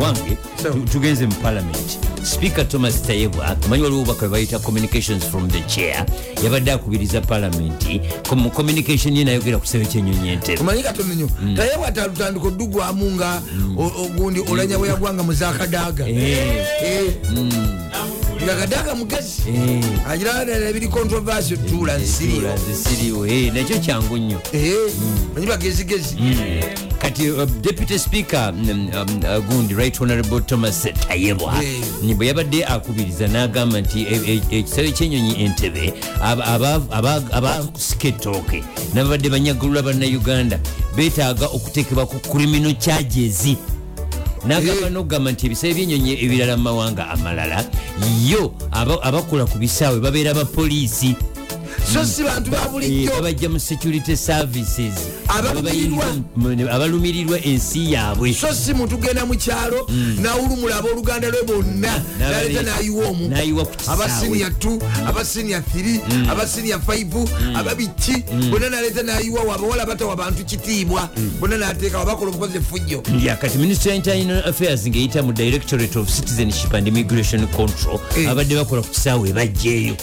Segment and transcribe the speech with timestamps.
[0.00, 0.36] wange
[0.92, 1.98] tugenze mu parliament.
[2.24, 6.06] Speaker thomas tayebwa omanyi waliwo obubaka bwe bayita communications from the chair
[6.44, 7.84] yabadde akubiriza parliament
[8.36, 11.56] mu communication ye nayogera ku kisebe kyenyonyi entebe omanyi katono nyo Mm.
[11.56, 13.42] taye bwatalutandika oddugwamu nga
[13.78, 17.14] ogundi olanya bwe yagwanga muzakadaga Eh.
[18.44, 19.84] Nga kadaga mugezi Eh.
[20.08, 21.56] agiranadala ebiri controversy
[21.96, 23.26] zisiriwo.
[23.26, 24.40] eh, nakyo kyangu nnyo.
[25.34, 26.16] Manyi bagezigezi.
[26.98, 31.54] Kati uh, deputy speaker um, um, uh, gundi right honorable thomas tayebwa
[32.02, 34.20] ni bwe yabadde akubiriza n'agamba nti e-
[34.50, 35.92] e- ekisale kyenyonyi entebe
[36.92, 38.64] abasika ettooke
[38.94, 40.58] nababadde banyagulula bannayuganda
[40.96, 43.46] beetaaga okuteekebwa ku criminal charges
[44.46, 47.64] nagamba nokugamba nti ebisale byenyonyi ebirala mu mawanga amalala
[48.28, 51.16] yo aba- abakola ku bisaawe babeera bapoliisi
[51.92, 54.94] so si bantu ba Eh, babajja mu security services.
[56.70, 57.38] Abalumirirwa.
[57.44, 58.32] Ensi yaabwe.
[58.34, 59.86] So si muntu genda mu kyalo
[60.22, 62.02] nawulumula abooluganda lwe bonna.
[62.18, 63.28] Naleta nayiwa omu.
[63.28, 71.08] N'ayiwa abasinia 2 abasinia 3 abasinia 5 ababiki bonna naleta nayiwawo abawala batawa bantu kitiibwa.
[71.40, 73.02] Bonna nateekawo bakola obukozi efujjo
[73.40, 78.30] kati ministry ya internal affairs ng'eyita mu directorate of citizenship and immigration control Eh.
[78.30, 79.96] abadde bakola ku kisaawe ebajjeeyo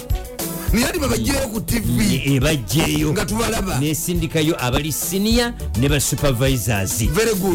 [0.73, 3.79] naye ati babagyeyo ku tv ebajjeeyo nga tubalaba.
[3.79, 7.01] Nesindikayo abali siniya ne basupervisors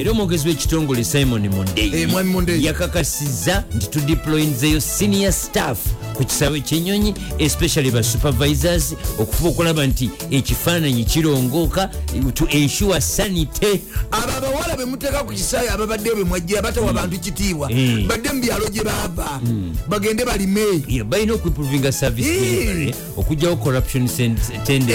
[0.01, 1.45] era omwogezi w'ekitongole simon
[1.77, 2.65] Eh, Mwami Monday.
[2.65, 5.79] yakakasiza nti tudeployinzeyo senior staff
[6.15, 11.91] ku kisaawe kyenyonyi especially basupervisors okufuba okulaba nti ekifaananyi kirongooka
[12.35, 13.81] to ensure sanity.
[14.11, 17.73] Abo abawala bemuteeka ku kisaayi ababaddeyo bemwajjira batawa bantu kitiibwa.
[17.73, 18.07] Eh.
[18.07, 19.41] badde mu byalo gye baava.
[19.89, 21.05] Bagende balime.
[21.09, 24.09] Balina okuimprovinga service Okugyawo corruption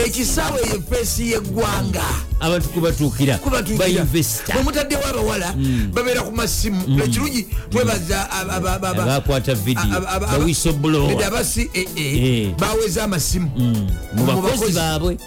[0.06, 2.04] ekisaawe ye feesi yeggwanga.
[2.40, 3.40] Abantu kubatuukira
[3.78, 4.54] bainvesta.
[4.54, 5.54] Bwemutaddewo abawala
[5.94, 6.82] babeera ku masimu.
[7.04, 9.56] Ekirungi twebaza aba- aba- aba- aba- abakwata
[11.12, 11.70] Edda abasi
[12.60, 13.50] baweza amasimu.
[13.58, 14.74] Mu Mu bakozi.
[14.74, 15.18] baabwe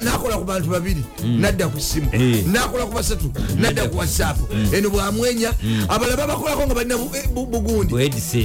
[0.00, 1.02] nakola ku bantu babiri.
[1.24, 2.08] Nadda ku simu.
[2.12, 2.44] Eh.
[2.46, 3.32] nakola ku basatu.
[3.56, 4.36] Nadda ku whatsapp.
[4.72, 5.52] Eno bwamwenya
[5.88, 7.94] abalala babakolako nga balina eh, bu- bugundi.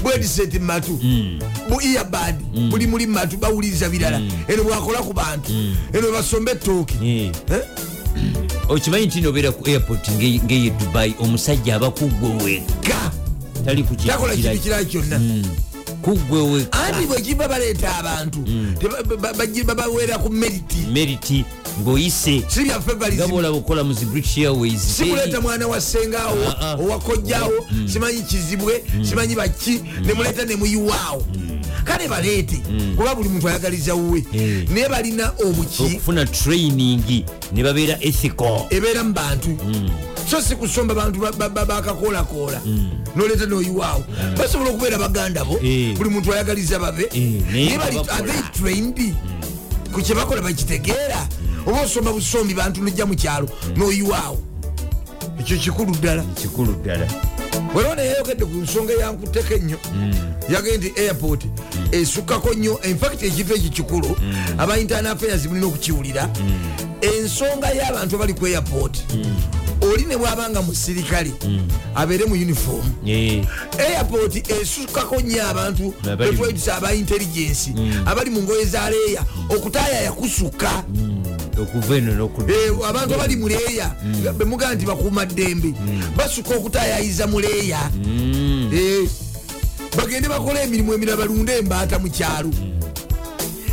[0.02, 1.00] Bwediseti mumatu
[1.69, 2.36] bu earbad
[2.69, 4.22] buli muli mumatu bawuliriza birala.
[4.48, 5.52] Eno bwakola ku bantu.
[5.94, 6.96] Eno basomba ettooke.
[7.02, 7.31] Eh.
[8.69, 13.12] Okimanyi nti nobeera ku airport nge- ngeye dubai omusajja aba kuggwe wekka
[13.66, 14.53] tali ku kintu takola kirala.
[14.53, 15.18] kintu kirala kyonna
[16.02, 18.40] kuggwe wekka anti bwekiba baleeta abantu?
[18.80, 21.46] Teba- ba- ba- bagi- babaweera ku meriti meriti
[21.84, 22.44] ng'oyise.
[22.50, 22.66] Si
[23.30, 26.76] bwolaba okola mu zi british airways sikuleeta mwana wa sengaawo Ah, ah.
[26.76, 31.26] owakojjaawo simanyi kizibwe simanyi baki nemuleeta nemuyiwaawo
[31.84, 32.60] kale baleete
[32.96, 34.24] kuba buli muntu ayagaliza wuwe
[34.74, 35.84] naye balina obuki.
[35.84, 37.24] Okufuna training
[37.54, 38.66] ne babeera ethical.
[38.70, 39.50] Ebeera mu bantu
[40.30, 42.62] so si kusomba bantu ba- ba- ba- bakakoolakoola
[43.16, 44.04] noleeta noyiwaawo.
[44.38, 45.96] Basobola okubeera baganda bo Eh.
[45.98, 47.42] buli muntu ayagaliza babe Eh,
[48.54, 49.16] trained.
[49.94, 51.28] Ku kyebakola bakitegeera.
[51.66, 54.38] Oba osomba busombi bantu nojja mu kyalo noyiwaawo.
[55.40, 56.24] Ekyo kikulu ddala.
[56.36, 57.08] Kikulu ddala.
[57.74, 59.78] Waliwo neyayokedde ku nsonga yankuteko ennyo
[60.50, 61.46] yagee nti airport
[61.92, 62.80] esukkako nnyo.
[62.84, 64.16] Infact ekintu ekyo kikulu
[64.58, 66.30] aba internal affairs mulina okukiwulira
[67.02, 68.98] ensonga y'abantu abali ku airport
[69.94, 71.32] oli ne bwabanga musirikale
[71.96, 72.86] abeere mu uniform.
[73.80, 77.72] Airport esukkako nnyo abantu betwayitisa aba intelligence
[78.06, 80.12] abali mu ngoye za leeya okutaayaya
[81.60, 82.54] okuva eno n'okudda.
[82.54, 83.92] Eh, abantu abali muleeya
[84.38, 85.74] bemugaa nti bakuuma ddembe
[86.18, 87.80] basuka okutaayayiza muleeya
[88.74, 89.10] Eh,
[89.98, 92.50] bagende bakole emirimu emirala balunde embaata mu kyalo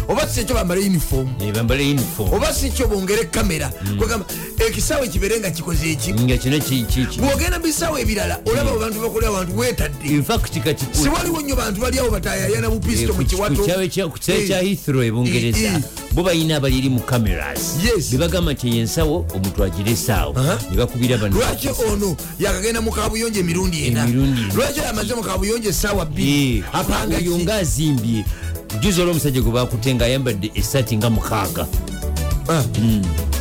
[0.08, 1.28] oba si ekyo bambale uniform.
[1.40, 3.70] Eh, oba si kyo bongere kamera.
[3.98, 4.26] Kwegamba
[4.68, 6.12] ekisaawe kibeere nga kikoze eki?
[7.20, 10.22] Bwogenda bisaawe ebirala olaba abantu bakolera abantu weetadde.
[10.92, 13.54] Siwaliwo nnyo bantu bali awo batayayana bupisito mu kiwato.
[13.56, 14.78] ku kisaawe kya Eh.
[15.08, 15.82] ebungereza Eh, eh.
[16.12, 17.76] bo balina abaliri mu cameras.
[18.10, 20.58] Bebagamba nti yensawo omuntu agiresaawo Aha.
[20.70, 24.06] ne bakubira bano lwaki ono yakagenda mu kabuyonjo emirundi ena?
[24.54, 27.42] Lwaki yamaze mu kabuyonjo essaawa Eh, bbiri apanga oyo ki?
[27.42, 28.24] nga azimbye
[28.80, 31.66] juzi olwo omusajja gwe bakute nga ayambadde esaati nga mukaaga.
[32.48, 32.62] Ah.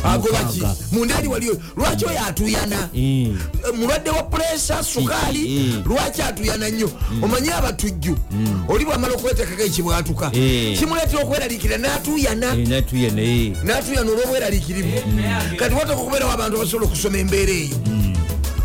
[0.04, 0.76] agobaki mukaaga.
[0.92, 2.88] munda ali waliyo lwaki oyo atuyana?
[2.94, 3.28] Eh.
[3.74, 5.74] mulwadde wa puresa sukaali Eh.
[5.86, 6.90] lwaki atuyana nnyo?
[7.22, 8.16] Omanyi abatujju?
[8.68, 10.78] Oli bwamala okwetekako ekibwatuka Eh.
[10.78, 12.54] kimuleetera okweraliikirira n'atuyana.
[12.56, 12.68] Eh,
[13.14, 15.02] naye n'atuyana olw'obweraliikirivu.
[15.56, 17.76] Kati wataka okubeerawo abantu abasobola okusoma embeera eyo.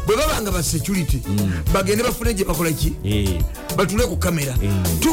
[0.07, 1.21] Bwe babanga ba security
[1.73, 2.93] bagende bafune gye bakola ki?
[3.05, 3.39] Eh,
[3.77, 4.55] batule ku kamera.
[4.61, 4.69] Eh.
[4.99, 5.07] t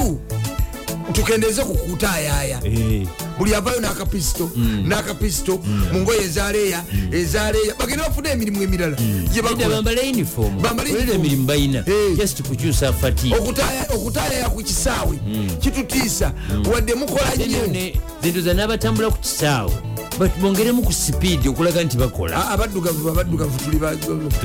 [1.12, 3.06] tukendeze ku kutayaya Eh,
[3.38, 4.50] buli avayo n'akapisito
[4.84, 5.60] n'akapisito
[5.93, 8.96] mu ngoye ezaleeya ezaleeya bagende bafune emirimu emirala.
[8.96, 9.69] Gye Edda bakola.
[9.69, 11.20] bambala uniform Bambala Olera uniform.
[11.20, 12.16] emirimu balina Eh.
[12.16, 15.19] just kukyusa fati okutayaya ku kisaawe.
[15.60, 16.32] Kitutiisa
[16.72, 17.93] wadde mukola nnyo.
[18.22, 19.72] zendoza n'abatambula ku kisaawe
[20.19, 22.50] but bongeremu ku sipiidi okulaga nti bakola.
[22.50, 23.97] Abaddugavu abaddugavu tuli ba-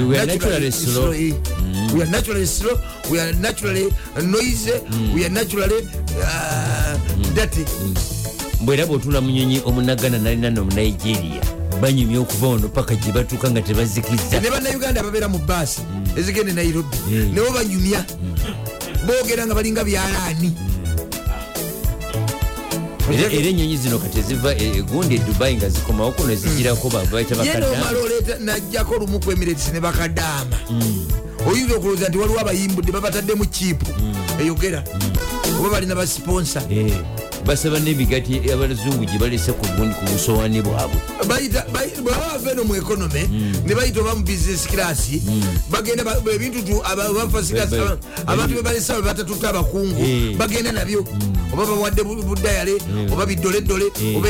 [0.08, 1.12] We are naturally slow.
[1.14, 1.34] eh.
[1.94, 2.78] we are naturally slow
[3.12, 3.90] we are naturally
[4.22, 4.70] noise
[5.16, 5.82] we are naturally
[6.22, 6.98] uh,
[7.36, 7.66] dirty.
[8.62, 11.42] Bwera bwotula munyonyi omunagana nalina nomunigeria
[11.82, 14.40] banyumya okuva ono paka gye batuuka nga tebazikiza.
[14.42, 15.82] Ne bannayuganda ababeera mu baasi
[16.18, 17.34] ezigenda e nairobi Mm.
[17.34, 18.06] nebo banyumya.
[19.06, 20.52] Boogera nga balinga byalaani.
[20.54, 20.73] Era
[23.12, 27.76] era ennyonyi zino kati eziva e- egundi edubai nga zikomawo kuno ezigirako babaita ye nomala
[27.76, 31.08] bakadda oleeta najjako olumu ku emirates ne bakadaama Mm.
[31.48, 34.16] oyinza okulowooza nti waliwo abayimbudde babataddemu kiipu Mm.
[34.42, 34.84] eyogera.
[35.60, 36.62] Oba balina basponsa
[37.46, 41.00] basaba n'emigati abazungu gye balese ku gundi ku busowaani bwabwe.
[41.28, 43.28] Bayita bayi- bwaba bava eno mu ekonome
[43.66, 45.22] ne bayita oba mu bizinesi kirasi
[45.70, 46.60] bagenda ba- ebintu
[48.28, 50.36] abantu bebalesa bwe batatuta abakungu Eh.
[50.38, 51.04] bagenda nabyo.
[51.54, 52.74] Oba bawadde bu- budayale
[53.12, 54.18] oba bidoledole Eh.
[54.18, 54.30] oba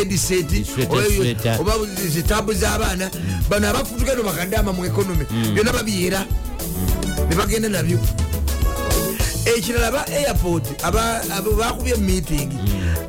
[1.07, 1.59] isweta.
[1.61, 1.73] oba
[2.09, 3.09] zitabu z'abaana
[3.49, 6.25] bano abafutuka eno bakadama mu ekonome byonna babyera
[7.29, 7.99] ne bagenda nabyo.
[9.45, 10.63] Ekirala ba airport
[11.57, 12.49] bakubye meeting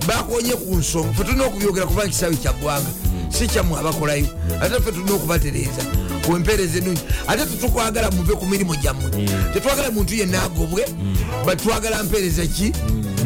[0.06, 1.12] bakonye ku nsonga.
[1.14, 2.90] Fe tulina okubyogera kubanga kisaawe kyaggwanga
[3.30, 4.26] si kyammwe abakolayo.
[4.60, 5.82] Ate fe tulina okubatereeza
[6.26, 9.10] ku empeereza enungi ate tetukwagala muve ku mirimu gyammwe.
[9.52, 10.84] Tetwagala muntu yenna agobwe
[11.46, 12.72] batwagala mpeereza ki?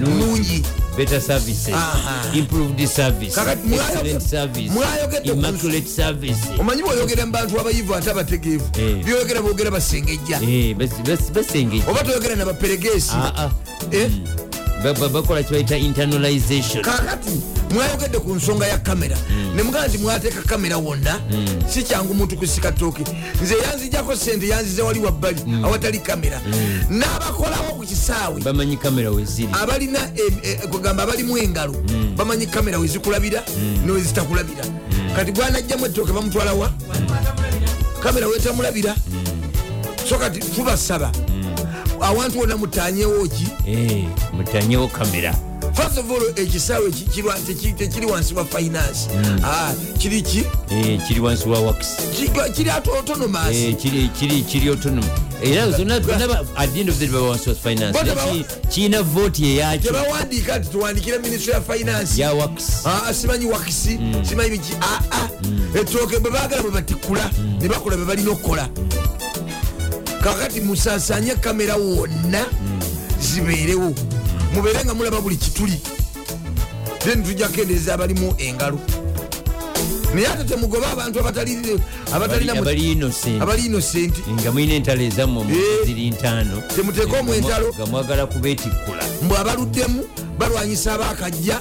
[0.00, 0.62] Nungi.
[0.96, 1.74] Better services.
[1.74, 2.34] Aha.
[2.34, 4.72] improved service mwayoge- excellent service
[5.24, 8.64] immaculate service omanyi bweoyogera mu bantu abayivu ate abategeevu?
[8.78, 9.04] Eh.
[9.04, 10.40] byoyogera boogera basengejja.
[10.42, 11.86] Eh, bas- bas- basengejja.
[11.90, 13.50] Oba toyogera nabaperegesi Ah, ah.
[13.92, 14.10] Eh?
[14.10, 14.47] Ba-
[14.82, 16.82] bakola kibayita internalization.
[16.82, 17.40] Kakati
[17.74, 19.16] mwayogedde ku nsonga ya kamera.
[19.56, 21.20] Nemugaa nti mwateeka kamera wonna
[21.68, 23.04] si kyangu muntu kusika tooke
[23.42, 26.40] nze yanzijako sente yanzize wali wabbali awatali kamera.
[26.90, 28.40] N'abakolawo ku kisaawe.
[28.40, 31.74] Bamanyi kamera weziri abalina em- eh, kugamba abalimu engalo
[32.16, 33.42] bamanyi kamera wezikulabira
[33.86, 34.64] newezitakulabira
[35.16, 36.70] kati bwanajjamu ettooke bamutwalawa
[38.02, 38.94] kamera wetamulabira
[40.08, 41.10] so kati tubasaba
[42.00, 43.46] awantu wonna mutanyewo ki?
[43.66, 45.34] Eh, mutanyewo kamera.
[45.74, 46.90] First of all ekisaawe
[47.78, 49.08] tekiri wansi wa finance.
[49.44, 50.44] Ah, kiri ki?
[50.70, 53.54] Eh, kiri wansi wa wax Ki- kiri autonomous.
[53.56, 55.04] Eh, kiri kiri kiri autonom
[55.42, 57.92] era zonna at the end of the day baba wansi wa finance.
[57.92, 62.20] Bote Naye bawa- ki- kirina vote eyakyo tebawandiika nti tuwandikire ministry ya finance.
[62.20, 63.98] Ya wax Ah, simanyi wakisi
[64.28, 64.72] simanyi biki.
[64.80, 65.28] Aa
[65.80, 67.30] ettooke bwe baagala bwe batikula
[67.60, 68.68] ne bakola bwe balina okukola
[70.22, 72.46] kakati musasanye kamera wonna
[73.20, 73.94] zibeerewo.
[74.54, 75.80] Mubeere nga mulaba buli kituli.
[76.98, 78.78] Then tujja kukendeeza abalimu engalo.
[80.14, 81.68] Naye ate temugoba abantu abatalina
[83.40, 85.86] abali inosenti nga mulina entalo ezammwe Eh.
[85.86, 86.62] ziri ntaano.
[86.76, 87.72] Temuteekemu entalo.
[87.76, 90.04] nga mwagala kubeetikkula mbwe abaluddemu
[90.38, 91.60] balwanyisa abakajja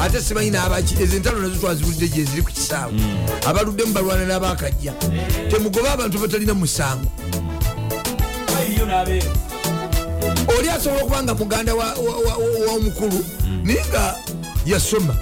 [0.00, 0.94] ate simanyi nabaki.
[1.02, 2.92] Ezo entalo nazo twazibulidde gye ziri ku kisaawe.
[3.46, 4.92] Abaluddemu balwana n'abakajja
[5.50, 7.10] temugoba abantu batalina musango
[10.58, 13.24] oli asobola okuba nga muganda wa- wa- wa- w'omukulu
[13.64, 14.14] naye nga
[14.66, 15.14] yasoma.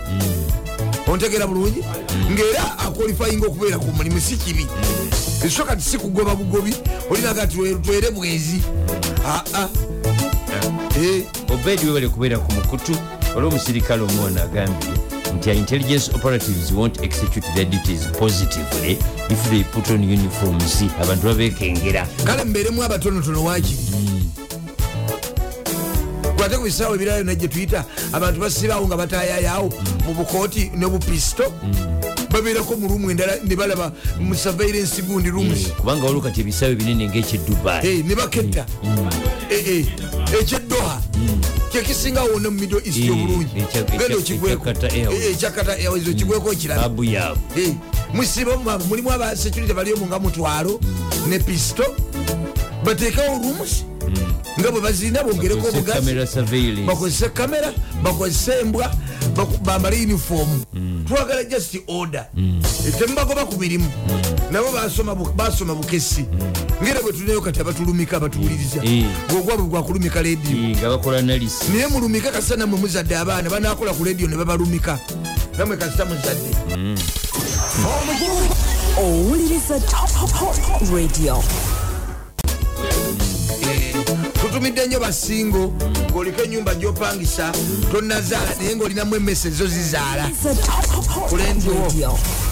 [1.07, 1.85] Ontegera bulungi
[2.33, 4.67] ngaera akwalifayinga okubeera ku mulimu si kibi.
[5.51, 6.75] So kati si kugoba bugobi
[7.11, 8.63] olinaga ti twere bwezi
[9.25, 9.69] aa
[10.97, 11.23] Eh.
[11.51, 12.97] obedi webale kubeera ku mukutu
[13.37, 14.89] olw'omusirikale omwana agambye
[15.35, 18.99] nti intelligence operatives won't execute their duties positively
[19.31, 20.83] if they put on uniforms.
[21.03, 22.07] Abantu babekengera.
[22.25, 23.79] Kale mubeeremu abatonotono wakiri
[26.37, 29.73] kwate ku bisaawe ebirala byonna gye tuyita abantu basibaawo nga batayayawo
[30.07, 31.53] mu bukooti ne bupisito
[32.31, 35.69] babeerako mu rumu endala ne balaba mu surveillance gundi rooms.
[35.81, 38.67] Kubanga waliwo kati ebisaawe binene ngaekyedubai Eh, ne baketta.
[39.51, 39.87] Eh,
[41.79, 45.25] eh, kyekisingawo wonna mu middle east Eh, obulungi genda ekya- okigweko ekyakata Airways.
[45.25, 45.31] Eh,
[45.73, 47.75] airways okigweko babu yaabwe Eh,
[48.15, 50.81] musibe mu- mulimu aba security baliomu nga mutwalo
[51.29, 51.85] ne pisto.
[52.85, 53.85] Batekewo rooms
[54.61, 55.99] nga bwe bazirina bongereko obugazi.
[56.87, 58.91] bakozese kamera bakozese embwa
[59.65, 60.49] bambale uniform
[61.07, 62.27] twagala just order.
[62.99, 63.87] Temubagoba ku mirimu
[64.51, 66.25] nabo basoma bu- basoma bukesi
[66.83, 68.81] ngera bwe tulinayo kati abatulumika abatuwuliriza
[69.29, 70.77] gwogwabwe gwakulumika lediyo
[71.23, 74.99] nalisi naye mulumika kasita nammwe muzadde abaana banakola ku lediyo ne babalumika.
[75.59, 76.51] Nammwe kasita muzadde.
[78.99, 79.79] Owuliriza
[80.93, 81.43] radio
[84.57, 85.73] tutumidde nnyo basingo
[86.11, 87.53] ng'oliko enyumba gyopangisa
[87.93, 90.31] tonazaala naye ng'olinamu emmese zo zizaala.
[90.33, 92.46] It's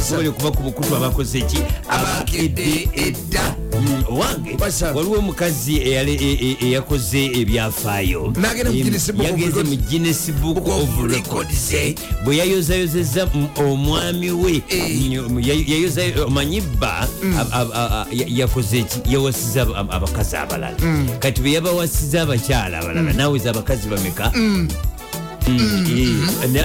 [0.00, 0.20] a top, top, top Kulenzi wo.
[0.20, 0.30] radio.
[0.30, 4.56] sobole kuba ku bukutu abakoze eki abakedde edda Mm, owange
[4.94, 9.70] waliwo omukazi e- e- eyakoze ebyafaayo N'agenda mu Em, Guinness Book of yagenze Records.
[9.70, 11.72] mu Guinness Book of Records.
[11.72, 15.10] Records bwe yayozayozeza omwami we Eh.
[15.28, 17.38] Mm, ya- yayoza omanyi bba Mm.
[17.38, 21.08] ab- ab- a- ya- yakoze eki yawasiza ab- abakazi abalala Mm.
[21.18, 24.76] kati bwe yabawasiza abakyala abalala naweza abakazi bameka Mm, eh,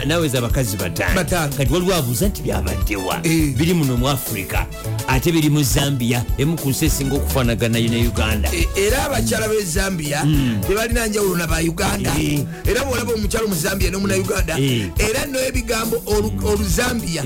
[0.05, 3.19] naweza abakazi bataano kati waliwo abuuza nti byabaddewa.
[3.23, 3.53] Eh.
[3.57, 4.65] biri muno mu afurika
[5.07, 8.49] ate biri mu zambia emu ku nsi esinga okufaanagana ne uganda.
[8.53, 10.25] E- era abakyala b'e zambia
[10.67, 12.11] tebalina njawulo na ba uganda.
[12.19, 12.39] Eh.
[12.65, 14.89] era bwolaba omukyalo mu zambia nomuna uganda Eh.
[14.97, 17.23] era no ebigambo olu- oluzambia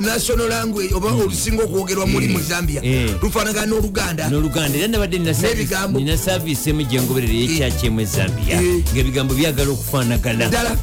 [0.00, 2.80] national language oba olusinga okwogerwa muli mu zambia
[3.22, 4.28] lufaanagana n'oluganda.
[4.28, 4.78] N'oluganda.
[4.78, 8.82] Era nabadde nina saavisi emu gyengoberera eyekyakyemu ezambia Eh.
[8.94, 10.76] ngaebigambo byagala okufaanagana ddala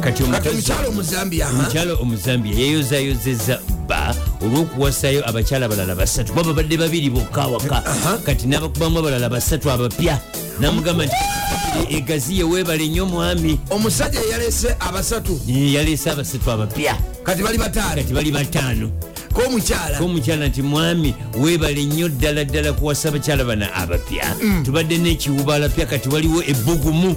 [0.00, 0.48] kati kati
[0.88, 6.32] omukyalo omuzambia yayozayozeza bba olw'okuwasayo abakyala abalala basatu.
[6.32, 7.82] Baba badde babiri bokka awaka.
[8.24, 10.18] Kati n'abakubamu abalala basatu abapya.
[10.60, 13.60] Namugamba nti "Famire egaziye weebale nnyo mwami.
[13.70, 15.40] Omusajja yalese abasatu.
[15.48, 16.96] Eh, yaleese abasatu abapya.
[17.24, 17.96] Kati bali bataano.
[18.02, 18.90] Kati bali bataano.
[19.34, 24.34] K'omukyala omukyala nti mwami weebale nnyo ddala ddala kuwasa abakyala bana abapya.
[24.64, 27.16] Tubadde n'ekiwuba alapya kati waliwo ebbugumu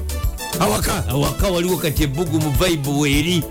[0.59, 1.03] awaka.
[1.09, 3.43] Awaka waliwo kati ebbugumu vaibu weeri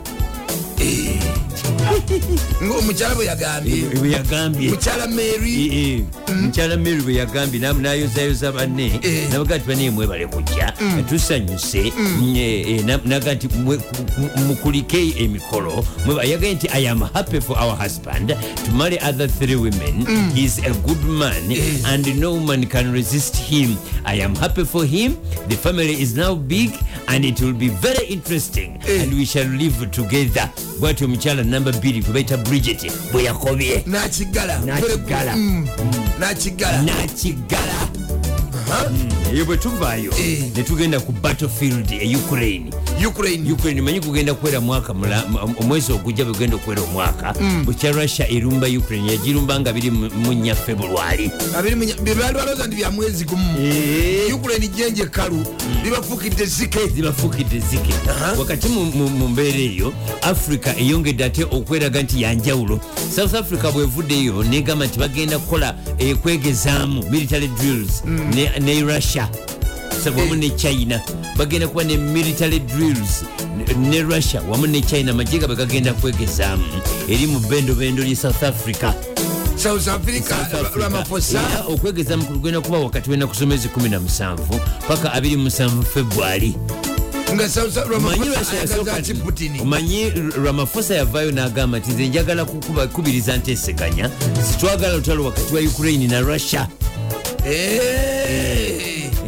[2.64, 4.70] ngaomukyala bwe yagambye.
[4.70, 5.66] Mukyala mary.
[5.66, 9.00] Eh, eh, mukyala mary bwe yagambye nayozayoza banne.
[9.02, 9.28] Eh.
[9.32, 10.72] nabaga nti bane mwebale kujja
[11.08, 11.92] tusanyuse.
[11.98, 13.48] Mm, eh, eh, na- naga nti
[14.48, 15.84] mukulike emikolo.
[16.30, 18.28] Yagaye nti i am happy for our husband
[18.64, 20.06] to marry other three women.
[20.34, 21.42] He is a good man
[21.86, 23.76] and no man can resist him.
[24.04, 25.16] I am happy for him.
[25.48, 26.70] The family is now big
[27.08, 28.78] and it will be very interesting.
[28.86, 29.02] Eh.
[29.02, 30.50] and we shall live together.
[30.80, 33.82] Bwati omukyala namba 2 gwe bayita bridget bwe yakobye.
[33.86, 34.58] Nakigala.
[34.60, 35.36] Nakigala.
[35.36, 35.66] Mm.
[36.20, 36.82] nakigala.
[36.82, 37.88] Nakigala.
[39.32, 40.38] Eyo bwe tuvaayo Eh.
[40.56, 42.70] ne tugenda ku battlefield e ukraine
[43.08, 43.52] ukraine.
[43.52, 44.92] Ukraine manyi kugenda kuwera mwaka
[45.60, 47.34] omwezi ogujja bwegenda okuwera omwaka?
[47.64, 51.30] Bwekya russia erumba ukraine yagirumba nga biri mu mu nnya februari
[52.34, 53.44] balooza nti bya mwezi gumu.
[54.34, 55.44] Ukraine jenje kalu.
[55.84, 56.78] Libafukidde zike.
[56.94, 57.94] Zibafuukidde zike.
[58.38, 62.80] Wakati mu- mbeera eyo africa eyongedde ate okweraga nti yanjawulo
[63.16, 68.02] south africa bwevuddeyo negamba nti bagenda kukola eh, kwegezaamu military drills
[68.34, 69.28] ne, ne russia
[70.02, 71.00] So, wamu ne china.
[71.36, 73.24] Bagenda kuba ne military drills
[73.76, 75.10] ne- russia wamu ne china.
[75.12, 76.64] Amagye gabwe gagenda kwegezaamu
[77.08, 78.92] eri mu bendobendo lye south africa.
[79.56, 79.88] South
[81.68, 84.36] okwegezaamu kugenda kuba wakati w'ennaku z'omwezi 17
[84.88, 86.54] paka 27 februari
[89.62, 90.12] omanyi
[90.44, 94.10] ramafosa yavaayo n'agamba nti nze njagala kukuba- kubiriza nteeseganya.
[94.52, 96.68] Sitwagala lutalo wakati wa ukraine na russia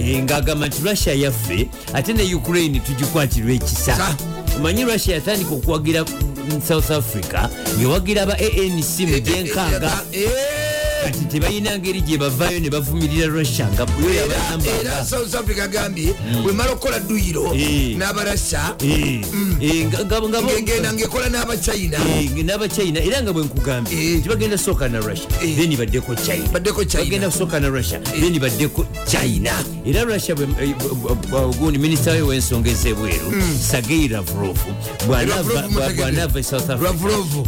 [0.00, 0.14] Eh.
[0.14, 4.16] Eh, ng'agamba nti russia yaffe ate ne ukraine tugikwatirwa ekisa Sa.
[4.56, 7.48] omanyi russia yatandika okuwagira mm, south africa
[7.78, 10.63] ngewagira aba anc mu gyenkaaga Eh.
[11.04, 13.84] Kati tebalina ngeri gye bavaayo ne bavumirira russia nga
[14.80, 17.96] era south africa agambye bwemala okukola duyiro Eh.
[17.96, 19.20] n'abarasa Eh,
[19.60, 21.98] eh, nga- nga- ngegenda ngaekola n'abachina.
[22.16, 24.18] Eh, n'abachina era nga bwenkugambye Eh.
[24.20, 25.56] nti bagenda kusooka na russia Eh.
[25.56, 26.48] then baddeko china.
[26.52, 29.52] Bagenda kusooka na russia then baddeko china.
[29.84, 30.74] Era russia eh,
[31.58, 33.28] gundi minisita we w'ensonga ez'ebweru
[34.10, 34.56] lavrov
[35.06, 36.94] bw'anaava- Lavrov bw'anaava e south africa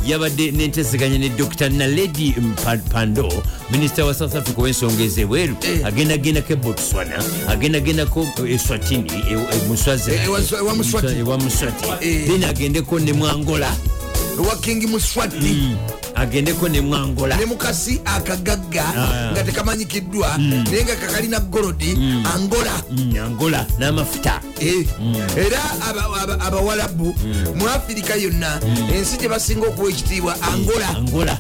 [0.07, 2.35] yabadde n'enteseganya ne dr naledi
[2.93, 3.29] pando
[3.71, 5.87] minisita wa south africa w'ensonga ez'ebweru Eh.
[5.87, 7.17] agendagendako e botswana.
[7.49, 10.75] Agendagendako eswatini Eh, ewa Swa- ewa
[11.39, 11.87] Muswati.
[12.27, 13.73] then agendeko ne mwangola
[14.39, 15.77] ewa king muswati.
[16.15, 19.33] Agendeko ne mwangola ne mukasi akagagga Ah.
[19.33, 21.93] nga tekamanyikiddwa naye nga kakalina golodi
[22.35, 22.73] angola.
[22.91, 24.87] Mm, angola n'amafuta Eh,
[25.37, 27.15] era aba- aba- abawalabu
[27.55, 28.61] mu afirika yonna
[28.95, 30.89] ensi gye basinga okuwa ekitiibwa angola.
[30.97, 31.39] Angola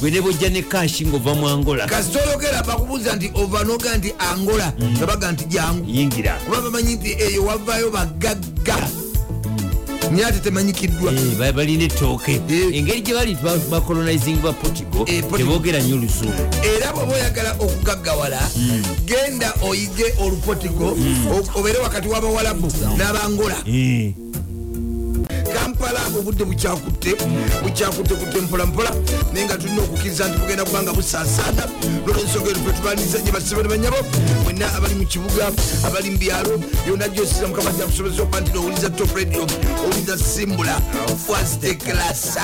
[0.00, 1.86] gwe ne bwojja ne kashi ng'ova mu angola.
[1.86, 4.72] Kasita oyogera bakubuuza nti ova noga nti angola?
[4.96, 6.38] Nga baga nti jangu yingira.
[6.44, 8.76] Kuba bamanyi nti eyo wavaayo bagagga.
[10.10, 11.12] Naye ate temanyikiddwa.
[11.12, 12.40] Eh, ba- balina ettooke.
[12.48, 12.74] Eh.
[12.78, 15.38] engeri gye bali ba- bacolonizing ba portugal Eh, Portugal.
[15.38, 18.40] teboogera nnyo oluzungu era bw'oba oyagala okugaggawala
[19.06, 20.96] genda oyige olupotigo
[21.30, 24.12] o- obeere wakati w'abawalabu n'abangola Eh,
[25.70, 27.14] kampala obudde bukyakutte
[27.62, 28.90] bukyakutte kutte mpolampola
[29.32, 31.62] naye nga tulina okukkiriza nti bugenda kubanga busaasaana.
[32.06, 33.96] Nolwensonga eyo fe tubaniriza gye basibe ne banyabo
[34.44, 35.52] mwenna abali mu kibuga
[35.86, 39.46] abali mu byalo yonna gyosira mukama jakusobozesa okuba nti nowuliza top radio
[39.84, 40.80] owuliza simbula
[41.26, 42.36] first class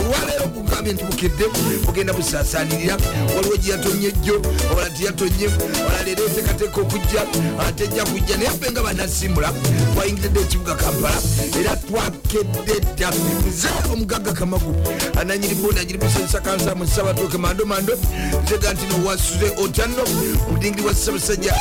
[0.00, 1.44] olwaleero kugambye nti bukedde
[1.86, 2.96] bugenda busaasaanirira.
[3.36, 5.46] Waliwo gye yatonye jjo obalala teyatonye
[5.86, 7.22] olala leero eteekateeka okujja
[7.68, 8.36] ate ejja kujja.
[8.36, 9.52] Naye ffe nga banasimbula
[9.94, 11.20] twayingiridde ekibuga kampala.
[11.60, 13.10] Era twakedde dda
[13.48, 14.74] nze omugagga kamagu
[15.20, 17.98] ananyiri bondi anyiri busanyusa kansa mu sabatoke mando mando.
[18.42, 20.02] Ntega nti nowasuze otyanno
[20.48, 21.54] omudingiri wa ssaabasajja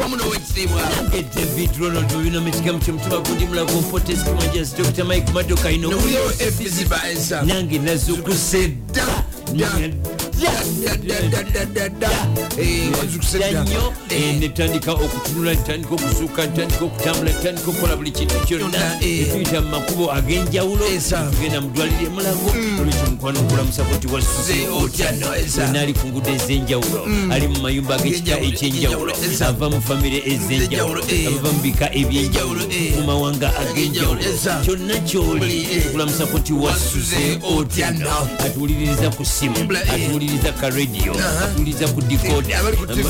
[0.00, 5.70] wamu nowekitiibwa nange david ronald mubino mukigamu kyomutima gundi mulago mpotes kimanjas dr mike madoka
[5.70, 5.92] ino.
[7.46, 9.06] Nange nazukuse dda
[9.52, 9.68] dda
[13.62, 18.98] nnyo eh, netandika okutunula netandika okuzuuka netandika okutambula netandika okukola buli kintu kyonna.
[19.00, 19.20] Eh.
[19.22, 20.84] etuyita mu makubo ag'enjawulo.
[20.86, 21.30] Esa.
[21.30, 25.62] tugenda mudwaliro emulago olwekyo mukwano okulamusa koti wasuze Ze otya no, esa.
[25.64, 27.02] wena ali ku ngudo ez'enjawulo.
[27.32, 29.12] Ali mu mayumba ag'ekika Enjawulo, ekyenjawulo.
[29.48, 31.00] ava mu famire ez'enjawulo.
[31.00, 31.26] Enjawulo, eh.
[31.28, 32.62] abava mu bika ebyenjawulo.
[32.62, 32.96] Enjawulo, eh.
[32.96, 34.20] mu mawanga ag'enjawulo.
[34.64, 35.90] Kyonna kyoli Buli, eh.
[35.92, 38.28] kulamusa koti wasuze Wasuze otya otya no no.
[38.46, 39.64] atuwuliriza ku simu.
[39.66, 39.80] Bla,
[40.28, 40.34] eh.
[40.34, 41.44] atuwuliriza ka radio Aha.
[41.44, 42.58] atuwuliriza ku dikoda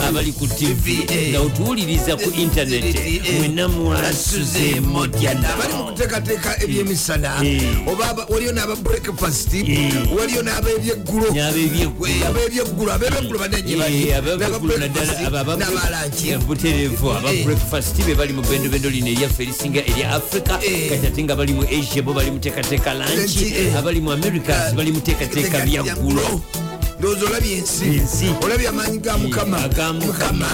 [0.08, 1.04] Abali ku TV.
[1.10, 1.30] eh.
[1.32, 3.38] nga otuwuliriza ku intaneti Eh.
[3.38, 7.62] mwena mwasuze motya abali mu no kuteekateeka ebyemisana Eh.
[7.88, 9.92] oba waliyo n'aba breakfast Eh.
[10.18, 12.92] waliyo n'ab'ebyeggulo ab'ebyeggulo ab'ebyeggulo
[15.58, 17.44] n'abalanki buterevu aba Eh.
[17.44, 20.88] breakfast be bali mu bendobendo lino eryaffe erisinga erya africa Eh.
[20.90, 23.76] kati ate nga bali mu asia bo bali muteekateeka lanki eh.
[23.78, 26.40] abali mu americas bali muteekateeka byaggulo
[26.98, 27.84] ndowooza olabye ensi
[28.44, 30.48] olabye amaanyi ga mukama Mukama.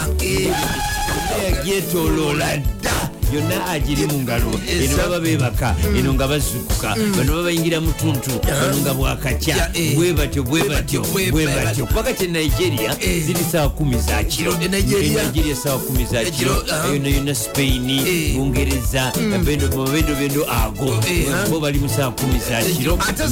[1.45, 3.04] Yagyetoloola dda
[3.35, 8.77] yonna agiri mu ngalo eno baba bebaka eno nga bazukuka bano baba bayingira mutuntu bano
[8.83, 9.95] nga bwakacya Ja, eh.
[9.97, 11.87] bwe batyo bwe batyo bwe batyo.
[11.87, 13.23] kubaka kye nigeria Eh.
[13.27, 15.57] ziri sawa kumi za kiro E Nigeria.
[15.57, 16.89] Sawa kumi za kiro Ekiro, aha.
[16.89, 18.35] yonna yonna spain Eh.
[18.37, 21.47] bungereza mabendobendo ago Eh, ha.
[21.51, 23.29] bo bali mu sawa kumi za kiro ate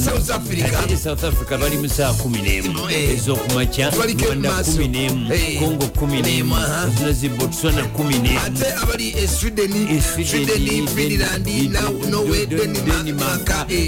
[0.97, 3.15] south africa bali mu saa kumi n'emu Eh.
[3.17, 5.59] ez'okumakya Tubaliko rwanda kumi n'emu Eh.
[5.59, 6.87] congo kumi n'emu N'emu, aha.
[6.97, 8.39] zina zi botswana kumi n'emu
[9.93, 10.01] ate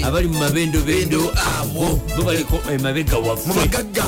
[0.04, 2.00] abali mu mabendobendo Bendo abo.
[2.16, 4.04] bo baliko emabega waffe bagagga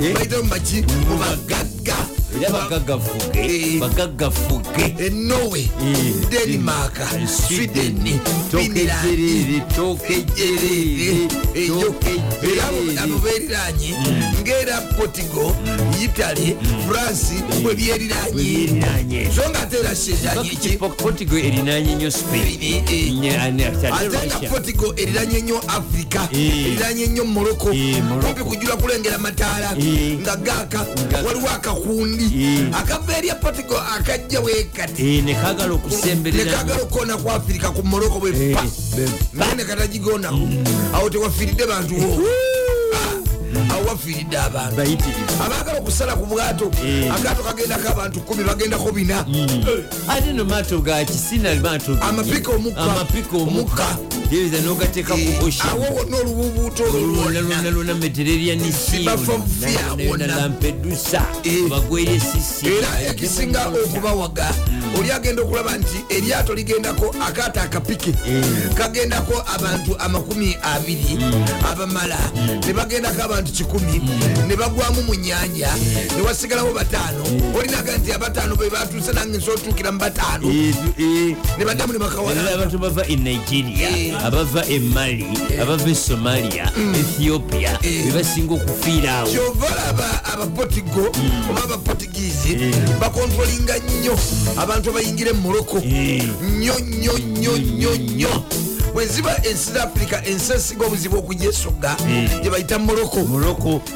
[0.00, 0.14] Eh.
[0.14, 1.96] bayita mu maki mu bagagga
[2.40, 3.78] era bagaggafuge Eh.
[3.80, 6.14] bagaggafuge e norway Eh.
[6.30, 6.96] denmark
[7.48, 8.20] finland.
[9.76, 11.28] Tokejerere
[12.42, 12.64] era
[13.02, 13.94] abo- beriranye
[14.42, 15.52] ngaera portugal
[16.02, 16.56] italy
[16.88, 19.94] france bwe byeriranye so nga ate era
[20.96, 22.58] portugal erinanye nnyo spain.
[22.60, 23.42] Eh, eh.
[23.92, 26.66] Ate nga portugal eriranye nnyo africa Eh.
[26.66, 27.68] eriranye nnyo morocco.
[27.72, 29.76] Kumpi kujula kulengera mataala
[30.22, 30.86] nga gaaka
[31.24, 32.68] waliwo akakundi Eh.
[32.72, 36.44] akava eri portugal akajja wekati Eh, nekagala okusemberera.
[36.44, 38.62] Nekagala okukona ku africa ku morocco bwe Eh, pa
[38.96, 40.46] be- naye nekatagigonako
[40.94, 44.80] awo tewafiiridde bantuwo awo wafiiridde abantu.
[45.44, 47.12] Abaagala okusala ku bwato Eh.
[47.14, 49.24] akaato kagendako abantu kumi bagendako bina.
[50.08, 53.98] Ate no maato ga kisina maato ge- Amapika omukka.
[54.30, 55.68] teeza nogateeka Eh, ku ocean.
[55.68, 57.54] awo wonna olubuubuuto olwo lwonna lwonna.
[57.62, 58.60] lwonna lwonna mediterranean
[60.08, 60.26] wonna.
[60.26, 61.22] lampedusa.
[61.44, 61.68] Eh.
[61.68, 62.66] bagwere sisi.
[62.66, 64.48] Era ekisinga okubawaga
[64.98, 68.12] oli agenda okulaba nti eryato ligendako akaato akapike
[68.74, 71.18] kagendako abantu amakumi abiri
[71.70, 72.18] abamala.
[72.66, 74.02] Ne bagendako abantu kikumi
[74.46, 75.70] ne bagwamu mu nyanja
[76.16, 77.24] ne wasigalawo bataano.
[77.54, 80.46] Olinaga nti abataano be batuuse nange nsi otuukira mu bataano.
[80.48, 85.26] Ne baddamu ne era bakawala abantu bava e nigeria abava e mali
[85.60, 89.30] abava e somalia ethiopia bebasinga okufiira awo.
[89.30, 91.06] Kyova olaba abapotigo
[91.50, 94.16] oba abapotigizi bakontrolinga nnyo.
[94.56, 96.22] Abantu abayingira mu moroko Eh.
[96.42, 98.44] nnyo nnyo nnyo nnyo nnyo
[98.94, 101.96] bweziba ensi za afirika ensi esinga obuzibu okugyesogga
[102.42, 103.18] gye bayita moroko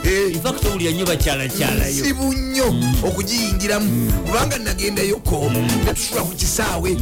[0.04, 0.34] Eh.
[0.34, 5.50] infact owulira nnyo bakyalakyalayo sibu nnyo okugiyingiramu kubanga nagendayoko
[5.84, 6.96] netusula ku kisaawe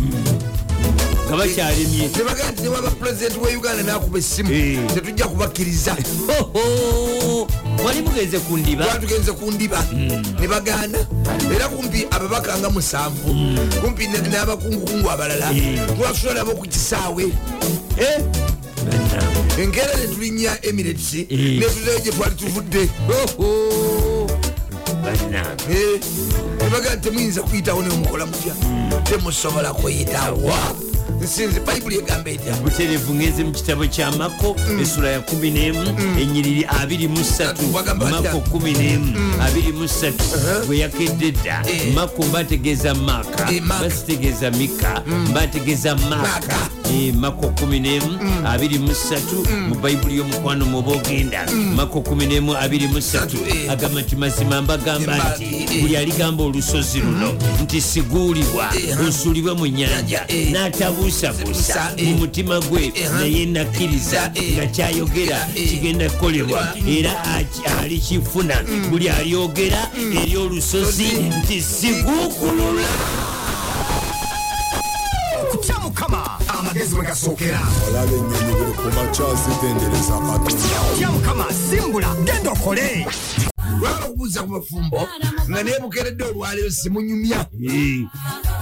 [1.27, 4.79] nga bakyalemye nebagaa newaba pulezidenti wa uganda nakuba essimu Eh.
[4.95, 7.49] tetujja kubakkiriza Hoho!
[7.83, 9.85] mwali mugenze ku ndiba twatugenze ku ndiba
[10.41, 10.99] ne bagaana
[11.55, 13.35] era kumpi ababaka nga musanvu.
[13.81, 15.51] Kumpi ne- n'abakungukungu abalala.
[15.97, 17.25] Twasula nabo ku kisaawe.
[17.99, 18.19] Eh?
[19.59, 21.15] Enkeera ne tulinnya emirates.
[21.15, 21.59] Eh.
[21.61, 22.89] netuzeyo gye twali tuvudde.
[23.09, 24.27] Hoho!
[25.03, 25.73] Bannange.
[25.73, 26.01] Eh,
[26.63, 28.55] ne bagaa nti temuyinza kuyitawo nemukola mutya.
[29.05, 30.53] Temusobola kuyitawo
[31.23, 32.55] nsinze bayibuli egamba etya?
[32.57, 38.21] Buterevu ngenze mu kitabo kya mako essula ya 11 enyiriri 23 Wagamba atya?
[38.33, 38.99] mako 11
[39.39, 41.95] 23 bwe yakedde dda Eh.
[41.95, 46.17] mako mbategeeza maaka Eh, basitegeeza mika mbategeeza maaka.
[46.17, 46.57] Maaka.
[46.84, 46.84] Eh,
[47.15, 48.01] mako 11
[48.43, 53.71] 23 mu bayibuli y'omukwano muba ogenda mako 11 23 eh.
[53.73, 55.81] agamba nti mazima mbagamba nti eh.
[55.81, 60.51] buli aligamba olusozi luno nti siguulibwa Eh, lusuulibwe mu nyanja Eh.
[60.53, 62.09] n'atabuusabuusa Eh.
[62.09, 64.53] mu mutima gwe Eh, naye nakkiriza Eh.
[64.57, 65.69] nga kyayogera Eh.
[65.69, 66.89] kigenda kukolebwa Mm.
[66.99, 67.25] era
[67.81, 68.55] alikifuna
[68.91, 69.91] buli alyogera
[70.23, 71.05] eri olusozi
[71.43, 72.89] nti siguukulula
[76.85, 82.09] amagezi mwe gasookera olaba ennyonyi buli ku makya zitendereza katonda kutya mukama simbula.
[82.25, 83.07] Genda okole.
[83.81, 85.09] Lwaba okubuuza ku bafumbo
[85.49, 87.47] nga naye bukeredde olwaleero simunyumya.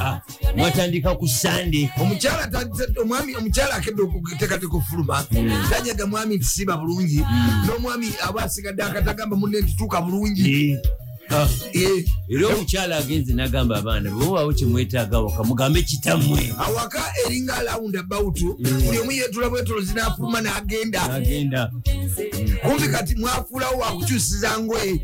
[0.01, 0.21] Ah,
[0.57, 5.27] mwatandika ku sande omukyala akedde okuteekateeka ofuluma.
[5.71, 7.27] Tanyaga mwami nti siba bulungi.
[7.67, 10.79] N'omwami aba asigadde akatagamba munne ntituuka bulungi
[12.29, 18.99] era omukyala agenze nagamba abaana bwewaawo kyemwetaaga waka mugambe kitammwe awaka eringa alawundi abawutu buli
[18.99, 21.03] omu yetula bwetolozi n'afuluma n'agenda.
[21.13, 21.71] Agenda
[22.63, 25.01] kumpi kati mwafuulawo wakukyusiza ngoye.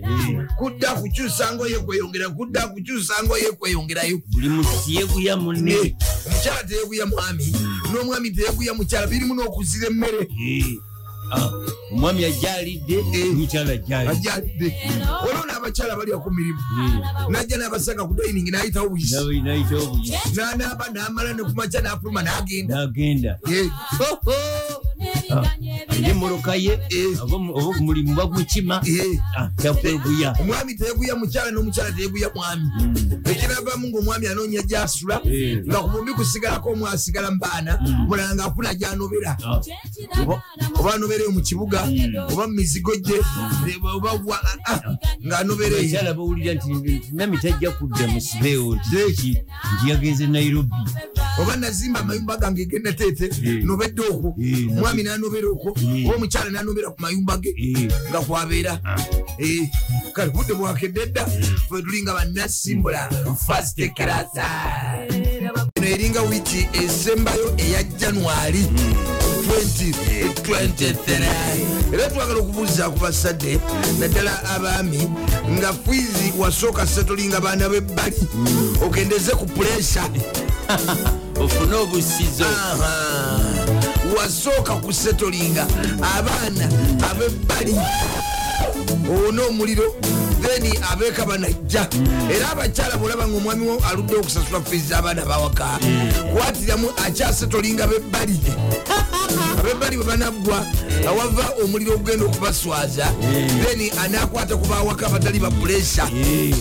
[0.59, 4.21] Kudda kukyusa ngoye kweyongera kudda kukyusa ngoye kweyongerayo.
[4.33, 5.61] Buli musi yeguya munne.
[5.75, 7.53] Ne, omukyala teyeguya mwami
[7.93, 10.19] n'omwami teyeguya mukyala birimu n'okuzira emmere.
[10.49, 10.65] Eh.
[10.65, 10.88] Ah,
[11.93, 14.11] omwami ajalidde eh, omukyala ajalidde.
[14.11, 14.69] Ajalidde.
[15.25, 16.61] Olwo n'abakyala balya ku mirimu.
[16.75, 16.99] Hmm.
[17.33, 20.13] Najja n'abasanga ku dining n'ayitawo buyisi naita obuyisi.
[20.37, 23.69] N'anaaba n'amala ne kumakya n'afuluma n'agenda eh.
[25.01, 27.23] Eh, nemoroka ye Eh.
[27.23, 29.19] oba mu- oba mulimu bagukima eh.
[29.63, 32.67] kyakweguya omwami teyeguya mukyala n'omukyala teyeguya mwami.
[33.25, 35.63] Ekiravamu ngaomwami anoonya gyasula Eh.
[35.67, 39.37] nga ku bumbi kusigalako omu asigala mu baana mulala ngaafuna gyanobera.
[39.45, 39.61] Ah,
[40.79, 41.87] oba anobereyo mu kibuga
[42.33, 43.19] oba mu mizigo gye
[43.95, 44.81] oba wa- ah, ah,
[45.25, 50.75] ng'anobereyo abakyala bawulira nti nami tajja kudda musibeewo nti nti yagenze nairobi.
[51.41, 53.63] Oba nazimba amayumba gange genda teete Eh.
[53.65, 54.35] nobedde okwo
[54.89, 56.07] omwami nanobera okwo Eh.
[56.07, 57.89] oba omukyala nanobera ku mayumba ge Eh.
[58.11, 58.81] nga kwabeera
[59.39, 59.69] Eh,
[60.15, 63.09] kale budde bwakedde dda fe tuli nga bannasimbula
[63.47, 64.45] fast clasa
[65.09, 68.67] eno eringa wiiki esembayo eya januari
[69.47, 73.61] 2023 era twagala okubuuza ku basadde
[74.01, 75.09] naddala abaami
[75.61, 78.17] nga fwizi wasooka setolinga baana bebbali.
[78.85, 80.09] Okendeze ku puresha
[81.41, 82.45] ofune obusizo
[84.17, 85.67] Wasooka kusetolinga
[86.17, 86.69] abaana
[87.11, 87.75] abebbali.
[89.11, 89.95] Owona omuliro
[90.43, 91.89] then abeeka banajja.
[92.31, 95.79] Era abakyala bolaba nga omwami wo aludde okusasula feezi abaana bawaka.
[96.35, 98.41] Kwatiramu akyasetolinga bebbali.
[99.61, 100.67] Abebbali bwe banaggwa
[101.09, 103.07] awava omuliro ogugenda okubaswaza
[103.63, 106.55] then anakwata ku bawaka abatali ba puresha Eh,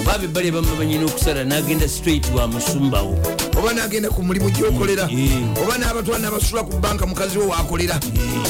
[0.00, 3.18] oba bebbali bama banyina okusala nagenda straight wa musumbawo
[3.58, 5.04] oba nagenda ku mulimu gyokolera
[5.62, 8.00] oba n'abatwala n'abasula ku banka mukazi we wakolera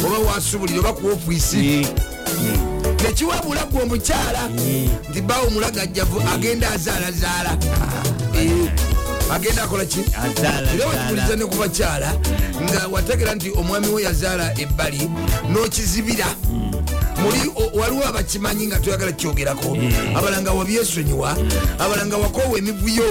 [0.05, 1.87] oba wasubulira oba ku ofiisi.
[3.05, 4.49] Nekiwabula gwe omukyala
[5.11, 7.57] nti bawo omulagajjavu agenda azaalazaala.
[9.31, 10.01] Agenda akola ki?
[10.01, 10.69] Era azaala.
[10.88, 12.14] wetubuliza ne ku bakyala
[12.62, 15.11] nga wategera nti omwami we yazaala ebbali
[15.49, 16.27] n'okizibira.
[17.75, 19.77] Waliwo abakimanyi nga toyagala kyogerako.
[20.17, 21.37] Abalanga wabyesonyiwa
[21.79, 23.05] abalanga wakoowa emivuyo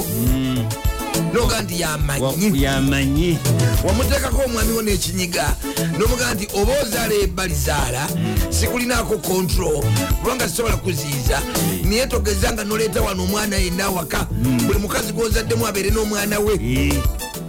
[1.34, 3.38] noga nti yamanyi
[3.84, 5.56] wamuteekako omwami wo n'ekinyiga
[6.00, 8.08] nomugaa nti oba ozaala ebbali zaala
[8.50, 9.84] sikulinaako kontrol
[10.22, 11.42] kubanga sisobola kuziyiza.
[11.84, 14.28] Naye togeza nga noleeta wano omwana yenna awaka
[14.68, 16.54] buli mukazi gwozaddemu abeere n'omwana we.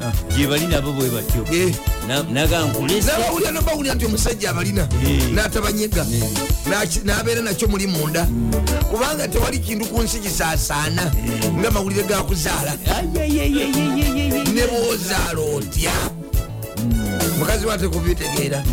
[0.03, 1.45] Ah, gye bali nabo bwe batyo.
[1.53, 1.75] Eh.
[2.09, 4.89] Na- nagankulese nabawulira nobawulira nti omusajja abalina
[5.35, 6.07] n'atabanyega
[7.05, 8.27] n'abeera nakyo muli munda.
[8.91, 11.13] Kubanga tewali kintu ku nsi kisaasaana
[11.61, 13.74] nga mawulire ga kuzaala Ayayayayayayayay.
[14.55, 15.93] Ne bwozaala otya
[17.39, 18.65] mukazi wate kubitegeera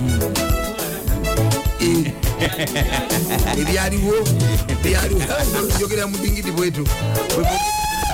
[1.82, 2.12] Eh.
[3.62, 4.14] ebyaliwo
[4.84, 5.22] byaliwo
[5.78, 6.88] njogera mudingidi bwetu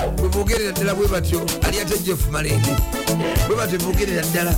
[0.06, 2.70] bwebogerera ddala bwe batyo ali ate jeff malenge
[3.48, 4.54] bwe batyo bogerera ddala.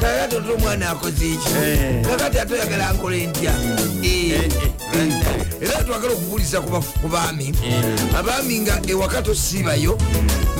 [0.00, 1.50] Kakati ote omwana akoze eki
[2.08, 3.52] kakati ate oyagala nkole ntya
[4.02, 4.50] Eh.
[5.62, 7.52] era twagala okubuuliza ku baami.
[8.18, 9.98] Abaami nga ewaka tosiibayo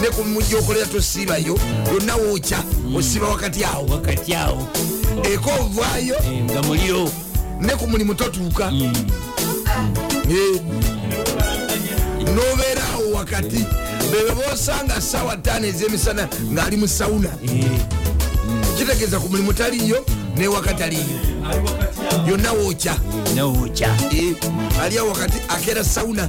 [0.00, 1.58] ne ku mujja okolera tosiibayo
[1.92, 2.58] yonna wookya
[3.30, 3.86] wakati awo.
[3.90, 4.68] Wakati awo.
[5.24, 6.14] Eka ovaayo.
[6.14, 7.10] Eh, nga muliro.
[7.60, 8.72] Ne ku mulimu totuuka.
[10.30, 10.60] Eh.
[12.34, 13.64] nobeera awo wakati
[14.10, 17.28] bebe bosanga sawa ttaano ez'emisana ng'ali mu sawuna
[18.78, 20.04] kitegeeza ku mulimu taliyo
[20.36, 21.18] newaka taliyo
[22.26, 22.94] yonna wookya
[23.36, 24.34] nowokya Eh,
[24.82, 26.28] ali awo wakati akeera sawuna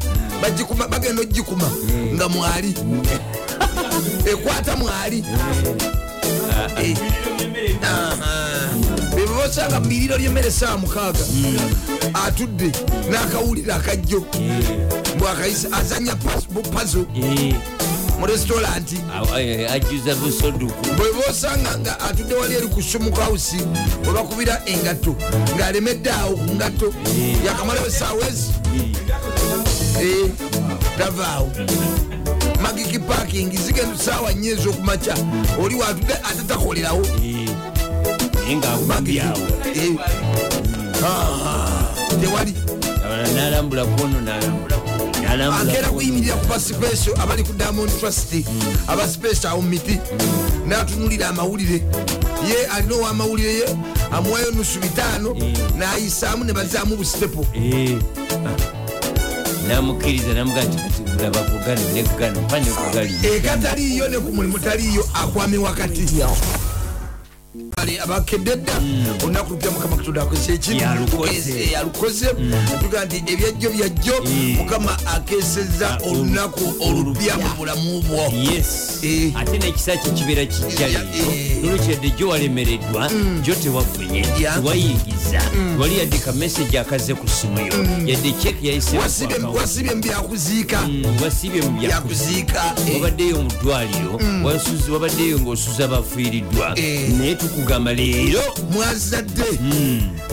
[0.90, 1.72] bagenda ogikuma
[2.14, 2.74] nga mwali.
[4.32, 5.24] Ekwata mwali
[9.22, 11.20] Eh, bosanga mubiriro lyemmere sawa mukaaga.
[12.26, 12.72] Atudde
[13.10, 14.26] n'akawulire akajjo.
[15.20, 17.06] Bwakayisa azanya pazo
[18.20, 18.98] mu restauranti
[19.74, 20.74] ajuza busoduku.
[20.98, 23.58] Bweba osanga nga atudde wali eri ku sumukausi
[24.06, 25.16] webakubira engato
[25.58, 26.94] ng'alemedde awo ku ngato
[27.46, 28.52] yakamalawo esaawa ezi
[30.02, 30.30] Eh,
[30.98, 31.50] tavaawo
[32.62, 35.16] magiki parking zigenda saawa nnyo ez'okumakya
[35.64, 37.02] oli watudde ate takolerawo
[38.52, 39.48] naye ngaawambyawo.
[41.06, 42.54] Ah, tewali
[43.36, 45.94] nalambula kuno nalambula kuno nalambula akeera kuno.
[45.94, 48.34] kuyimirira ku basipesio abali ku diamond trust
[48.88, 50.00] abasipesio awo mumiti
[50.68, 51.82] natunulira amawulire
[52.50, 53.66] ye alina owamawulire ye
[54.12, 55.36] amuwayo nusu bitaano
[55.78, 57.46] nayisaamu ne bazaamu busitepo
[59.68, 64.60] namukkiriza namugaa nti kati laba kugano ne kugano mpa ne kugali ekataliyo ne ku mulimu
[64.60, 66.06] taliyo akwame wakati
[67.82, 68.74] Bale abakedde dda.
[69.24, 71.70] Olunaku lupya mukama katonda akozesa eki Yalukoze.
[71.74, 72.26] Yalukoze
[72.82, 74.14] tuga nti ebyajjo byajjo
[74.58, 77.38] mukama akeseza olunaku olupya.
[77.38, 78.22] mu bulamu bwo.
[79.04, 79.32] Eh.
[79.36, 80.94] ate nekisa kye kibeera kijja Eh.
[80.94, 83.10] leero nolwekyadde gyo walemereddwa
[83.44, 85.42] gyo tewafunye tewayingiza
[85.80, 87.74] wali yadde ka message akaze ku simu yo.
[88.06, 90.80] Yadde check Wasibye- wasibye mu byakuziika.
[91.24, 94.20] Wasibye mu byakuzi byakuziika eh, wabaddeyo mu ddwaliro
[94.94, 97.10] wabaddeyo ng'osuza abafiiriddwa Eh.
[97.18, 97.36] naye
[97.72, 99.44] tukugamba leero mwazadde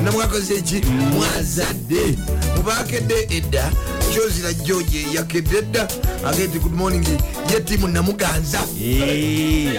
[0.04, 2.18] namwakoze eki mwazadde
[2.56, 3.72] mubakedde edda
[4.12, 5.88] kyozira george yakedde edda
[6.26, 7.06] agenti good morning
[7.54, 9.74] ye tiimu namuganza Eh,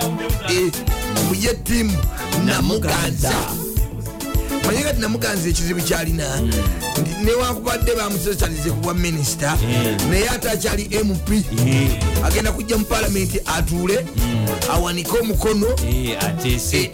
[0.50, 0.72] Eh,
[1.28, 1.98] mu ye tiimu
[2.46, 3.34] namuganza
[4.66, 6.42] manye kati namuganza ekizibu kyalina
[7.24, 9.58] Newakubadde bamusosalize ku bwa minisita
[10.10, 11.30] naye ate akyali mp
[11.68, 11.90] eh,
[12.26, 14.06] agenda kujja mu palamenti atuule
[14.72, 15.68] awanike omukono.
[15.90, 16.18] Eh,
[16.78, 16.90] Eh,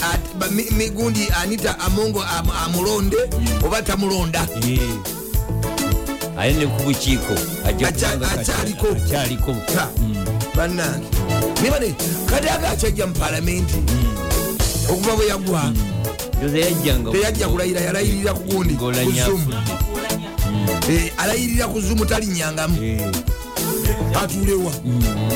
[0.78, 3.18] migundi anita amongo am- amulonde
[3.66, 4.48] oba tamulonda.
[4.68, 4.80] Eh.
[6.38, 7.34] aye ne ku bukiiko.
[8.40, 8.88] Akyaliko.
[10.56, 11.06] bannange.
[11.64, 13.76] Nibane kati aga akyajja mu palamenti
[14.90, 15.72] okuva bwe yagwa.
[17.12, 18.74] Teyajja kulayira yalayirira ku gundi
[21.18, 23.02] alayirira ku zumu talinnyangamu Eh,
[24.22, 24.72] atuulewa.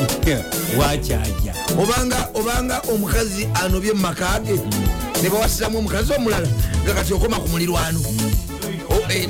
[0.79, 1.53] Wakyajja.
[1.77, 4.59] Obanga obanga omukazi anobye mu maka ge
[5.23, 6.47] ne bawasiramu omukazi omulala
[6.83, 7.99] nga kati okoma ku mulirwano
[8.89, 9.27] O- eh,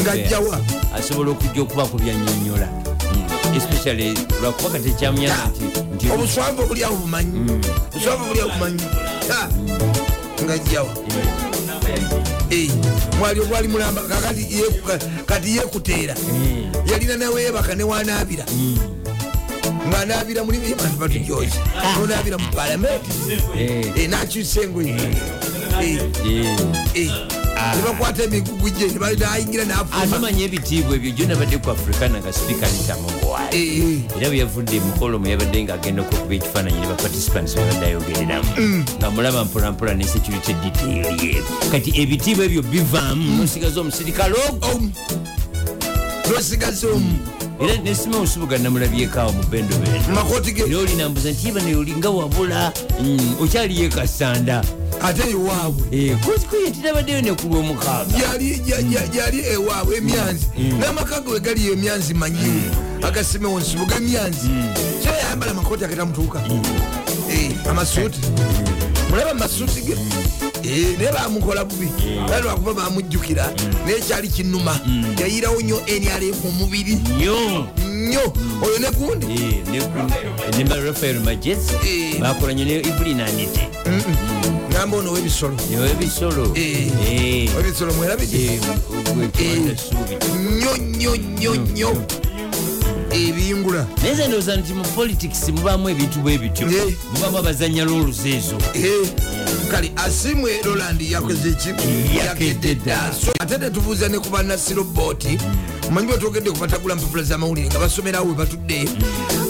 [0.00, 0.60] Ng'ajjawa.
[0.96, 2.68] Asobola okujja okubako byanyonyola.
[3.12, 3.56] Mm.
[3.56, 5.50] especially lwakuba kati ekyamyanza
[5.94, 7.60] nti obuswavu obuli awo bumanyi.
[7.92, 8.82] Buswavu obuli awo bumanyi.
[10.44, 11.45] Ngajjawa Eh,
[13.18, 14.02] mwali ogwali mulamba
[15.26, 16.14] kati yekuteera
[16.90, 18.44] yalina nawe yebaka newanaabira
[19.88, 21.58] ngaanaabira muli bantu batujozi
[22.00, 23.10] nonaabira mu palamenti
[23.58, 24.94] Eh, Eh, nakyusa engoye.
[25.82, 25.98] Eh.
[26.94, 27.10] eh,
[27.76, 28.86] nebakwata emigugu gye
[29.18, 34.00] nayingira nafuma atomanya ebitiibwa ebyo gyo nabadde ku africana nga sipiika nitamugowaali Eh, eh.
[34.16, 38.50] era bwe yavudde emukolo mwe yabadde ng'agenda okukuba ekifaananyi ne baparticipants bebadde ayogereramu.
[38.98, 41.42] Nga mulaba mpolampola ne security detail ye.
[41.70, 44.80] Kati ebitiibwa ebyo bivaamu nosigaza omusirikale ogwo
[46.30, 49.42] nosigaza omu era nesima osubuga namulabyekaawo mu
[50.52, 54.64] ge era olinambuza nti bano olinga wabula mm, okyali yekasanda
[55.02, 60.46] ate ewaabwe kozikuye tirabaddeyo nekulwa omukaaga Gyali- gya- gya- gyali ewaabwe emyanzi
[60.78, 62.70] n'amaka ge wegaliyo emyanzi manyiwo
[63.02, 64.48] agasimewo nsibuga emyanzi
[65.04, 66.40] so yayambala amakoti agatamutuuka
[67.30, 68.20] Eh, amasuuti.
[69.10, 69.92] Mulaba mumasuuti ge.
[69.92, 70.45] Eh,
[70.98, 71.88] naye bamukola bubi.
[72.28, 73.50] Era lwakuba bamujjukira
[73.86, 74.80] naye kyali kinuma
[75.20, 77.66] yayirawo nnyo nrm mu mubiri nnyo.
[77.88, 78.32] Nnyo.
[78.62, 79.26] Oyo ne gundi.
[80.58, 81.20] Ne rafael
[81.86, 82.20] Eh.
[82.20, 83.68] bakolanye ne evelyn anite
[84.70, 85.56] ngamba ono webisolo.
[86.54, 87.48] Eh.
[87.56, 88.60] webisolo mwerabije
[89.14, 91.16] gwekwanasuubi nnyo nnyo.
[91.16, 91.96] Nnyo nnyo
[93.16, 96.66] ebiyingula naye ze ndowooza nti mu politics mubamu ebintu bwe bityo.
[97.14, 99.08] Mubamu abazanya looluzi ezo Eh,
[99.70, 101.70] kale asimwe roland yakoze ki?
[102.18, 103.12] Yakedde dda.
[103.24, 105.38] So, ate netubuuza ne ku bannasiro booti.
[105.90, 108.88] Manyi bwetwogedde ku batagula mpapula z'amawulire nga basomerawo we batudde.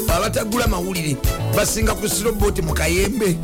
[0.09, 1.17] Abatagula mawulire
[1.57, 3.37] basinga ku sirobooti mu kayembe.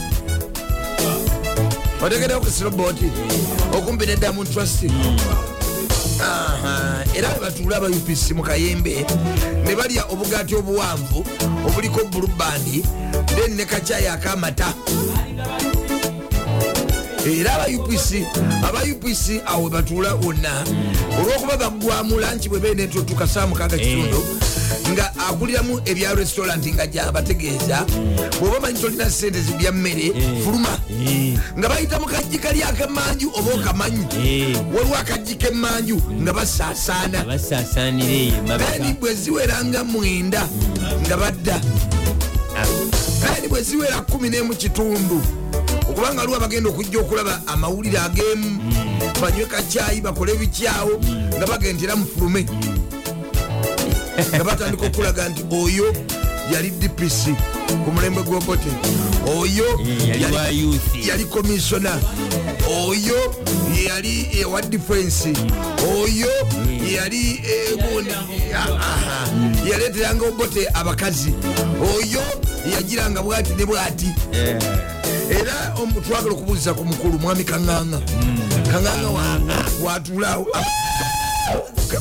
[2.02, 3.10] Otegerewo ku sirobooti
[3.72, 4.84] okumpi ne diamond trust
[7.14, 9.06] era we batuula aba upc mu kayembe
[9.64, 11.24] ne balya obugaati obuwanvu
[11.66, 12.82] obuliko bulubandi
[13.36, 14.74] then ne kacayi akamata.
[17.26, 18.26] Era aba upc
[18.68, 20.64] aba upc awe batuula wonna
[21.20, 24.24] olwokuba baggwamu lanki bwe benetutuka saa mukaga kitundu
[24.92, 27.86] nga akuliramu ebya restaurant nga gyabategeeza
[28.40, 30.12] bwoba manyi tolina sente zibya mmere
[30.44, 30.78] fuluma.
[31.58, 34.56] Nga bayita mu kajji kali akemanju oba okamanyi Eh.
[34.74, 37.24] waliwo akajji kemanju nga basaasaana.
[38.58, 40.48] Beni bwe ziweranga mwenda
[41.06, 41.60] nga badda.
[43.22, 45.22] Beni bwe ziwera kumi nemu kitundu
[45.90, 48.60] okubanga aliwo bagenda okujja okulaba amawulire ag'emu.
[49.20, 51.00] Banywe kacyayi bakole bikyawo
[51.38, 52.46] nga bagendera mu fulume
[54.34, 55.94] nga batandika okulaga nti oyo
[56.52, 57.34] yali dpc
[57.84, 58.68] ku mulembe gwobote
[59.38, 59.64] oyo
[60.20, 60.94] yali wa youth.
[61.08, 61.98] yali komisona
[62.88, 63.34] oyo
[63.88, 65.32] yali ewa defense
[65.98, 66.28] oyo
[66.96, 68.10] yali eh, gundi
[68.54, 69.28] aha,
[69.70, 71.34] yaleteranga obote abakazi
[71.94, 72.22] oyo
[72.74, 74.08] yagiranga bwati ne bwati.
[75.30, 75.74] Era
[76.06, 77.98] twagala okubuuliza ku mukulu mwami kaŋŋaŋa
[78.72, 79.40] kaŋŋaŋa wa-
[79.84, 80.46] watulaawo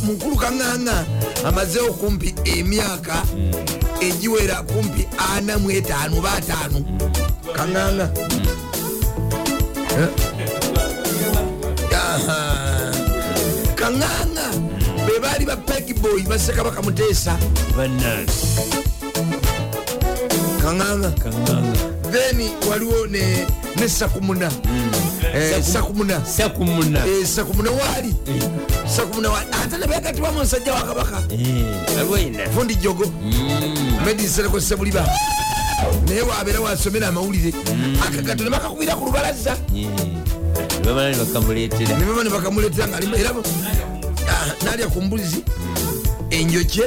[0.05, 0.95] mukulu kaŋŋaŋa
[1.47, 3.17] amazeewo kumpi emyaka
[4.01, 6.79] egiwera kumpi ana mu etaano oba ataano.
[7.55, 8.05] Kaŋŋaŋa
[12.11, 12.39] Aha.
[13.79, 14.45] kaŋŋaŋa
[15.05, 17.33] be baali ba pegboy basekabaka muteesa.
[20.61, 21.09] Kaŋŋaŋa
[22.11, 25.10] then waliwo ne sakumuna Eh,
[25.63, 26.25] sakumuna.
[26.25, 27.05] Sakumuna.
[27.07, 28.15] Eh, sakumuna waali
[28.95, 31.23] sakumuna waali ate nebekatiwa musajja wa kabaka.
[31.99, 33.05] Alwaina fundi jogo.
[34.05, 35.05] Medisereko sebuliba
[36.07, 37.53] naye wabeera wasomera amawulire
[38.07, 39.57] akagato nebakakubira ku lubalaza
[40.85, 43.31] bamala nebakamuletera nebaba nebakamuletera ngaalimu era
[44.65, 45.43] nalya ku mbuzi
[46.29, 46.85] enjokye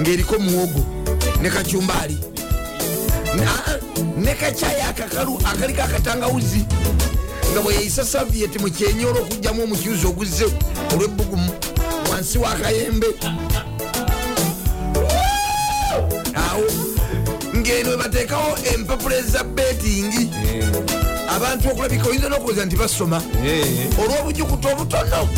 [0.00, 0.84] ngaeriko muwogo
[1.42, 2.18] ne kacumbali.
[3.36, 3.78] Na-
[4.16, 6.64] ne kacayi akakalu akaliko akatangawuzi
[7.52, 10.46] nga bwe yeyisa savieti mu kyenyi olwokugjamu omukyuzi oguzze
[10.92, 11.50] olwebbugumu
[12.10, 13.06] wansi wakayembe
[16.34, 16.64] awo
[17.56, 20.30] ngeno webateekawo empapula eza betingi
[21.36, 23.22] abantu okulabika oyinza n'okuweza nti basoma.
[24.00, 25.28] Olw'obujukuta obutono.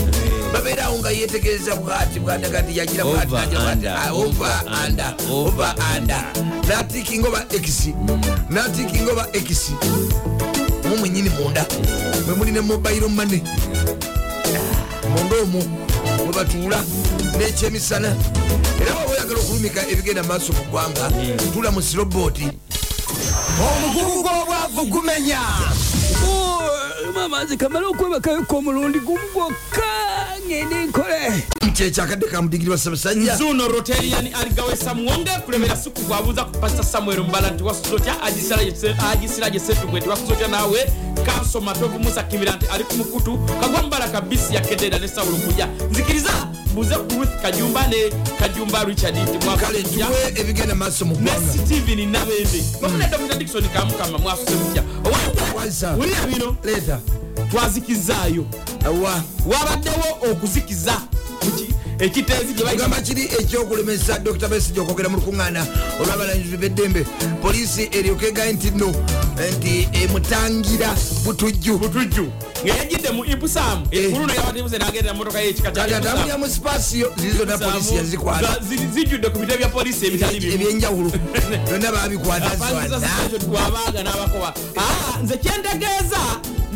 [0.52, 5.14] Babeerawo nga yetegereza bwati bwataga nti yagira bwati, Over nagira bwati, under,
[6.16, 6.32] ah,
[6.68, 7.88] natikinga oba x.
[8.50, 9.70] Natikinga oba x
[10.88, 11.66] mu mwenyini munda.
[12.26, 13.42] Mwe muli ne mobile mane
[15.08, 15.62] munda omwo
[16.24, 16.84] mwe batuula
[17.38, 18.16] n'ekyemisana
[18.82, 21.10] era waba oyagala okulumika ebigenda maaso ku ggwanga.
[21.52, 22.48] Tula mu siroboti
[23.60, 25.40] omugugu gw'obwavu gumenya
[27.14, 30.13] mama nze kamala okwebakayoko omulundi gumu gwokka
[30.54, 31.44] ngende nkole.
[31.62, 37.62] Nkyekakadde kamudigiri basabasajja nzuno rotarian aligawesa mwonge kulebera siku gwabuuza ku pasita samuel mbala nti
[37.62, 38.22] wasuza otya
[39.12, 40.92] agisira gye setugwe nti wasuza otya naawe
[41.26, 45.68] kanso matovu musa kimira nti ali ku mukutu kagwa mbala kabisi yakedera ne sawulo kulya
[45.90, 46.30] nzikiriza
[46.72, 51.30] mbuze ku ruth kajumba ne kajumba richard nti kale mwakulya tuwe ebigenda maaso mu ne
[51.30, 56.56] ggwanga steven nabende wamuna dr dikson kamukama mwasuse mutya owange wulira bino?
[56.64, 57.00] Leeta
[57.64, 58.44] twazikizaayo
[59.46, 60.92] wabaddewo okuzikiza
[61.44, 65.62] mu ki- ekiteezi gye bayita ogamba kiri ekyokulemesa dr besigi okwogera mu lukuŋŋaana
[66.00, 67.06] olw'abalangizi b'eddembe
[67.42, 68.90] poliisi eryoka egaye nti no
[69.58, 70.90] nti emutangira
[71.24, 72.26] butujju butujju
[72.64, 74.04] ngeyajidde mu ipusamu Eh.
[74.04, 78.58] ekuluno yabatibuse nagendera motoka yekika kati atambulira mu sipaasiyo ziri zonna poliisi yazikwata
[78.94, 81.10] zijjudde ku bite bya polisi ebyenjawulo
[81.66, 82.50] byonna babikwata
[83.38, 86.18] twabaaga n'abakoba Ah, nze kyentegeeza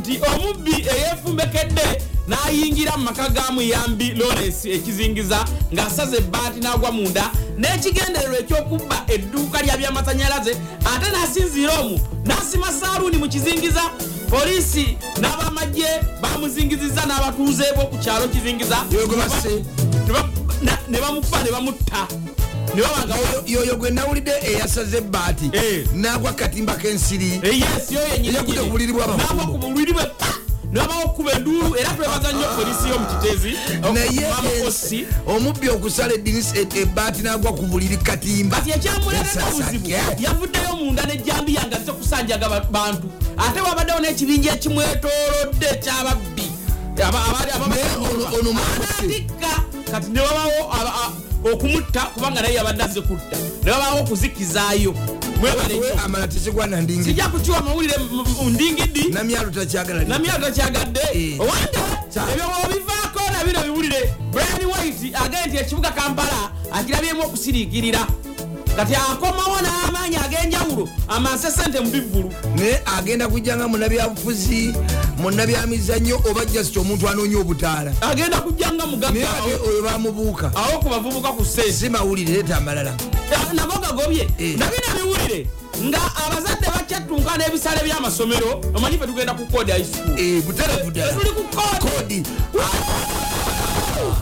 [0.09, 8.39] nti omubbi eyeefumbekedde n'ayingira mu maka ga muyambi lawrence ekizingiza ng'asaza ebbaati n'agwa munda n'ekigendererwa
[8.39, 10.53] ekyokubba edduuka lya byamasanyalaze
[10.93, 13.83] ate n'asinziira omwo n'asima saaluuni mu kizingiza.
[14.31, 15.89] Poliisi n'abamagye
[16.23, 18.77] bamuzingiziza n'abatuuze b'oku kyalo kizingiza.
[20.07, 20.29] Ne ba-
[20.63, 22.01] na- ne bamukuba ne bamutta
[22.75, 25.87] ne babanga yoyo gwe nawulidde eyasaze ebbaati Eh.
[25.95, 29.53] n'agwa katimba k'ensiri yes yo Eyakutte ku buliri bw'abafumbo.
[29.53, 30.27] ku buliri bwe pa
[30.73, 33.53] nebabawo okuba enduulu era twebaza nnyo polisi y'omu kiteezi
[33.95, 40.23] naye mamukosi omubbi okusala edinisi ebbaati n'agwa ku buliri katimba kati ekyamuleetera obuzibu Esasake.
[40.23, 46.47] yavuddeyo munda nejjambiya nga ze kusanjaga ba- bantu ate wabaddewo n'ekibinja ekimwetoolodde ekyababbi
[46.99, 48.99] Aba- abali- ababa- Naye ono- ono mukuse.
[48.99, 49.53] Anatikka.
[49.91, 51.13] kati a-
[51.45, 54.95] okumutta kubanga naye yabadde aze kutta nebabawo okuzikizaayo.
[55.41, 59.09] Mwebale we nnyo amala tekigwana ndingi sijja kukiwa mawulire mu- mu ndingidi.
[60.09, 61.01] Namyalo takyagadde.
[61.15, 61.41] Eh.
[61.41, 61.79] owande
[62.33, 68.07] ebyo obivaako nabino biwulire brian white agaye nti ekibuga kampala akirabyemu okusiriikirira
[68.79, 72.31] kati akomawo n'amaanyi ag'enjawulo amanse sente mu bivvulu.
[72.57, 74.75] Naye agenda kujja nga munabyabufuzi
[75.19, 77.91] munabyamizannyo oba jasiti omuntu anoonya obutaala.
[78.01, 82.33] Agenda kujja nga naye mugagga ate oyo bamubuuka awo ku bavubuka ku sente si mawulire
[82.33, 82.95] leeta amalala.
[83.53, 84.23] Nabo gagobye.
[84.39, 84.55] Eh.
[84.59, 85.47] nabina biwulire
[85.83, 88.63] nga abazadde bakyattunka n'ebisale by'amasomero.
[88.79, 90.15] Omanyi fe tugenda ku kode high school?
[90.15, 92.23] Eh, buterevu ddala tuli ku kodi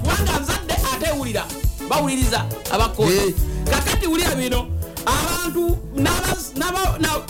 [0.01, 1.45] kubanga abazadde atewulira
[1.89, 3.35] bawuliriza abakode Eh.
[3.71, 4.67] kakati wulira bino
[5.07, 5.79] abantu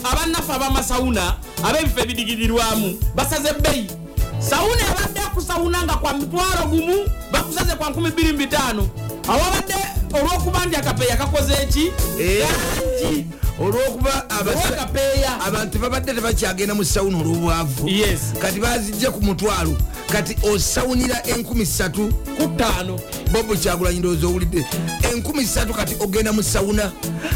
[0.05, 1.35] abannaffe abamasawuna
[1.65, 3.87] ab'ebifo ebidigirirwamu basaze ebbeyi
[4.39, 6.97] sawuna ebadde akusawuna nga kwa mitwalo gumu
[7.33, 8.83] bakusaze kwa 25
[9.29, 9.75] awabadde
[10.21, 12.47] olw'okuba nti akapeeya kakoze eki Eh.
[13.03, 13.27] kangi
[13.61, 14.31] olwokuba
[15.47, 17.89] abantu babadde tebakyagenda mu sawuna olw'obwavu
[18.41, 19.77] kati bazijja ku mutwalo
[20.13, 23.01] kati osawunira enkumi ssatu ku ttaano
[23.33, 24.67] bobo kyagulanyi ndowooza owulidde
[25.13, 26.93] enkumi ssatu kati ogenda mu sawuna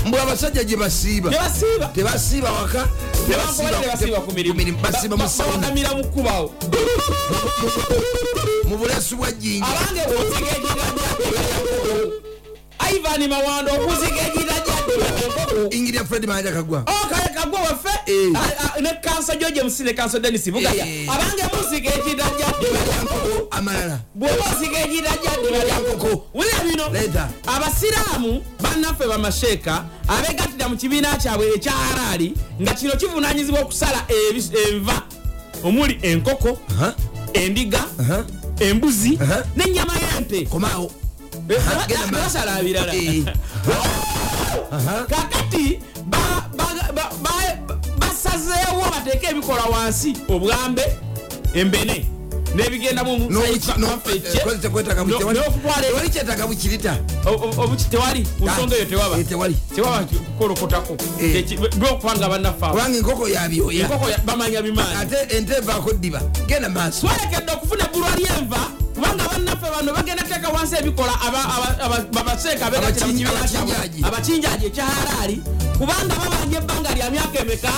[0.06, 1.30] mbwe abasajja gye basiiba
[1.94, 2.88] tebasiiba waka
[4.92, 5.68] basiiba mu sawuna
[8.68, 10.04] mu buleesu bwa egirajja
[12.96, 16.80] ivan mawando okuziga enkoko ingiria fred manja kagwa.
[16.80, 17.88] Okale kagwa waffe?
[18.06, 18.32] Eh.
[18.34, 20.86] a- a- ne kanso george musi ne kanso denis bugaya.
[20.86, 21.08] Eh.
[21.08, 24.00] abange musiga ekirajja ddebalya nkoko amalala.
[24.14, 26.84] Bwoba osiga ekirajja ddebalya nkoko wulira bino
[27.46, 34.04] abasiraamu bannaffe bamasheeka abegattira mu kibiina kyabwe ekya halaali nga kino kivunanyizibwa okusala
[34.68, 35.02] enva.
[35.64, 36.58] Omuli enkoko
[37.32, 37.84] endiga
[38.60, 39.18] embuzi
[39.56, 40.46] n'ennyama y'ente.
[40.46, 40.90] Komaawo
[41.48, 42.92] Basala birala
[45.08, 50.16] kakati ba- ba- ba- ba- basazeewo bateeke ebikola wansi.
[50.28, 50.82] Obwambe
[51.54, 52.06] embene
[52.54, 53.98] n'ebigenda mu N'obuki- no-
[54.44, 56.96] kozi tekwetaaga buki- tewali- n'okutwala tewali kyetaaga bukirita
[57.58, 58.22] obuki tewali?
[58.38, 59.24] Ku nsonga eyo tewaba.
[59.24, 59.56] Tewali.
[59.74, 60.96] Tewaba kukolokotako
[61.80, 64.94] lwokubanga bannaffe abo kubanga enkoko yabyoya enkoko ya- bamanya bimaanyi.
[65.02, 66.20] Ate ente evaako ddiba.
[66.46, 67.06] Genda maaso.
[67.06, 68.56] Twalekedde okufuna ebbulwa lyenva.
[68.58, 68.69] kubanga
[69.60, 74.66] bannaffe bano bagenda teeka wansi ebikola aba- aba- aba- babaseeka abakinjaji.
[74.66, 75.42] ekyahalaali
[75.78, 77.72] kubanga babanja ebbanga lya myaka emeka?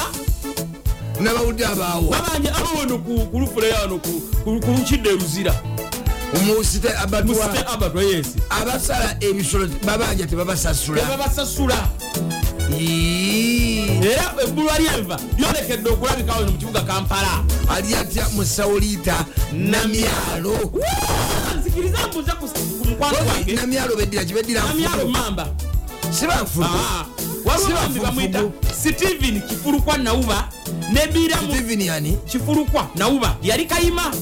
[1.21, 2.11] Nabawudde abaawo.
[2.11, 5.55] Babanja abaweno ku lufuleyano ku lukidde eruzira.
[6.47, 11.03] Musite abatwa musite abatwa yesi abasala ebisolo babanja tebabasasula.
[14.03, 17.45] Era ebbulwa lyenva lyolekedde okulabika wano mu kibuga kampala.
[17.69, 20.73] Ali atya musawuliita namyalo
[21.73, 22.49] nzikiriza mbuze ku
[22.89, 25.49] mukwano gwange namyalo beddira kibeddira namyalo mamba
[26.11, 27.07] sibanfudu Ah,
[27.45, 28.41] waliwo Si bambi bamwita
[28.81, 30.49] steven kifulukwa nawuba
[30.93, 32.19] nebiramu steven yani?
[32.27, 34.13] Kifulukwa nawuba yali kayima.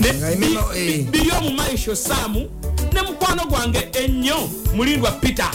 [0.00, 0.62] Ne- Nga emima-
[1.10, 1.20] bi-
[1.90, 1.96] eh.
[1.96, 2.48] saamu.
[2.92, 5.50] Ne mukwano gwange ennyo mulindwa peter.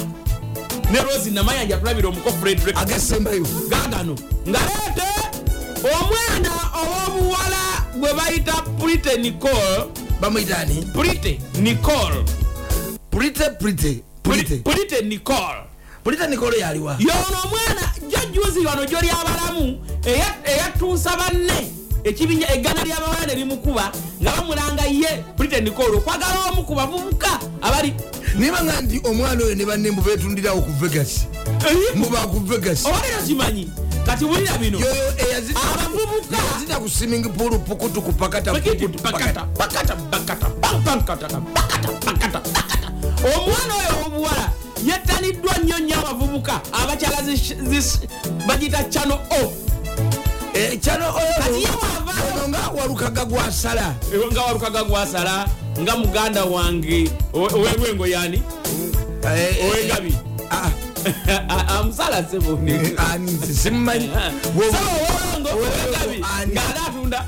[0.91, 3.45] Ne rosi namayanja tulabira omuko frederick agasembayo.
[3.69, 4.15] Gagano.
[4.49, 5.09] Nga leete
[5.83, 9.85] omwana ow'obuwala gwe bayita prite nicole.
[10.21, 12.23] Bamwitani prite nicole.
[13.09, 14.61] Prite prite prite.
[15.03, 15.63] Nicole.
[16.03, 21.71] Prite nikolo yaliwa yono omwana jojuzi wano gyoli abalamu eya- eyatuusa banne
[22.09, 23.91] ekibinja eggana ly'abawala ne limukuba
[24.21, 27.93] nga bamulanga ye britain nicol okwagala omu ku bavubuka abali
[28.37, 31.25] nibanga nti omwana oyo ne banne mbu betundirawo ku vegas.
[31.95, 32.85] Muba ku vegas.
[32.85, 33.69] Obalera kimanyi
[34.05, 34.79] kati wulira bino.
[34.79, 36.37] Yoyo eyazita Abavubuka.
[36.37, 38.51] eyazita ku swimming pool pukutu ku pakata
[43.27, 44.51] omwana oyo owobuwala
[44.85, 47.17] yettaniddwa nnyo nnyo abavubuka abakyala
[48.47, 49.53] bagita chano o
[50.81, 53.95] kyano ono nga walukaga gwasala
[54.31, 55.45] nga walukaga gwasala
[55.79, 58.41] nga muganda wange owe- owelwengo yani
[59.27, 60.15] Eh, eh, owegabi.
[61.79, 62.23] amusala
[66.39, 66.51] Ani?
[66.53, 67.25] ngaali atunda.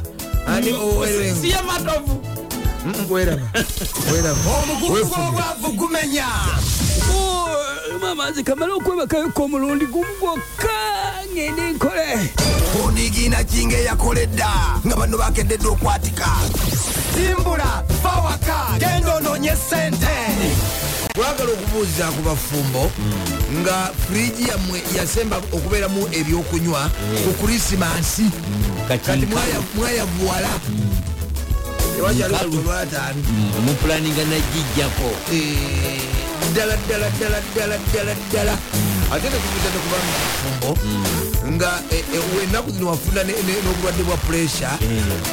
[0.74, 1.42] Owelwengo?
[1.42, 2.24] siye matovu.
[2.86, 3.06] Mm,
[4.48, 6.26] omugugu gw'obwavu gumenya
[8.02, 11.09] mama nze kamala okwebakayoka omulundi gumu gwokka
[11.40, 12.30] ngende nkole.
[12.86, 14.50] Ondigina kinga eyakoledda
[14.86, 16.28] nga bano bakededde okwatika.
[17.16, 20.16] Simbula fawaka genda onoonye sente
[21.14, 22.92] twagala okubuuza ku bafumbo
[23.62, 26.90] nga firiji yammwe yasemba okubeeramu ebyokunywa
[27.24, 28.26] ku krisimansi
[28.88, 30.50] kati mwaya- mwayavuwala
[31.96, 32.52] tewakyali Nkalu.
[32.52, 36.02] lutu lwataano Mm, mupulaninga nagijjako Eh,
[36.52, 38.54] ddala ddala ddala ddala ddala ddala
[39.12, 40.72] ate netubuza nekubanga kifumbo
[41.52, 42.04] nga eh,
[42.38, 44.70] wenaku zino wafuna n'obulwadde bwa puresha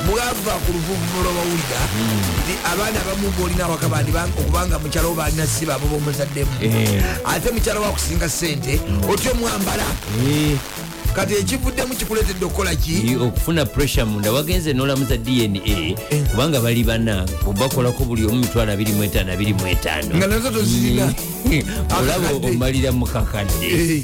[0.06, 1.80] bwava ku luvuvuba lwabawulira
[2.42, 3.86] nti abaana abamu ngaolina awaka
[4.38, 6.50] okubanga mukyalo wo balina si baabo bomuzaddemu.
[6.62, 7.04] Eh.
[7.24, 9.84] ate mukyalo wakusinga sente otyo mwambala
[10.26, 10.56] Eh,
[11.16, 13.16] kati ekivuddemu kikuleetedde okukola ki?
[13.20, 15.96] Okufuna pressure munda wagenze nolamuza dna
[16.30, 21.12] kubanga bali bana obakolako buli omu mitwalo 25 25 nga nazo tozirina.
[22.00, 22.50] Olaba Akakadde.
[22.50, 24.02] omalira mukakadde Eh,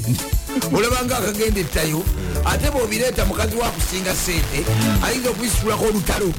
[0.73, 2.03] olabanga akagenda ettayo
[2.45, 4.65] ate bwobireeta mukazi wakusinga sente
[5.05, 6.33] ayinza okubisitulako olutalo.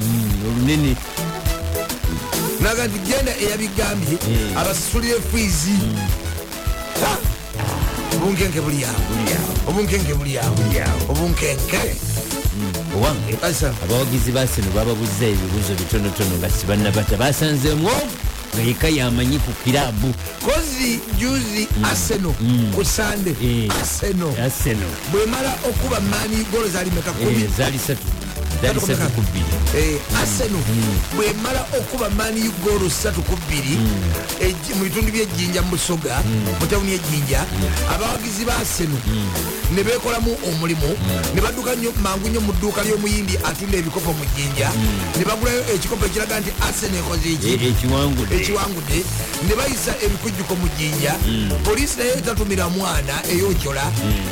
[0.49, 0.97] Olunene.
[2.61, 4.59] Naga nti genda eyabigambye Eh.
[4.59, 5.71] abasisulire fiizi
[7.01, 7.17] Ha!
[8.17, 9.01] Obunkenke buli awo
[9.69, 10.55] obunkenke buli awo
[11.09, 11.79] obunkenke
[12.97, 13.39] owange
[13.85, 17.91] abawagizi baseno bababuziza ebibuuzo bitonotono nga sibannabata basanzemu
[18.55, 22.31] nga yeka yamanyi ku kirabu kozi juzi aseno.
[22.75, 23.67] Ku sande Eh.
[24.47, 24.87] aseno.
[25.13, 27.49] Bwemala okuba maani golo zalimeka kumi.
[27.57, 28.07] zaali satu
[29.77, 30.59] Eh, aseno
[31.17, 36.23] bwemala okuba mani golo 3 ku 2 mu bitundu byejjinja mu busoga
[36.61, 37.45] mu tawuni ejjinja
[37.91, 38.95] abawagizi ba aseno
[39.75, 40.91] ne bekolamu omulimu
[41.35, 44.71] ne badduka mangu nnyo mu dduuka ly'omuyindi atunda ebikopo mu jjinja
[45.19, 47.69] ne bagulayo ekikopo ekiraga nti aseno ekoze E-
[48.37, 48.99] ekiwangudde.
[49.49, 51.15] ne bayisa ebikujjuko mu jjinja.
[51.65, 53.85] Poliisi naye etatumira mwana eyokyola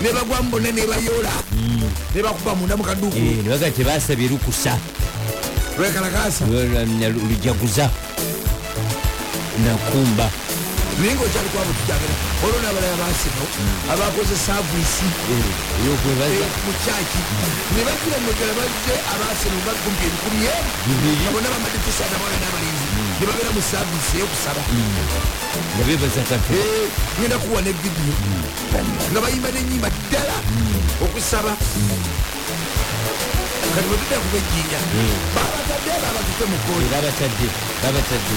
[0.02, 1.32] ne bagwamu bonna ne bayola
[2.14, 3.18] ne bakuba munda mu kaduuku
[5.78, 6.44] Lwekalakasa
[7.28, 7.90] lujaguza
[9.64, 10.30] nakumba.
[11.00, 12.14] Naye ngaokyali kwabo tukyagera
[12.44, 13.44] olwo nabalala basino
[13.92, 15.06] abakoze savisi
[15.80, 17.20] eyokwebaza mu kyaki
[17.72, 20.40] ne bagira mugera bazze abasino bakumpi ebikumi
[20.86, 21.22] Bibiri.
[21.22, 22.86] nga bonna bamadde tisana bawala n'abalenzi
[23.18, 24.62] ne babeera mu savisi eyokusaba
[25.74, 26.52] nga bebaza kato
[27.18, 28.14] ngenda kuwa ne vidiyo
[29.10, 30.36] nga bayimba nenyimba ddala
[31.04, 31.52] okusaba
[33.74, 34.78] kati bwetudda kubejjinja
[35.36, 37.46] babatadde babatute mu kooli era abatadde
[37.82, 38.36] babatadde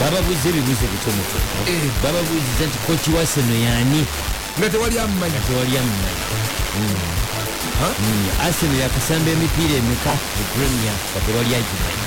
[0.00, 1.84] bababuuza ebibuuzo bitonotono Eh.
[2.02, 4.00] bababuuziza nti koki waseno yaani
[4.58, 6.22] nga tewali amumanyi tewali amumanyi
[8.46, 12.02] aseno yakasamba emipiira emeka mu premier nga tewali agimanyi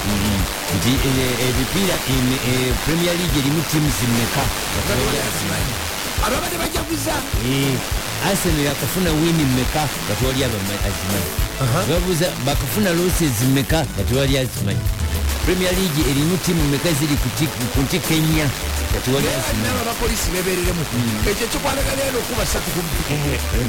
[0.00, 0.42] Mm.
[0.76, 4.42] nti eh, ebipiira emi- eh, premier league erimu tiimu zimeka
[4.72, 5.72] nga tewali azimanyi
[6.26, 7.74] ababadde bajaguza Eh,
[8.28, 11.28] arsenal yakafuna wini mmeka nga tewali azimanyi
[11.88, 14.84] babuuza bakafuna loses mmeka nga tewali azimanyi
[15.44, 18.46] premier league erimu tiimu mmeka ziri ku ti- ku ntikka ennya
[18.90, 20.82] nga tewali azimanyi nabo abapolisi bebereremu
[21.30, 23.16] ekyo kikwatagana eno okuba satu ku bbiri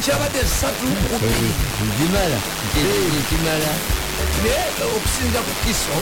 [0.04, 1.50] kyabadde satu ku bbiri
[1.98, 2.38] kimala
[3.30, 3.72] kimala
[4.44, 5.96] naye okusinza ku kiso.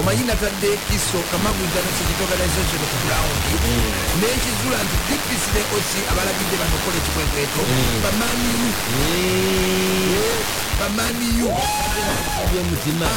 [0.00, 1.18] Omanyi natadde kiso.
[1.30, 3.44] Kamagu international organization ku ground
[4.20, 7.62] nekizula nti dpc ne osi abalagidde banokola ekikwekweto
[8.04, 8.70] bamaniyu
[10.80, 11.50] bamaniyu
[12.50, 13.08] byomutima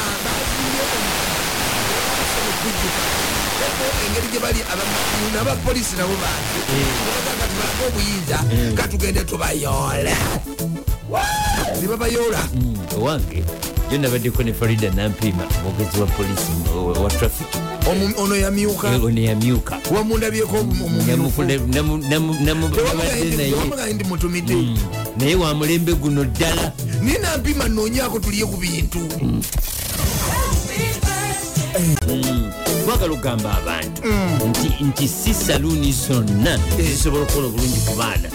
[4.06, 6.58] engeri gye bali abamaniyu n'abapolisi nabo bantu
[7.26, 8.38] bagaa tubalaga obuyinza
[8.74, 10.16] katugende tubayoola
[11.80, 12.42] ne babayoola
[12.96, 13.44] owange
[13.90, 16.92] jo nabaddeko ne farida nampima omwogezi wa polisi wa-
[17.90, 18.88] Omu- ono yamyuka.
[19.04, 19.78] Ono yamyuka.
[19.94, 21.42] Wamundabyeko omumyufu
[22.44, 23.50] namubadde naye.
[23.50, 24.54] tewamugaye ndi mutumidde.
[25.18, 26.72] Naye wa mulembe guno ddala.
[27.02, 28.98] Naye nampima noonyako tulye ku bintu.
[32.84, 34.02] Twagala okugamba abantu
[34.48, 38.28] nti nti si saluuni zonna zisobola okukola obulungi ku baana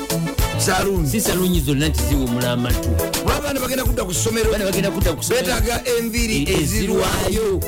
[0.66, 2.90] saluuni si saluuni zonna nti ziwumula amatu.
[3.38, 7.60] Abaana bagenda kudda ku ssomero betaaga enviri E- ezirwayo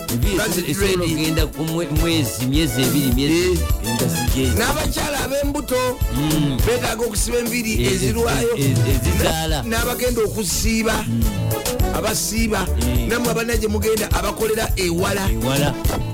[1.03, 3.59] okugenda ku mwe- mwezi myezi ebiri
[4.07, 5.75] zigezi n'abakyala ab'embuto
[6.65, 11.05] betaaga okusiba enviri E- ezirwayo e- e- n'abagenda okusiiba.
[11.95, 12.67] Abasiiba.
[12.67, 13.07] Mm.
[13.07, 15.29] namwe abana gye mugenda abakolera ewala.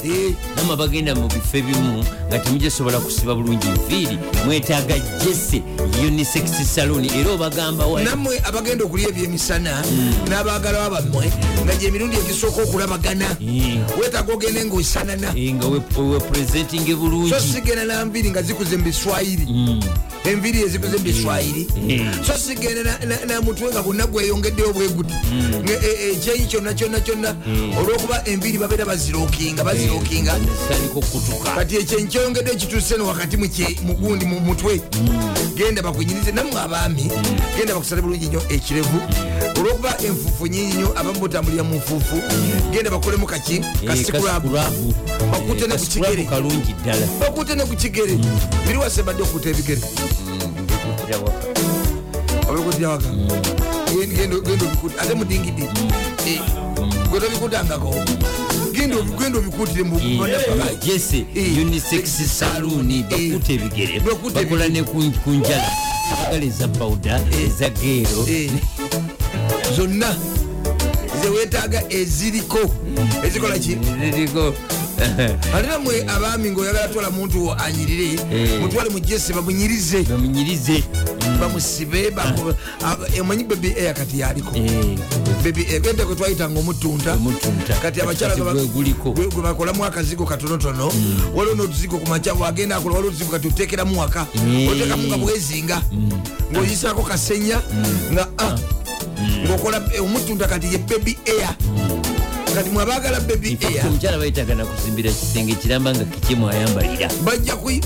[0.06, 5.62] Eh, namwe abagenda mu bifo ebimu nga temugisobola kusiba bulungi nviiri mwetaaga jese
[6.08, 9.84] unisex salon era obagamba nammwe abagenda okulya ebyemisana
[10.30, 11.28] n'abaagalawo bammwe
[11.66, 13.84] nga gyemirundi egisooka okulabagana Mm.
[14.00, 17.30] wetaaga ogende ngaosanana Eh, nga we- wepresentinge bulungi.
[17.30, 19.46] So sigenda nanviri nga zikuze mu biswayiri.
[20.24, 21.68] Enviri ezikuze mu biswayiri.
[21.76, 22.24] Mm.
[22.24, 25.14] so sigenda na- na- namutwe nga bonna gweyongeddeyo bweguti
[26.14, 27.36] ekyeyi kyonna kyonna kyonna.
[27.80, 28.86] Olwokuba enviri babeera
[30.68, 33.38] saliko okutuka kati ekyenyi kyeyongedde ekituuse no wakati
[33.84, 34.82] mugundi mu mutwe.
[35.56, 37.12] Genda bakunyirize nammwe abaami
[37.58, 39.00] genda bakusale bulungi nnyo ekirevu.
[39.60, 42.16] Olwokuba enfufu nyingi nyo abamu botambulira mu nfuufu
[42.72, 44.94] genda bakolemu kaki kasikulabu kasikulabu
[45.32, 46.24] Bakute ne ku kigere.
[46.26, 47.06] kalungi ddala.
[47.20, 48.18] Bakute ne ku kigere.
[48.68, 49.82] Biri wase badde okuta ebigere?
[50.64, 51.48] Mbikutira waka.
[52.52, 53.08] obikutira waka.
[54.16, 55.64] Genda obikute ate mudingidi
[57.12, 57.96] gwe tobikutangako?
[58.72, 61.58] Genda obi- genda obikutire mu Eh, jese Eh.
[61.62, 62.06] unisex
[62.40, 64.00] saluni bakuta ebigere.
[64.34, 64.98] bakola ne ku
[66.16, 68.52] bagala eza pawuda eza geero Eh,
[69.76, 70.16] zonna
[71.22, 72.60] zewetaaga eziriko.
[73.28, 73.78] Ezikola ki?
[74.14, 74.54] Ziriko
[75.56, 78.62] ate namwe abaami ngaoyagala twala muntu wo anyirire Eh.
[78.62, 80.84] mutwale mu jese bamunyirize bamunyirize
[81.40, 82.12] bamusibe
[83.18, 84.56] emanyi bebi eya kati yaliko?
[84.56, 87.18] Eh, gende kwe twayitanga omutunta
[87.82, 90.92] kati abakyala gwe bakolamu akazigo katonotono
[91.36, 94.28] waliwo n'otuzigo ku makya wagenda akola waliwo otuzigo kati otekeramu waka.
[94.36, 94.70] Eh.
[94.72, 95.82] otekamu nga bwezinga.
[96.54, 97.62] Ng'oyisako kasenya
[98.12, 98.56] nga ah,
[99.48, 101.56] ng'okola eh, omutunta kati ye bebi eya
[102.56, 103.88] kati mwabagala bebi eya.
[103.88, 107.10] omukyala bayitaga nakuzimbira kisenge kiramba nga kikimu ayambalira.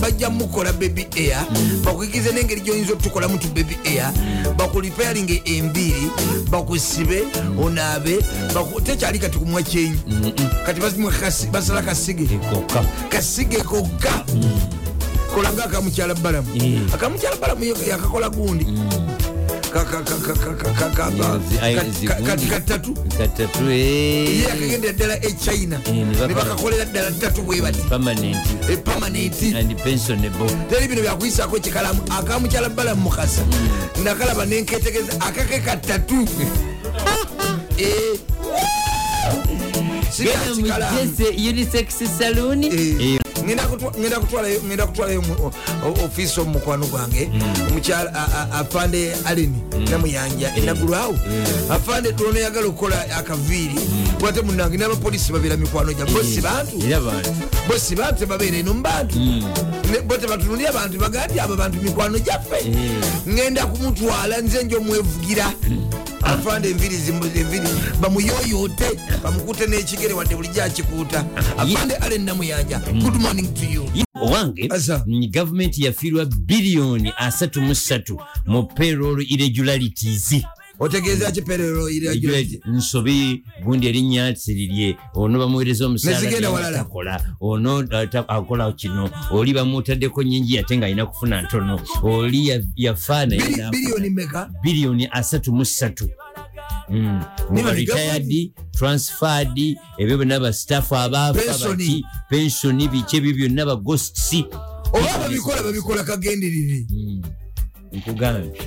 [0.01, 1.45] Bajja mukola baby air
[1.84, 4.11] bakuigize n'engeri gy'oyinza otukolamu tu baby air
[4.57, 6.09] bakulipayalinga enviiri
[6.49, 7.24] bakusibe
[7.61, 8.20] onaabe
[8.84, 9.99] tekyali kati kumwa kyenyi.
[10.66, 10.82] Kati
[11.51, 12.28] basala kasige.
[13.09, 14.26] Kasige kokka
[15.34, 16.47] kolanga akamukyala balamu.
[16.55, 16.80] Eh.
[16.93, 18.66] akamukyala balamu yo yakakola gundi.
[18.66, 19.05] Ka-
[24.43, 29.55] yakagendera ddala e china Eh, ne bakola- ne bakakolera ddala ttatu bwe bati permanent epamanenti
[29.55, 33.41] and pensionable teri bino byakuyisako kikalamu akamukyala balamu mukasa
[34.03, 36.28] nakalaba nenketegeza akake katatu
[41.49, 41.88] unisex
[42.19, 45.51] saluni Eh, ngenda kutwa- ngenda kutwalayo mu-
[46.05, 47.29] ofiisi omukwano gwange
[47.69, 51.15] omukyala a- a- afande aleni namuyanja enagulwawo
[51.69, 53.75] afande tono yagala okukola akaviiri.
[54.19, 56.77] Kwate munange n'abapolisi babeera mikwano gya bosi bantu.
[56.77, 57.31] Bantu
[57.67, 59.19] bosi bantu tebabeera eno mubantu
[59.91, 62.65] Ne- bo tebatunulira bantu bagaa nti abo bantu mikwano gyaffe.
[63.29, 65.45] Ngenda kumutwala nze njo omwevugira
[66.26, 67.67] afande enviri zimu- enviri.
[68.01, 68.86] Bamuyoyote
[69.23, 71.26] bamukute n'ekigere wadde bulijjo akikuuta.
[71.57, 73.89] Afande ale namuyanja good morning to you.
[74.21, 74.69] Owange
[75.32, 78.17] gavumenti yafiirwa biliyoni 33
[78.47, 80.36] mu payroll irregularities
[80.80, 89.09] otegeeza kiperero Irregularities, nsobi gundi erinnya nsirirye ono bamuweereza omusaalakola ono ta- akola kino.
[89.32, 91.80] Oli bamutaddeko nyingi ate nga alina kufuna ntono.
[92.03, 94.49] Oli ya- yafa naye n'afa.
[94.63, 96.09] biliyoni asatu mu ssatu.
[96.89, 97.21] Mm.
[97.73, 99.57] Retired transferred
[99.97, 101.41] ebyo byonna basitafu abaafa
[102.30, 102.88] Pensioni.
[102.88, 104.34] biki ebyo byonna bagosts
[104.93, 106.86] oba babikola babikola kagenderere
[107.95, 108.61] nkugambye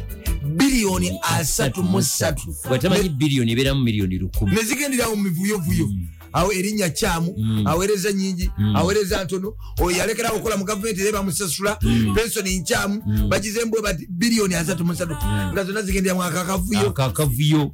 [0.57, 4.55] biliyoni asatu mu ssatu bwatamanyi biliyoni ebeeramu miliyoni lukumi.
[4.55, 5.87] Nezigenderawo mu mivuyovuyo
[6.33, 11.79] awo erinnya kyamu aweereza nyingi aweereza ntono oyo yalekerawo okukola mu gavumenti era bamusasula
[12.15, 15.17] pensoni nkyamu bagizembwe bati biliyoni asatu mu ssatu
[15.53, 16.89] nga zonna zigenderamu akakavuyo.
[16.89, 17.73] Ako akavuyo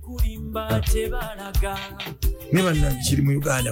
[2.52, 3.70] nibanna kiri mu uganda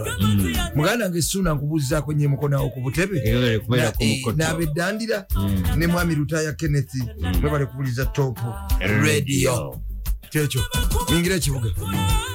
[0.75, 3.23] muganda wange suuna nkubuuzizaako nyemukonawo ku butebe.
[4.37, 5.27] N'abeddandira
[5.77, 6.95] ne mwami lutaya kenneth
[7.41, 8.39] mwebale kubuliza top
[8.81, 9.79] radio.
[10.31, 10.61] Kyekyo
[11.17, 11.69] ingire ekibuga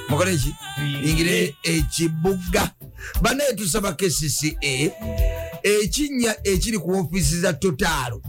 [0.10, 0.56] mukole eki
[1.04, 2.72] ingire ekibuga
[3.22, 4.56] banaye tusaba kcca
[5.64, 8.22] ekinnya ekiri ku ofiisi za totaalo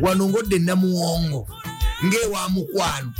[0.00, 1.48] wano ngodde namuwongo
[2.04, 3.12] ng'ewa mukwano.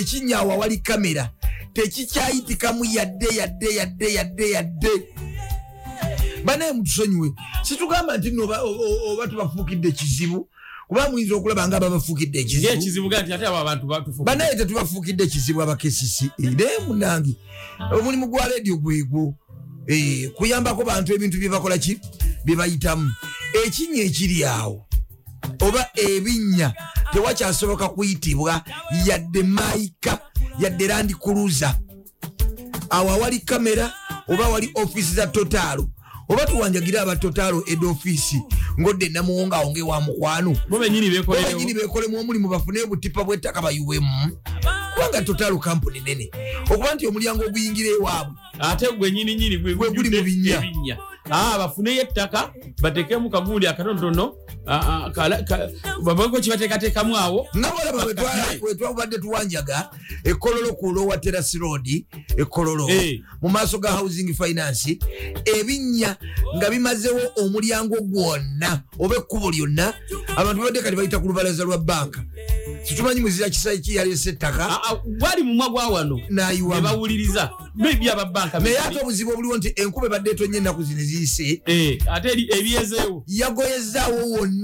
[0.00, 1.30] Ekinnya awo awali kamera.
[1.72, 4.88] Tekikyayitikamu yadde yadde yadde yadde yadde.
[6.44, 7.32] Banaye mutusonyiwe.
[7.62, 10.48] Situgamba nti oba- tubafuukidde ekizibu
[10.88, 12.66] kuba muyinza okulaba nga ababafuukidde ekizibu.
[14.24, 17.36] Banaye tetubafuukidde ekizibu abakesisi naye munange
[17.98, 19.34] omulimu gwa leediyo gwegwo
[19.90, 21.98] Eh, kuyambako bantu ebintu byebakola ki?
[22.44, 23.08] Byebayitamu
[23.64, 24.84] ekinnya ekiri awo
[25.60, 26.74] oba ebinnya
[27.12, 28.62] tewakyasoboka kuyitibwa
[29.06, 30.18] yadde maika
[30.60, 31.78] yadde landi kuluza
[32.90, 33.92] awo awali kamera
[34.28, 35.88] oba wali ofiisi za totaalo
[36.28, 38.42] oba tuwanjagire aba totaalo ed ofiisi
[38.80, 40.56] ngodde namuwongawo ngewa mukwano.
[40.68, 41.10] Bo benyini
[41.74, 44.32] bekolemu omulimu bafune obutipa bwettaka bayuwemu
[44.98, 46.30] kubanga totaalo kampuni nene
[46.70, 50.98] okuba nti omulyango oguyingira ewaabwe ate gwenyininyini gwe Gwe guli mu binnya.
[51.30, 52.52] Ah, bafuneyo ettaka
[52.82, 54.34] batekemu kagundi akatonotono
[54.68, 55.68] ah, ah,
[56.02, 57.46] babako kibateekateekamu awo
[58.14, 58.60] Bakakaye.
[58.62, 59.90] wetwabadde tuwanjaga
[60.24, 62.04] ekololo ku lowa terasi road
[62.36, 62.88] ekololo.
[63.42, 64.98] Mu maaso ga housing finance
[65.44, 66.16] ebinnya
[66.56, 69.94] nga bimazewo omulyango gwonna oba ekkubo lyonna
[70.36, 72.24] abantu badde kati bayita ku lubalaza lwa banka
[72.84, 76.20] situmanyi muzira kisayi ki yalese ettaka Ah, ah, gwali mumwa gwa wano.
[76.30, 81.98] Nebawuliriza maybe ababanka naye ate obuzibu obuliwo nti enkuba ebadde etonye ennaku zino eziyise Eh,
[82.12, 84.57] ate ebyezeewo yagoyezaawo wonna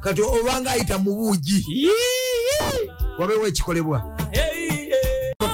[0.00, 1.64] kati obanga ayita mu buugi.
[3.18, 3.98] Wabeewo ekikolebwa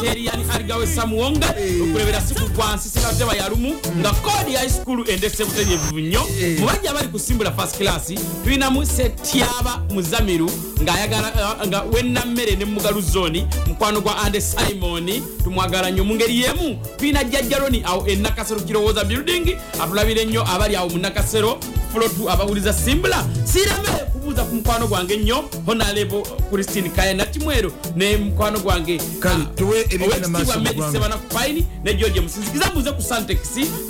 [0.02, 5.98] hoteri yani aligawe samuwonga okulebera siku gwansi sinateba yalumu nga kodi high school endese butereevu
[6.00, 6.20] nnyo
[6.58, 8.12] mu bajja abali kusimbula first class
[8.44, 10.50] tulinamu setyaba muzamiru
[10.82, 16.40] ng'ayagala uh, nga wennammere ne mugalu zoni mukwano gwa ande simon tumwagala nnyo mu ngeri
[16.40, 21.58] yemu tulina jjajjaloni awo enakasero kirowooza building atulabira ennyo abali awo mu nakasero
[21.92, 23.24] flotu abawuliza simbula.
[23.44, 29.80] Siiremere kubuuza ku mukwano gwange nnyo honalebo christine kaya nakimwero ne mukwano gwange Kale, tuwe
[29.90, 30.92] ebigenda maaso mu ggwanga.
[30.92, 33.38] sebana kupaini ne george musinzikiza mbuze ku santex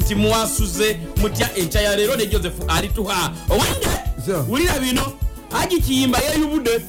[0.01, 3.33] nti mwasuze mutya enkya ya leero ne joseph alituha.
[3.51, 3.87] Owange
[4.49, 5.13] wulira bino
[5.63, 6.81] agi kiyimba yeyubudde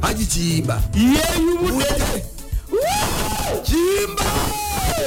[0.00, 0.82] haji kiyimba.
[0.94, 1.86] Yeyubudde
[3.64, 4.24] kiyimba!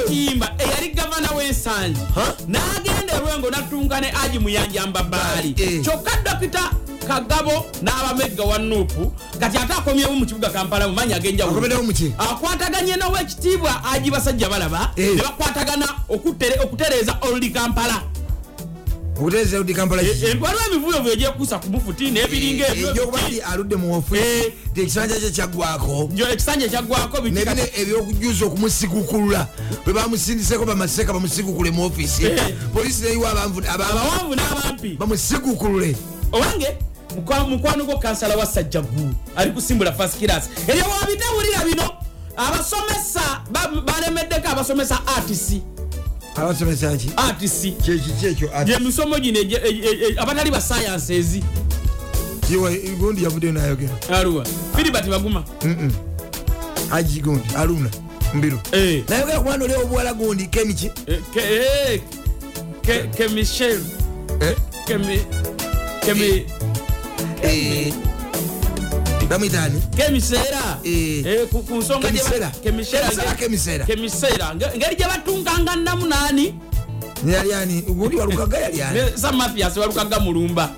[0.08, 2.00] Kiyimba eyali gavana w'ensangi
[2.48, 5.54] n'agenda erwengo natunga ne agi muyanja mbabaali.
[5.58, 5.80] Eh.
[5.82, 6.70] kyokka dokita
[7.04, 11.56] kagabo n'abamegga wa nuupu kati ate akomyewo mu kibuga kampala mumanyi ag'enjawulo.
[11.56, 15.14] Akomedewo muki akwataganye n'owekitiibwa agi basajja balaba Eh.
[15.16, 18.02] ne bakwatagana okutere- okutereeza oluli kampala.
[19.16, 23.76] Okutereeza udi kampala kiki Eh, waliwo emivuyovuyo egyekuusa ku mufuti n'ebiringa ebyo egyokuba nti aludde
[23.76, 24.52] mu Eh.
[24.74, 29.46] ti ekisanja kye kyaggwako ekisanja kyaggwako nebino ebyokujuza okumusigukulula
[29.84, 32.54] bwe bamusindiseko bamaseka bamusigukule mu ofisi Eh.
[32.74, 33.60] polisi neyiwa abawanvu
[34.34, 34.96] n'abampi.
[34.98, 35.94] bamusigukule
[36.32, 36.68] owange
[37.48, 40.48] mukwano gwo kansala wa sajja ggulu ali kusimbula fast class.
[40.68, 41.90] Eryo wabitawulira bino
[42.36, 45.62] abasomesa ba- balemeddeko abasomesa artisi
[46.36, 47.10] abasomesa ki?
[47.16, 51.40] Artisi kyekiki ekyo gyemisomo gino e- e- e- abatali ba sciences
[52.98, 53.92] gundi yavuddeyo nayogera.
[54.12, 54.44] Aluwa.
[54.76, 55.44] Filibert baguma.
[56.90, 57.90] Haji gundi aluna
[58.34, 58.58] mbiru.
[58.72, 59.04] Eh.
[59.08, 62.00] nayogera ku mwana oli obuwala gundi kemiki Eh, ke- eh,
[62.82, 63.80] ke- ke michel
[64.86, 66.46] kemi
[67.48, 67.94] kemi
[69.28, 71.26] bamwitani kemiseera Eh.
[71.26, 72.08] Eh, ku nsonga
[73.86, 76.54] kemiseera Nge- ngeri gye batunganga namunaani
[77.26, 80.70] yalyani gundi walukaga yalyani sam mathias balukaga mulumba.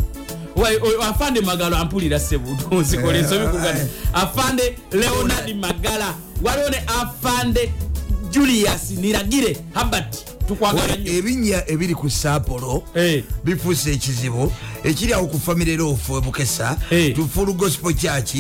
[1.03, 3.87] Afande magalo ampulira sebudu nzikola ensobi kugana Eh.
[4.13, 6.15] afande leonard magala.
[6.43, 7.73] Waliwo ne afande
[8.37, 10.17] julius niragire habert
[11.07, 13.25] ebinnya ebiri ku saapolo Eh.
[13.45, 14.53] bifuuse ekizibu
[14.85, 17.15] ekiri awo ku famire loofu ebukesa Eh.
[17.15, 18.35] tufulu gospel church.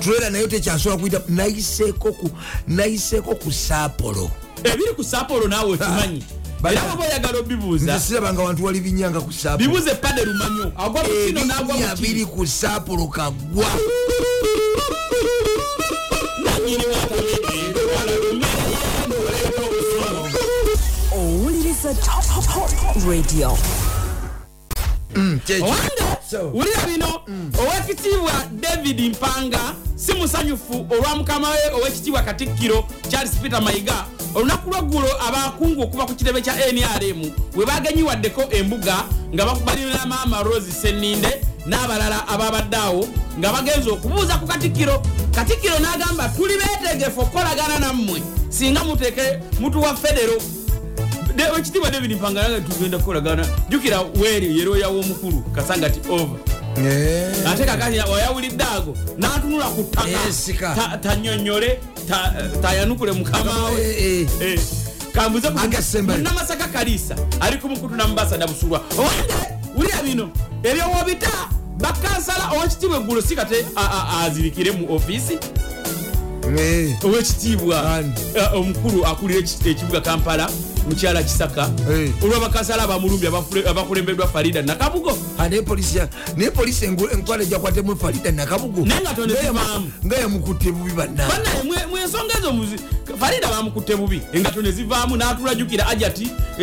[0.00, 4.30] Tulera nayo tekyasobola kuyita nayiseeko ku saapolo
[4.64, 6.22] ebiri ku sapolo naawe okimanyi?
[6.62, 11.02] Bala- era baba oyagala obibuuza sirabanga wantu wali binyanga ku saapolo bibuze pade lumanyo agwa
[11.04, 13.66] mukino nagwa ebinnya biri mukino ku saapolo kagwa.
[16.44, 17.80] Nanyini watabedde
[21.84, 23.58] owuliriza top top radio.
[25.46, 27.20] Kyekyo owange wulira bino
[27.58, 29.60] owekitiibwa david mpanga
[29.96, 34.04] si musanyufu olwa mukama we owekitiibwa katikkiro charles peter mayiga.
[34.34, 39.04] Olunaku lweggulo abakungu okuva ku kirebe kya nrm we bagenyiwaddeko embuga
[39.34, 43.08] nga balina maama rose seninde n'abalala ababadde awo
[43.38, 45.02] nga bagenza okubuuza ku katikkiro.
[45.34, 50.34] Katikkiro n'agamba tuli beetegefu okukolagana nammwe singa muteeke mutuwa federo.
[50.36, 50.59] De-
[51.58, 56.38] ekitiibwa david mpanga nange tugenda kukolagana jukira weeri yeroya w'omukulu kasangati over
[56.76, 57.48] Eh.
[57.52, 61.78] ate kakati oyawulidde ago n'atunula ku ttaka ta- tanyonyole
[62.08, 64.52] ta- tayanukule mukamawe Eh, eh.
[64.52, 64.60] Eh,
[65.12, 66.18] kambuze ku- Agasembayo.
[66.18, 69.34] munnamasaka kalisa ali ku mukutu nambasada busulwa owange
[69.76, 70.30] wulira bino
[70.62, 71.30] ebyowobita
[71.78, 73.66] bakansala owekitiibwa eggulo si kate
[74.24, 75.38] azirikire mu ofisi
[76.58, 76.96] Eh.
[77.04, 78.02] owekitiibwa
[78.34, 80.48] eh, omukulu akulira eki- ekibuga kampala
[80.88, 81.70] mukyala kisaka.
[82.22, 85.18] Olwabakansala abamulumbi abakulembeddwa farida nakabugo.
[86.36, 89.00] Naye polisi enkwala ejakwatemu farida nakabugu Naye
[90.06, 91.28] nga yamukutte bubi banna.
[91.28, 92.52] Banaye mwe- mwensonga ezo
[93.18, 94.20] farida bamukutte bubi.
[94.32, 96.62] Engato ne zivaamu n'atulajukira ajati e-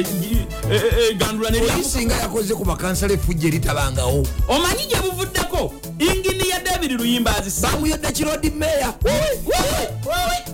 [0.72, 4.26] e- e- gandula polisi nga yakoze ku bakansala efujja eritabangawo.
[4.48, 8.94] Omanyi gye buvuddeko ingini ya david luyimba azisa bamuyodde kirodi meya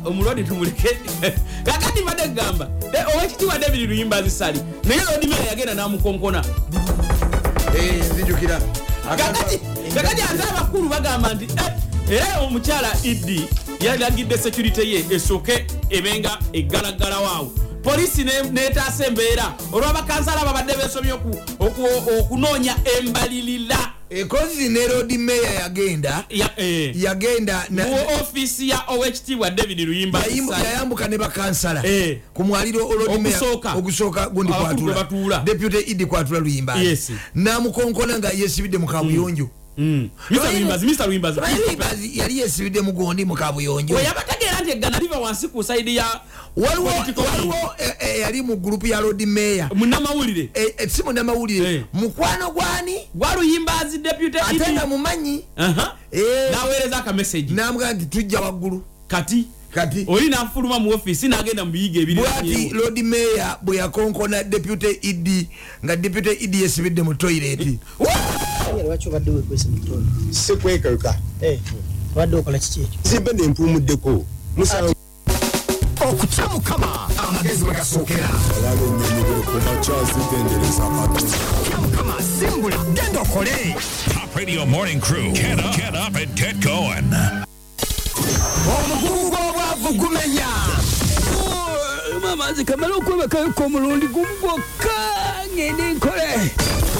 [0.06, 0.98] omulwadde tumuleke.
[1.66, 3.06] Kakati mbadde kugamba eh,
[3.54, 6.44] owekitiibwa david luyimba azisali naye lodimera yagenda n'amukonkona
[8.12, 8.62] nzijukira.
[9.96, 13.48] Kakati ate abakulu bagamba nti eh, era omukyala iddi
[13.80, 17.52] yalagidde security ye esooke ebenga eggalagalawo awo
[17.84, 20.74] polisi ne- netaasa embeera olw'abakansala babadde
[21.60, 29.50] oku- okunoonya embalirira ekozi ne road meya yagenda ya- eh, yagenda mu ofiisi ya owekitiibwa
[29.52, 30.20] david luyimba
[30.64, 31.86] yayambuka ne bakansala.
[31.86, 32.18] Eh.
[32.34, 32.88] ku mwaliro
[33.76, 34.30] Ogusooka.
[34.30, 34.52] gundi
[34.94, 34.94] kwatula.
[35.40, 36.76] deputy idi kwatula luyimba.
[37.36, 39.50] Namukonkona nga yesibidde mu kabuyonjo.
[39.78, 40.10] Mm.
[41.66, 43.96] Luyimbazi yali yesibidde mugondi mu kabuyonjo
[44.64, 46.06] we yabategeera nti eggana liva wansi ku sayidi ya
[46.56, 47.56] waliwo waliwo
[48.00, 50.50] eh, eh, mu gurupu ya road meya munnamawulire.
[50.54, 53.08] Eh, si munamawulire mukwano gwani?
[53.16, 55.44] Gwa luyimbazi deputy ate nga mumanyi.
[56.12, 56.52] Eh.
[56.52, 58.82] n'aweereza akameseji namugaa nti tujja waggulu.
[59.08, 59.48] Kati?
[59.72, 60.06] Kati.
[60.08, 65.48] Oli n'afuluma mu ofiisi n'agenda mu biyiga ebiri bwati road meya bwe yakonkona deputy idi
[65.86, 67.78] nga deputy idi yesibidde mu mutono
[70.32, 71.16] sikwekeuka
[72.16, 73.00] obadde okola kiki ekyo?
[73.04, 74.26] Simbe nempumuddeko
[74.58, 74.94] musango
[76.10, 83.76] okutya mukama amagezi mwe gasookera alaba ennyonyi ku makya zitendereza katonda tya simbula genda okole.
[84.14, 85.32] Top Radio Morning Crew.
[85.34, 87.10] Get up, get up, and get going.
[88.74, 90.48] omugugu gw'obwavu gumenya
[92.22, 94.96] mamazi kamala okwebakayoko omulundi gumu gwokka
[95.56, 96.52] ngende nkole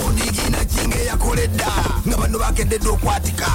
[0.08, 0.33] onigina kinga
[1.04, 1.68] eyakoledda
[2.08, 3.48] nga bano bakededde okwatika.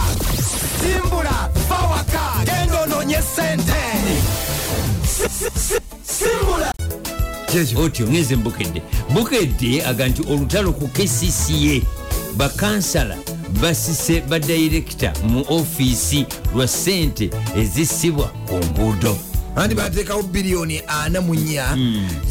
[0.81, 3.73] Simbula bawaka genda onoonye sente
[5.07, 5.81] Si- si- si-
[6.15, 6.73] simbula
[7.77, 11.81] otyo ngeze mbukedde bukedde aga nti olutalo ku kcca
[12.37, 13.17] bakansala
[13.61, 19.19] basise badirekita mu ofiisi lwa sente ezisibwa ku nguudo
[19.59, 21.77] anti bateekawo biliyoni ana mu nnya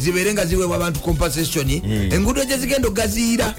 [0.00, 1.70] zibeere nga ziweebwa abantu compensation
[2.10, 3.54] enguudo gye zigenda ogaziira.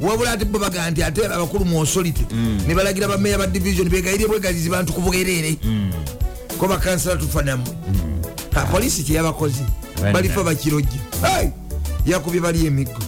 [0.00, 2.26] Wabula ate bo bagaa nti ate abakulu mu authority.
[2.66, 5.58] Ne balagira bameya ba division begayire bwegazizi bantu ku bwereere
[6.58, 7.74] ko bakansala tufa nammwe
[8.72, 9.62] polisi kyeyabakozi
[10.12, 10.98] balifa bakirojja
[12.06, 13.02] yakubye bali emiggo.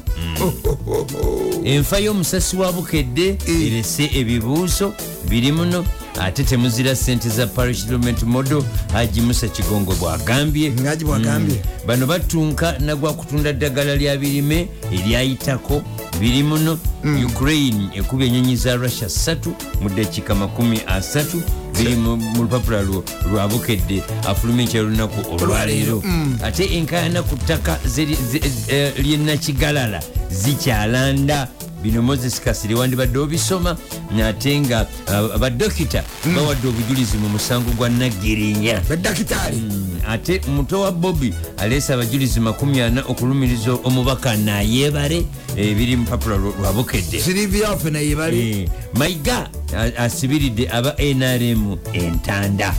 [1.64, 4.94] Enfa y'omusasi wa bukedde erese ebibuuzo
[5.28, 5.84] biri muno
[6.21, 8.62] ate temuzira sente za parish development model
[8.93, 10.71] haji musa kigongo bwagambye.
[11.57, 11.87] Mm.
[11.87, 15.83] bano batunka nagwa kutunda ddagala lya birime eryayitako.
[16.21, 16.79] Biri muno
[17.27, 19.37] ukraine ekubya enyonyi za russia 3
[19.83, 21.25] mu dakiika 30
[21.79, 26.03] biri mu lupapula lwo lwa bukedde afuluma ekyolunaku olwaleero.
[26.45, 27.79] Ate enkaayana ku ttaka
[28.69, 31.49] eh, lyenakigalala zikyalanda
[31.87, 33.76] bino moses kasiri wandibadde obisoma
[34.26, 36.03] ate nga ah, badokita
[36.34, 39.62] bawadde obujulizi mu musango gwa nagirinya badakitaali
[40.09, 45.26] ate muto wa bobi aleese abajulizi 40 okulumiriza omubaka nayebale
[45.57, 47.20] ebiri mupapula lwa bukedde.
[47.20, 49.49] Sirivia waffe naye bali Eh, mayiga
[49.99, 52.74] asibiridde aba nrm entanda.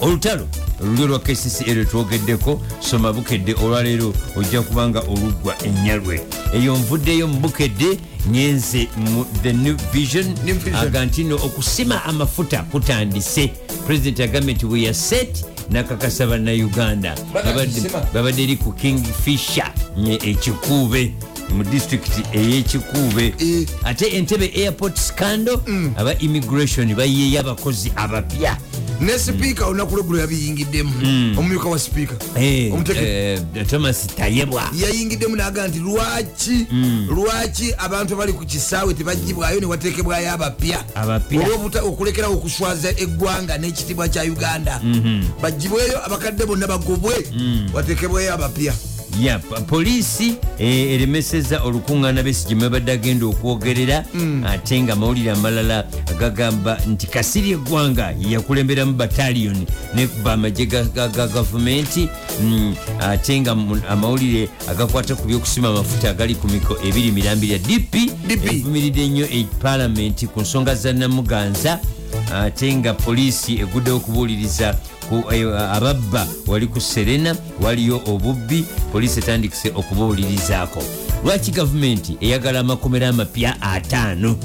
[0.00, 0.48] Olutalo
[0.82, 6.20] olulyo lwa kcca lwetwogeddeko soma bukedde olwaleero ojja kubanga oluggwa ennyalwe
[6.54, 7.98] eyo nvuddeyo mu bukedde
[8.30, 10.34] nyenze mu the new vision
[10.74, 13.50] aga nti no okusima amafuta kutandise.
[13.86, 17.14] Pulezidenti agambye nti we yaset nakakasa bannayuganda.
[17.34, 18.00] Banagisima.
[18.14, 21.12] babadde eri ku kingfisher nye ekikuube
[21.56, 23.66] mu disitulikiti ey'ekikuube Eh.
[23.84, 25.58] ate entebe airport scandal
[25.96, 28.56] aba immigration bayeeyo abakozi abapya.
[29.00, 30.92] Ne sipiika olunaku lwegulo yabiyingiddemu.
[31.38, 34.70] Omumyuka wa sipiika Eh, eh, thomas tayebwa.
[34.74, 36.66] Yayingiddemu naga nti lwaki
[37.08, 40.84] lwaki abantu abali ku kisaawe tebagibwayo newatekebwayo abapya?
[40.94, 41.40] Abapya.
[41.40, 44.80] olwobuta okulekerawo okuswaza eggwanga n'ekitibwa kya uganda.
[45.42, 47.14] Bagibweyo abakadde bonna bagobwe
[47.74, 48.74] watekebweyo abapya
[49.20, 54.04] ya poliisi eh, eremeseza olukuŋŋaana besigye mwebadde agenda okwogerera
[54.46, 55.84] ate nga amawulire amalala
[56.20, 62.08] gagamba nti kasiri eggwanga yeyakulemberamu bataliyoni nekuba amagye ga ga- ga gavumenti
[62.42, 63.56] mm, ate nga
[63.88, 67.94] amawulire agakwata ku byokusima amafuta agali ku miko ebiri mirambi lya dp
[68.50, 71.80] evumiridde nnyo epalamenti ku nsonga za namuganza
[72.34, 74.97] ate nga poliisi eguddewo okubuuliriza ku
[75.72, 80.82] ababba wali ku serena waliyo obubbi poliisi etandikise okubuulirizaako
[81.24, 84.36] lwaki gavumenti eyagala amakomera amapya ataano?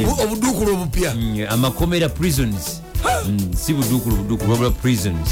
[0.00, 1.14] Eh, obuduukulu obupya.
[1.14, 2.80] Mm, amakomera prisons.
[3.28, 5.28] Mm, si buduukulu buduukulu wabula prisons.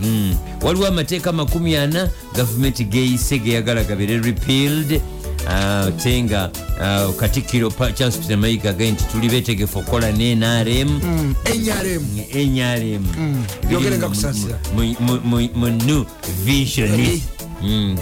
[0.00, 0.36] Mm.
[0.62, 5.00] waliwo amateeka 40 gavumenti geyise geyagala gabere repealed
[5.46, 11.00] ate nga ah, katikkiro charles peter mayiga agaye nti tuli betegefu okukola ne nrm
[12.34, 13.04] nrm
[15.54, 16.04] mu new
[16.44, 16.90] vision.
[17.62, 17.96] Mm.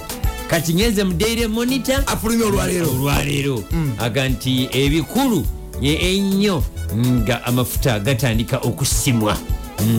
[0.48, 2.02] kati ngenze mu daily monitor.
[2.06, 2.90] Afulumye olwaleero.
[2.90, 3.64] Olwaleero.
[3.98, 5.46] Aga nti ebikulu
[5.82, 6.62] ennyo
[6.96, 9.36] nga amafuta gatandika okusimwa.
[9.80, 9.98] Mm.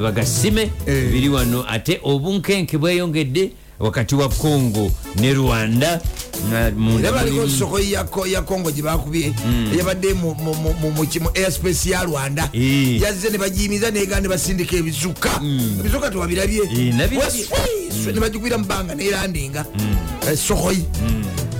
[0.00, 0.70] bagasime.
[0.86, 1.12] Eh.
[1.12, 6.00] biri wano ate obunkenke bweyongedde wakati wa congo ne rwanda
[6.98, 7.78] era baliko soko
[8.26, 9.32] ya congo gyebakubye
[9.74, 10.54] eyabadde mu- mu-
[11.34, 12.48] airspace ya rwanda.
[12.52, 13.00] Eh.
[13.00, 15.30] yazze ne bagiyimiza negaa ne basindika ebizuka.
[15.80, 16.60] Ebizuka tewabirabye.
[16.62, 17.18] Eh, nabirabye.
[17.18, 19.64] Weswi, ne bagikubira mu bbanga nelandinga
[20.36, 20.84] sokoyi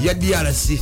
[0.03, 0.81] ya drc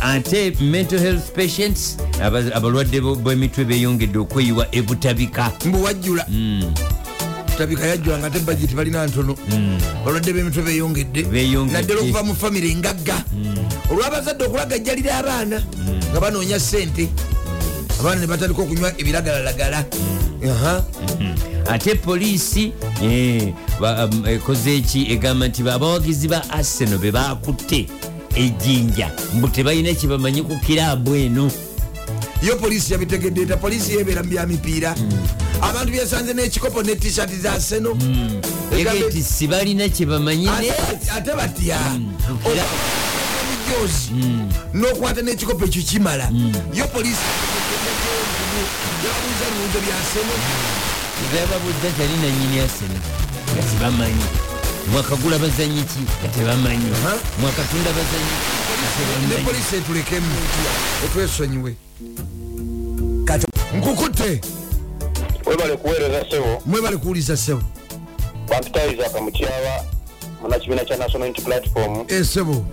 [0.00, 5.52] ate mental health patients aba- abalwadde b'emitwe beyongedde okweyiwa ebutabika.
[5.64, 5.82] Mbu
[7.56, 9.34] wajjula tabika yajjula nga te bagiti balina ntono.
[10.04, 11.22] Balwadde b'emitwe beyongedde
[11.72, 13.24] naddala okuva mu famiry engagga
[13.90, 15.62] olw'abazadde okulagajjalira abaana
[16.12, 17.08] nga banoonya sente
[18.00, 19.84] abaana ne batandika okunywa ebiragalalagala.
[21.68, 27.86] Ate poliisi eh, um, ekoze eki egamba nti abawagizi ba arsenal be bakutte
[28.34, 29.10] ejjinja.
[29.34, 31.50] Mbu tebalina kyebamanyi ku kiraabu eno.
[32.42, 34.94] Yo polisi yabitegedde eta polisi yebeera mu byamipiira
[35.62, 37.96] abantu byesanze n'ekikopo ne t-shirt za seno.
[38.72, 41.78] Ege ti sibalina kyebamanyi Ate- batya.
[43.40, 44.10] Omujozi
[44.74, 46.30] n'okwata n'ekikopo ekyo kimala.
[46.74, 47.26] Yo polisi
[49.04, 50.34] yabuuza bibuuzo bya seno.
[51.32, 53.02] Bababuuza tali nanyini arsenal
[53.54, 54.24] nga tebamanyi.
[54.92, 56.00] Mwakagula bazanyi ki?
[56.22, 56.86] Nga tebamanyi.
[57.40, 58.34] Mwakatunda bazanyi
[59.28, 60.26] ne polisi etulekemu.
[61.04, 61.76] Etwesonyiwe
[63.76, 64.40] nkukutte
[65.46, 67.62] webale kuweereza ssebo mwebale kuwuliza sebo.
[68.48, 69.84] Bampitayiza akamutyaba
[70.42, 72.04] munakibiina kya national unity platform.
[72.08, 72.64] Esebo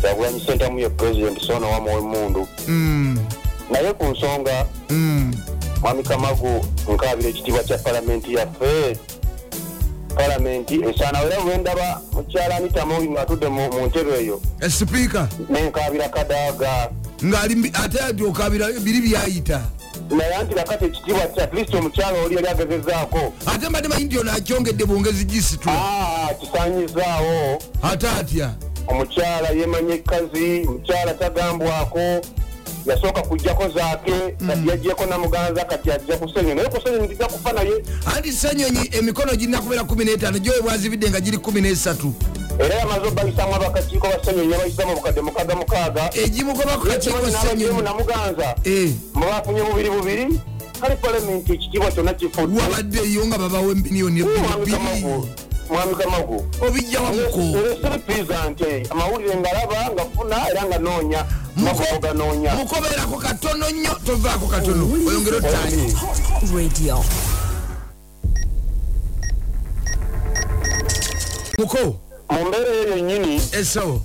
[0.00, 2.48] kyagulanyi sentamu ye president sona wamuwe mundu.
[3.70, 4.66] Naye ku nsonga
[5.80, 8.98] mwami kamagu nkaabira ekitiibwa kya palamenti yaffe
[10.16, 14.40] palamenti esaana era lwendaba mukyala anitamoyi ngaatudde mu ntebe eyo.
[14.68, 16.90] Sipiika nenkaabira kadaaga
[17.24, 19.60] ngaali ate okabira biri byayita
[20.10, 23.32] naye anti kakati ekitiibwa kya atleast omukyala oli yali agezezaako.
[23.46, 28.50] Ate mbadde manyi nti ono akyongedde bwongezi gisitula Ah, kisanyizaawo ate atya?
[28.86, 32.20] Omukyala yemanya ekkazi mukyala tagambwako
[32.86, 34.12] yasooka kujjako zaake
[34.46, 37.72] kati yagyeko namuganza kati ajja kusenyo naye kusenyo tijja kufa naye
[38.16, 42.10] anti senyonyi emikono girina kubeera 15 gyowe bwazibidde nga giri 13
[42.58, 45.54] era yamaze obayisamu abakakiiko basenyo yabayisa mu bukadde mukaaga.
[45.54, 50.40] Mukaaga egimugobako kakiiko senyonyi namuganza Eh, mubafunye bubiri bubiri
[50.80, 54.22] kale palamenti ekitiibwa kyonna kifudde wabaddeyo nga babawo emiliyoni
[55.70, 61.24] mwami kamagu mwami kamagu obijjawamuko eresiripiza nti amawulire ngalaba ngafuna era nga noonya
[62.02, 64.84] ganoonya mukoberako katono nnyo tovaako katono.
[65.08, 67.04] Oyongere Radio.
[71.58, 71.78] muko.
[72.30, 74.00] Mu mbeera eyo yennyini esawo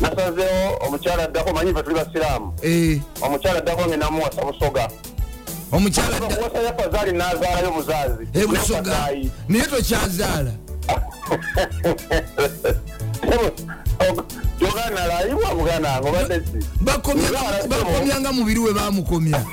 [0.00, 2.52] nasazeewo omukyala addako manyi fe tuli basiraamu.
[2.62, 4.88] Eh, omukyala addako nge namuwasa busoga.
[5.72, 8.24] Omukyala dda- wasa ya fazaali n'azaalayo buzaazi.
[8.34, 9.30] Ebusoga Nakazaayi.
[9.48, 10.52] naye tokyazaala
[14.60, 19.44] yogana layiwa mugana nga obadde si Bakomya- bakomyanga mubiri we bamukomya.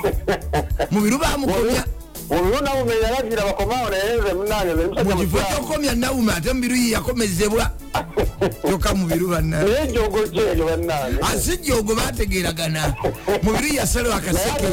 [0.90, 1.84] Mubiri bamukomya.
[2.30, 4.72] Mubiru nawumenya lagira bakomaawo naye nze munange
[5.04, 7.70] mukifo kyokomya nawume ate mubiri yakomezebwa.
[8.66, 9.62] Kyokka mubiri banna.
[9.62, 9.86] Naye
[11.62, 12.94] jogo bategeragana.
[13.42, 14.66] Mubiri yasalawo akaseke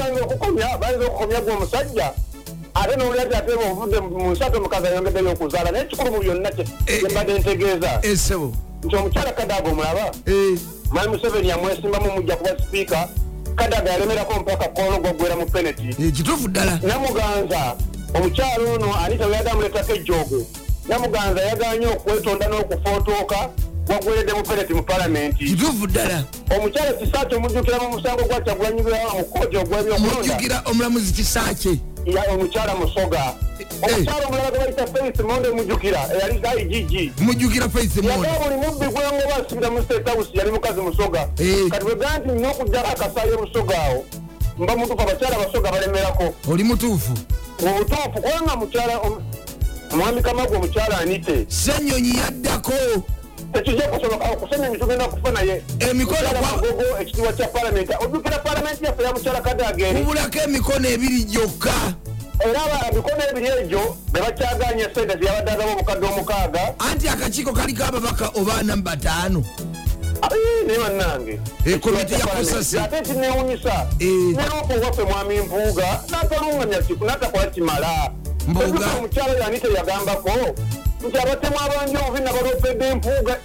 [2.74, 6.65] ate nowuli ati ate ovudde mu nsatu omukazi ayongeddeyo okuzaala naye ekikulu mu byonna kye
[6.88, 7.99] Eh, kyembadde ntegeeza.
[8.01, 8.53] esebo
[8.84, 10.59] nti omukyala kadaga omulaba Eh,
[10.91, 13.09] mwami museveni yamwesimbamu mujja kuba sipiika
[13.55, 16.80] kadaga yalemerako mpaka kolo gwaggwera mu peneti eh, kituufu ddala.
[16.84, 17.76] Namuganza
[18.15, 20.45] omukyala ono anita weyadde amuleetako ejjoogo
[20.89, 23.49] namuganza yaganye okwetonda n'okufotooka
[23.89, 26.24] waggweredde mu peneti mu palamenti kituufu ddala.
[26.57, 32.75] Omukyala kisaaki omujjukira mu musango gwa kyagulanyiwawa mu kkooti ogw'ebyokulonda mujjukira omulamuzi kisaake ya omukyala
[32.75, 33.33] musoga
[33.81, 38.85] omukyala omulala gwe bayita felis monde mujjukira eyali igg mujjukira faith mono yaga buli mubbi
[38.85, 41.69] gwengoba asibira mu state house yali mukazi musoga Eh.
[41.69, 44.05] kati bwe gaa nti nina okugjako akasaayo busoga awo
[44.59, 47.11] mba mutuufu abakyala basoga balemerako oli mutuufu
[47.61, 49.21] mu butuufu kubanga mukyala om-
[49.93, 51.45] omwami kamagu omukyala anite.
[51.47, 52.73] Senyonyi yaddako
[53.53, 58.85] tekijja kusoboka okusenenyi tugenda kufa naye Emikono Mukyala kwa- magogo ekitiibwa kya palamenti ojjukira palamenti
[58.85, 61.73] yaffe ya mukyala kadageri mubulako emikono ebiri gyokka
[62.39, 67.83] era aba- emikono ebiri egyo be bakyaganya sente zeyabadde agaba omukadde omukaaga anti akakiiko kaliko
[67.83, 69.43] ababaka obaana mu bataano
[70.67, 72.79] naye bannange Eh, komiti ya kusasi.
[72.79, 74.07] ate kinewunyisa Eh.
[74.37, 78.11] neropo waffe mwami mpuuga natalunganya kiku natakola kimala.
[78.63, 80.31] Ezuka omukyala yani teyagambako
[81.07, 83.35] nti abatemu abangi obubi nabalopedde empuuga.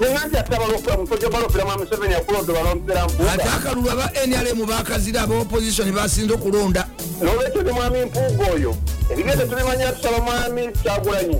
[0.00, 4.66] Nenga nti ate abalopera musoja balopera mwami museveni yakulodde balompera ate mpuuga akalulu aba nrm
[4.66, 6.86] bakazira aba opposition basinze okulonda.
[7.22, 8.76] Nolwekyo ne mwami mpuuga oyo
[9.10, 11.38] ebigende tubimanya tusaba mwami kyagulanyi.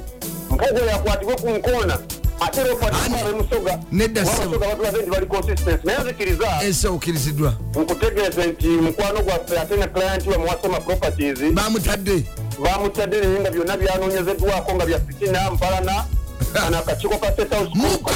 [0.50, 2.26] Mpuuga oyo akwatibwe ku nkoona ate
[3.93, 4.22] Nedda
[6.62, 11.39] ese okkiriziddwa nkutegeeze nti mukwano gwaffe ate ne client we muwasema properties.
[11.53, 12.24] Bamutadde
[12.64, 16.05] bamutadde naye nga byonna byanoonyezeddwako nga bya fitina mpalana
[16.66, 17.26] ana akakiiko ka
[17.57, 18.11] house muko!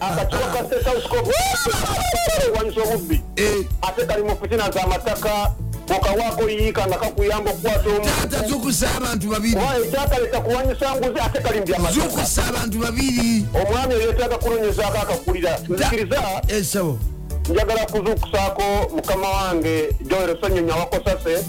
[0.00, 1.08] Akakiiko ka state house
[2.48, 3.22] ewanyisa obubbi
[3.82, 5.52] ate kali mu fitina z'amataka
[5.96, 11.66] okawaako yiika nga kakuyamba okukwata omu zukusa abantu babiri ekyakaleta kuwanyisa nguzi ate kali mu
[11.66, 16.42] byamataka zukusa abantu babiri omwami yeetaaga kunonyezaako akakulira nzikiriza.
[16.48, 16.98] Esabo
[17.50, 18.62] njagala kuzukusaako
[18.96, 21.44] mukama wange joel sonyonya wakosase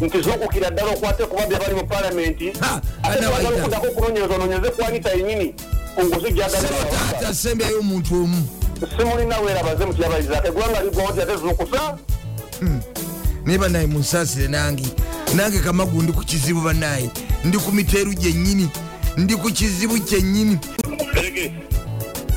[0.00, 2.48] nti zukukira ddala okwate kuba bye bali mu palamenti
[3.02, 5.54] ate twagala okudako okunonyeza ononyeze kwanita yenyini
[5.94, 8.48] kunguzi taata sembyayo omuntu omu.
[8.96, 11.98] Simulina weerabaze mutyabalizaako eggwanga ligwawo ti ate zukusa
[13.46, 14.84] naye banaye munsasire nange.
[15.34, 17.10] Nange kamagu ndi ku kizibu banaye.
[17.44, 18.68] Ndi ku miteeru gyennyini
[19.16, 20.58] ndi ku kizibu kyennyini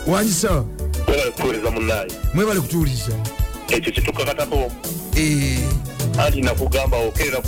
[0.08, 0.66] wangi sawa?
[1.06, 3.12] Twebale kutuwuliriza munaaye mwebale kutuwuliza
[3.68, 4.72] ekyo kyetukakatako
[6.18, 7.42] anti nakugamba okerera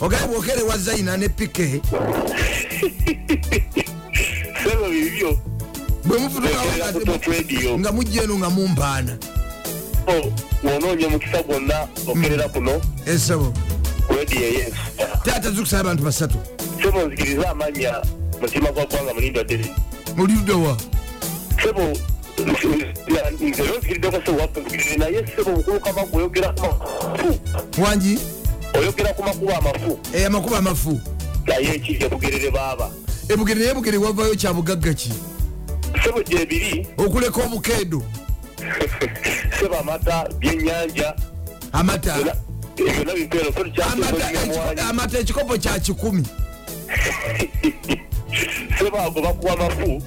[0.00, 1.80] ogale bwokere wa zaina ne pike
[4.64, 5.38] sebo bibyo.
[6.04, 9.18] Bwemufutukawo nga mujja eno nga mumpaana
[10.64, 12.80] wonoonya omukisa gwonna okerera kuno.
[13.06, 13.52] Esabo
[14.18, 14.76] rediyo eyensi
[15.24, 16.38] taata zukusaba abantu basatu.
[16.82, 18.02] Sebo nzikiriza amanya
[18.40, 19.70] mutima gwa ggwanga mulindwa ddere
[20.16, 20.76] muliddowa
[21.62, 21.82] sebo
[22.38, 28.18] nze nzikiriddeko sebo wampugirire naye sebo mukulukamagu oyogera ku mafu wangi?
[28.74, 29.98] Oyogera ku makuba amafu.
[30.26, 31.00] Amakuba amafu.
[31.46, 32.90] Naye ekiri ebugerere baaba?
[33.28, 35.12] Ebugere naye bugere wavayo kyabugagga ki?
[36.04, 38.02] Sebo gyebiri okuleka obukeedo
[39.60, 41.14] sebo amata byenyanja.
[41.72, 42.14] Amata?
[42.76, 43.52] Byonna bipeero
[44.88, 46.24] amata ekikopo kya kikumi.
[48.78, 50.02] Sebo ago bakuwa amafu.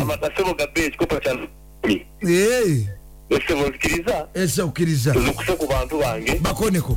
[0.00, 1.38] Amata sebo gabe ekikopo kya
[3.46, 6.34] sebo nzikiriza ese okkiriza tuzukuse ku bantu bange.
[6.42, 6.96] Bakoneko.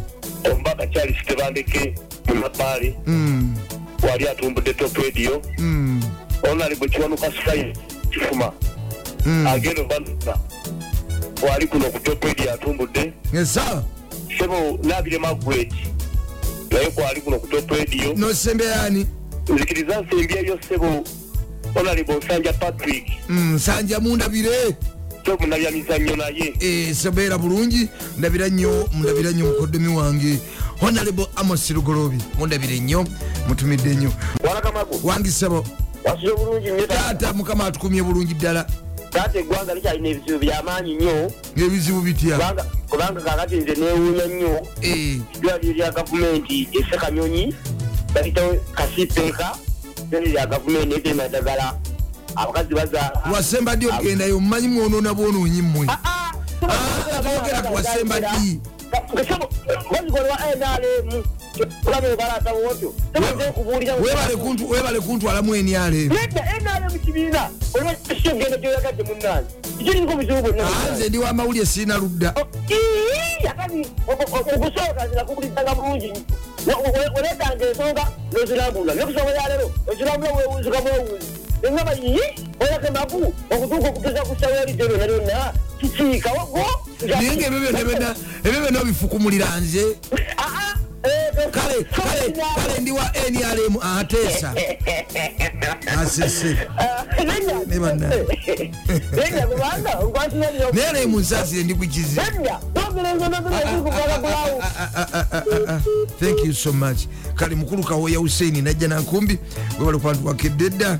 [0.52, 1.96] Omubaka charles tebandeke
[2.28, 2.96] mu mabaale
[4.04, 5.42] wali atumbudde top radio.
[6.52, 7.74] Onalibwe kiwanuka sky
[8.12, 8.52] kifuma
[9.48, 10.38] agenda obanuna
[11.50, 13.84] wali kuno ku top radio atumbudde esa
[14.38, 15.72] sebo nabire magret
[16.72, 18.14] naye kwali kuno ku top radio.
[18.14, 19.08] Nosembeyani
[19.50, 21.04] nzikiriza nsembyeyo sebo
[21.76, 23.06] onalibwe nsanja patrick.
[23.30, 24.76] Nsanja mundabire.
[25.40, 26.94] Munabya mizannyo naye.
[26.94, 30.40] Sebeera bulungi ndabira nnyo mundabira nnyo mukoddomi wange.
[30.80, 33.06] Honarebo amos lugolobi mundabire nnyo
[33.48, 34.12] mutumidde nnyo.
[35.04, 35.66] Wangi sebo.
[36.06, 38.68] Wasire bulungi nnyo taata mukama atukumye bulungi ddala
[39.14, 42.38] taata eggwanga likyalina ebizibu byamaanyi nnyo ngaebizibu bitya
[42.89, 47.55] kubanga kakati nze newuunya nnyo eddwaliro lya gavumenti ese kanyonyi
[48.14, 49.55] balitawo kasipeeka
[50.07, 51.80] ddwaliro lya gavumenti netema ddagala
[52.36, 55.88] abakazi bazaala wasemba ddi ogendayo mumanyi mwonoona bwonoonyi mmwe
[57.24, 58.59] togera ku wasemba ddi
[59.91, 61.24] bazikolwa nrm
[64.70, 69.47] webale kuntwalamu enyalemu nedda nrm kibiina olwakigenda gyoyagadde munange
[69.84, 72.34] kirinko buzibu bwonna nze ndi wamawulire sirina ludda
[74.08, 76.14] okusooka zinakubulizzanga bulungi
[77.18, 81.28] oletanga ensonga nozirambula nekusonga yalero ozirambula wewuzuka bwewuzi
[81.64, 82.20] engamba yi
[82.60, 86.66] olake maku okutuuka okugeza kusawalidde lyonna lyonna kikiikawo
[87.08, 87.47] naye nga
[88.43, 89.86] ebyo byonna obifukumulira nze
[91.51, 94.54] kale kale ndi wa nrm ateesa
[96.01, 96.58] asese
[100.74, 102.20] naye naye munsasire ndi kukizi
[106.20, 106.97] thank you so much
[107.36, 109.39] kale mukulu kawoya huseini najja nankumbi
[109.78, 110.99] gwe bali kubantu wakedde dda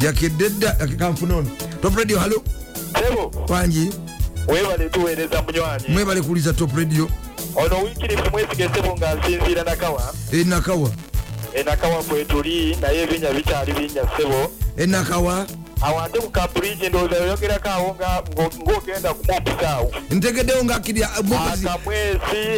[0.00, 1.48] yakedde dda kanfunono
[1.82, 2.42] top radio halo
[3.48, 3.90] wangi
[4.48, 5.84] webale tuweereza munywanyi.
[5.88, 7.08] Mwebale kuliza top radio.
[7.56, 10.14] Ono wiikirifu mwesigesebo nga nsinziira nakawa.
[10.32, 10.90] Enakawa
[11.54, 14.50] enakawa kwetuli naye ebinya bikyali binnya ssebo.
[14.76, 15.46] Enakawa
[15.80, 17.96] awo ate ku kampuligi ndowooza yoyogerako awo
[18.62, 21.66] ng'ogenda kumupusaawo ntegeddewo ngaakirya akamwezi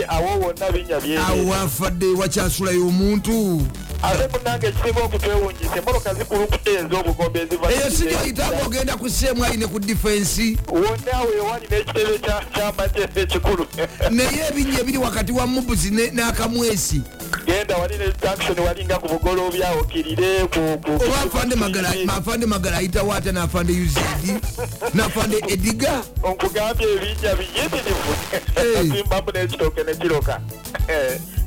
[0.08, 3.62] awo wonna binya byebye awo wafadde wakyasulayo omuntu
[4.02, 9.66] ate munange ekisinga okutwewunyisa emmoloka zikulumputeeza obugombe eziva eyo si gyoyitanga ogenda ku seemu ayine
[9.66, 12.18] ku difensi wonna awo ewali n'ekitebe
[12.54, 13.66] kyamagye ekikulu.
[14.10, 17.02] Naye ebinya ebiri wakati wa mubuzi n'akamwesi.
[17.46, 21.22] Genda wali ne junction walinga ku bugoloobi awo kirire oba
[22.16, 23.98] afande magala ayitawo ate n'afande uzd
[24.94, 26.02] n'afande ediga?
[26.18, 28.12] Nkugambye ebinya biyitirivu.
[28.80, 30.40] Asimbamu n'ekitooke nekiroka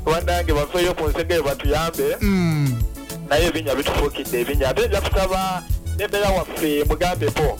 [0.04, 2.82] banange bafeeyo ku nsege eyo batuyambe Mm.
[3.28, 5.62] naye ebinya bitufuukidde ebinya ate nja kusaba
[5.96, 7.58] nembeera waffe mugambepo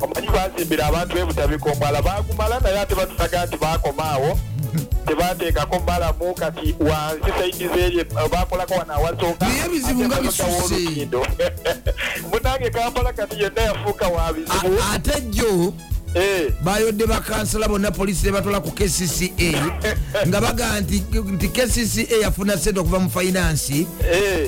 [0.00, 4.38] omanyi bazimbira abantu ebutabika omwala bagumala naye ate batulaga nti bakomaawo
[5.06, 9.46] tebateekako mbalamu kati wansi saidi zerye bakolako wano awasooka.
[9.46, 11.08] Naye ebizibu nga bisusse.
[12.30, 14.78] munange kampala kati yonna yafuuka wa bizibu.
[14.94, 15.74] Ate jjo
[16.62, 19.28] bayodde bakansala bonna polisi nebatwala ku kcca
[20.26, 21.00] nga bagaa nti
[21.48, 23.86] kcca yafuna sente okuva mu finansi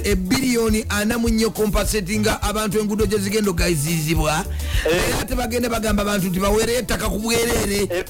[0.04, 4.44] ebiliyoni 44 kompasetinga abantu enguudo gye zigenda ogayizizibwa
[4.86, 8.04] era tebagenda bagamba abantu nti baweereyo ettaka ku bwereere.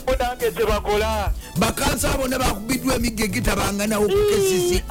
[1.57, 4.83] Bakansala bonna bakubiddwa emigga egitabanganawo ku kcca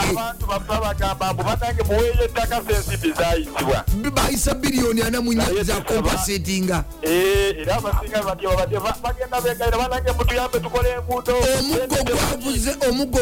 [4.16, 6.84] bayisa biliyoni 44 za kompasetinga.
[7.02, 11.34] Eh, era abasinga batyo babadde ba- bagenda begayira banange mutuyambe tukole enguudo.
[11.36, 13.20] Omuggo gwavuze omuggo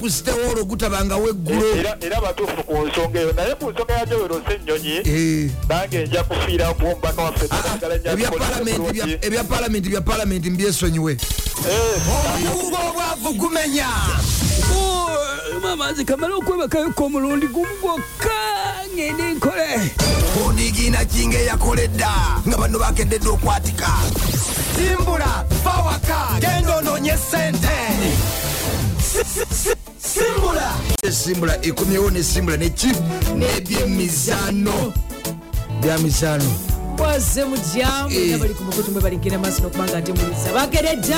[0.00, 1.66] ku sitewolo gutabangawo eggulo
[2.00, 3.32] era batuufu ku nsonga eyo.
[3.32, 5.50] Naye ku nsonga ya jowerose ennyonyi Eh.
[5.68, 11.16] nange nja kufiira ku mubaka waffe twagala nnyo ebya palamenti bya palamenti mbyesonyiwe.
[11.66, 13.86] Omugugu obwavu gumenya
[15.66, 18.30] mamazi kamala okwebakayoka omulundi gumu gwokka.
[18.94, 19.90] Ngende nkole.
[20.46, 22.10] Onigina kinga eyakoledda
[22.48, 23.88] nga bano bakededde okwatika.
[24.76, 26.40] Simbula fawaka.
[26.40, 27.76] Genda onoonye sente
[29.02, 30.72] Si- si- si- simbula
[31.02, 32.88] esimbula ekomyewo nesimbula neki
[33.36, 34.92] nebyemizano
[35.80, 36.44] bya mizaano
[36.98, 40.52] mwaze mutya mwena bali ku mukutu mwe balinkira maaso n'okubanga ate muliza.
[40.54, 41.16] Bakeredda.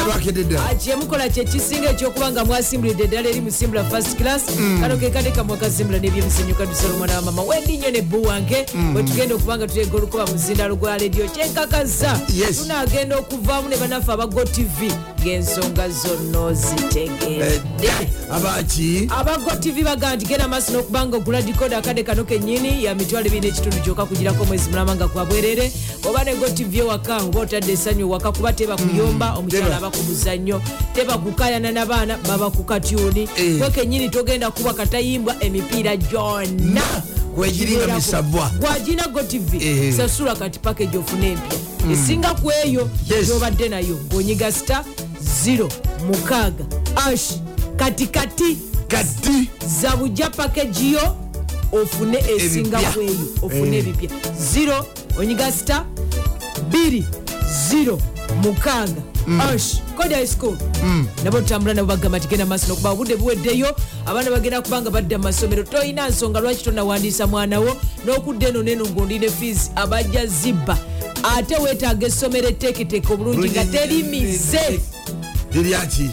[0.85, 4.43] Kyemukola kyekisinga ekyokuba nga mwasimbulidde eddala eri musimbula first class.
[4.59, 4.81] Mm.
[4.81, 7.43] kano kekate kamwe akasimbula n'ebyemisenyu kadusala omwana wa mama.
[7.43, 8.67] Wendi nnyo nebbu wange.
[8.75, 8.95] Mm.
[8.95, 12.21] bwe tugenda okuba nga tulega olukuba mu zindalo gwa lediyo kyenkakaza
[12.59, 14.93] tunagenda okuvaamu ne banaffe aba go tv
[15.23, 17.91] ng'ensonga zonna ozitegeedde
[18.31, 22.95] abaki abago tv bagaa nti genda maaso n'okuba nga ogula dikoda akade kano kennyini ya
[22.95, 25.25] mitwalo ebiri n'ekitundu kyokka kugirako omwezi mulama nga kwa
[25.69, 29.91] bwerere oba ne go tv ewaka oba otadde essanyu ewaka kuba teba kuyomba omukyala aba
[29.91, 30.61] ku muzannyo
[30.95, 33.29] teba kukayana n'abaana baba ku katyuni
[33.59, 36.83] gwe kennyini togenda kuba katayimbwa emipiira gyonna.
[37.35, 39.97] Kwegiringa misavwa gwagina go tv Eh.
[39.97, 41.59] sasula kati package ofune empya.
[41.93, 42.89] Esinga ku eyo
[43.27, 44.85] gyobadde nayo ng'onyiga sta
[45.45, 45.69] 0
[46.07, 46.65] mukaaga
[46.97, 47.39] ash
[47.77, 48.59] katikati
[48.89, 49.49] kati.
[49.81, 51.17] Za bujja package yo
[51.73, 52.93] ofune esinga Ebipya.
[52.93, 53.87] ku eyo ofune Eh.
[53.87, 54.11] ebipya.
[54.55, 54.85] 0
[55.19, 55.85] onyiga sta
[56.71, 57.03] 2
[57.73, 57.99] 0
[58.43, 59.03] mukaaga
[59.55, 60.57] ash kode high school.
[61.25, 63.77] Nabo tutambula nabo bagamba tigenda maaso nokuba obudde buweddeyo
[64.07, 65.63] abaana bagenda kubanga badda mu masomero.
[65.63, 67.77] Tolina nsonga lwaki tonawandiisa mwanawo
[68.07, 70.79] n'okudda eno neno ng'olina fees abajja zibba.
[71.37, 74.81] Ate weetaaga essomero etteeketeeke obulungi nga terimize.
[75.53, 76.11] Liryaki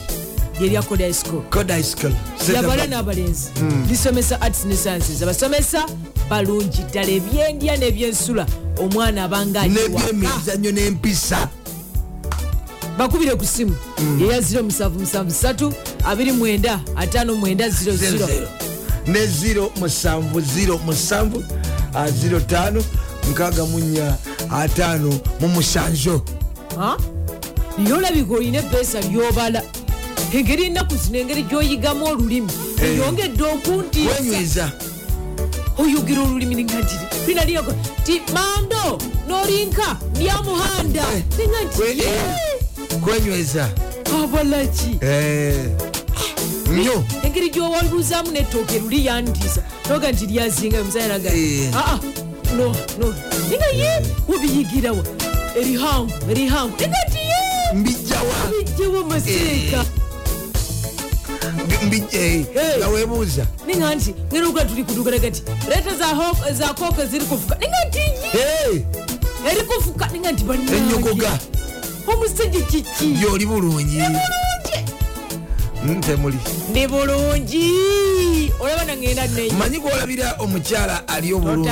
[0.60, 2.12] lyerya kode high school.
[2.48, 3.50] Lyabala n'abalenzi.
[3.62, 3.86] Mm.
[3.90, 5.22] lisomesa arts ne sciences.
[5.22, 5.86] Abasomesa
[6.30, 8.46] balungi ddala ebyendya n'ebyensula.
[8.80, 11.50] Omwana abanga nebyemizanyo n'empisa.
[12.98, 13.76] Bakubire ku simu.
[14.22, 15.72] Eya 0773
[16.04, 18.48] 29 5900
[19.08, 21.44] ne 0 musanvu 0 musanvu
[21.94, 22.84] 05
[23.32, 24.18] nkaaga munya
[24.52, 26.22] ataano mu musanjo.
[27.78, 29.64] Naye olabika olina epeesa lyobala.
[30.34, 32.52] Engeri ennaku zino engeri gyoyigamu olulimi.
[32.84, 34.12] Eyongedde okuntiisa.
[34.12, 34.72] Wenyweza
[35.78, 37.74] oyogera olulimi ningatiri linaliyako
[38.04, 38.98] ti mando
[39.28, 41.04] nolinka ndyamuhanda
[41.38, 42.04] ninga nti
[43.04, 43.70] kwenyweza.
[44.24, 45.56] Abalaki Eh.
[46.72, 51.30] nnyo engeri gyowabuuzaamu nettooke luli yantiisa noga nti lyazinga omusayanaga
[51.76, 52.00] aa
[52.58, 53.14] no no.
[53.50, 55.04] Ninga ye wobiyigirawa
[55.60, 59.86] erihangu erihangu ninga nti ye mbijjawa bijjawa maseeka
[62.78, 67.26] nga webuuza ninga nti ngeri okula tuli kutukana kati leeta za ho- za kooke ziri
[67.26, 67.56] kufuka.
[67.56, 68.00] Ninga nti
[69.52, 70.08] eri kufuka.
[70.08, 71.40] Ninga nti bannange enyogoga
[72.08, 74.02] omusajja kiki gyoli bulungi.
[76.02, 76.38] Temuli
[76.70, 78.52] ndi bulungi.
[78.60, 81.70] Olaba nangenda neyo manyi gwolabira omukyala ali obulungi.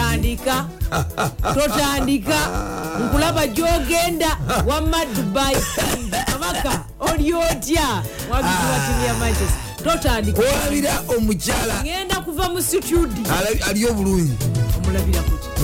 [1.54, 2.50] Totandika.
[3.00, 4.38] Nkulaba gyogenda
[4.68, 5.56] wamma dubai
[6.32, 8.04] kabaka oli otya?
[8.32, 11.84] Wabituwa timu ya manchester gwolabira omukyala.
[11.84, 13.22] Ngenda kuva mu situdi
[13.70, 14.34] ali obulungi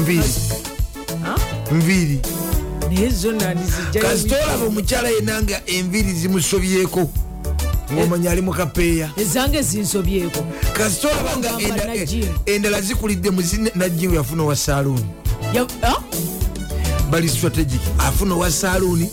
[0.01, 0.23] nviiri
[1.71, 2.19] nviiri
[2.89, 7.09] naye zonna ndizijjayo kasita olaba omukyala yenna nga enviiri zimusobyeko
[7.93, 9.09] ng'omanya ali mu kapeeya.
[9.17, 10.45] Ezange zinsobyeko.
[10.73, 11.49] Kasita olaba nga
[12.45, 15.05] endala zikulidde muzinajjimu yafuna owa saluuni
[17.11, 17.81] bali strategic.
[17.99, 19.09] Afuna owa saluuni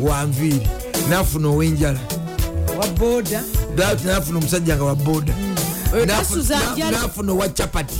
[0.00, 0.68] wa nviiri
[1.10, 2.00] nafuna ow'enjala
[2.78, 3.42] wa boda.
[4.04, 5.34] Nafuna omusajja nga wa boda.
[6.90, 7.94] Nafuna owa capati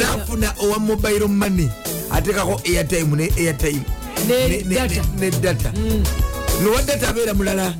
[0.00, 1.68] balina- nafuna owa mobile money.
[2.10, 3.82] Atekako airtime ne airtime.
[5.18, 5.72] Ne data.
[6.64, 7.08] nowa data.
[7.08, 7.74] Abeera mulala?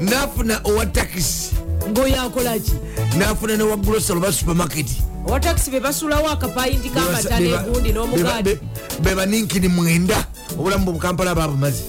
[0.00, 1.50] Nafuna owa takisi
[1.90, 2.72] ng'oyo akolaki
[3.18, 4.86] nafuna nowa grosero oba supermarket.
[5.26, 8.60] Owa takisi be basulawo akapayinti kambata Beba- negundi beba- n'omugaadi be-
[9.02, 10.26] beba ninkini mwenda.
[10.58, 11.82] Obulamu bwebukampala aba bumazi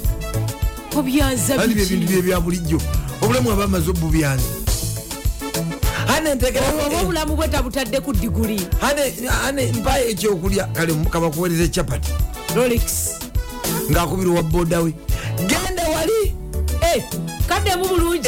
[0.96, 2.82] obyanza andi byebintu biki bye bya bulijjo.
[3.22, 3.90] Obulamu aba amaze
[6.36, 8.68] ntegera oba obulamu bwe tabutadde ku diguli.
[9.48, 10.68] Ane mpayo ekyokulya.
[10.74, 12.12] Kale kabakuwereza ecapati
[12.56, 12.84] rolex.
[13.92, 14.94] Ngaakubira owa boda we.
[15.48, 16.36] Genda wali.
[16.82, 17.04] Eh,
[17.48, 18.28] kaddemu bulungi.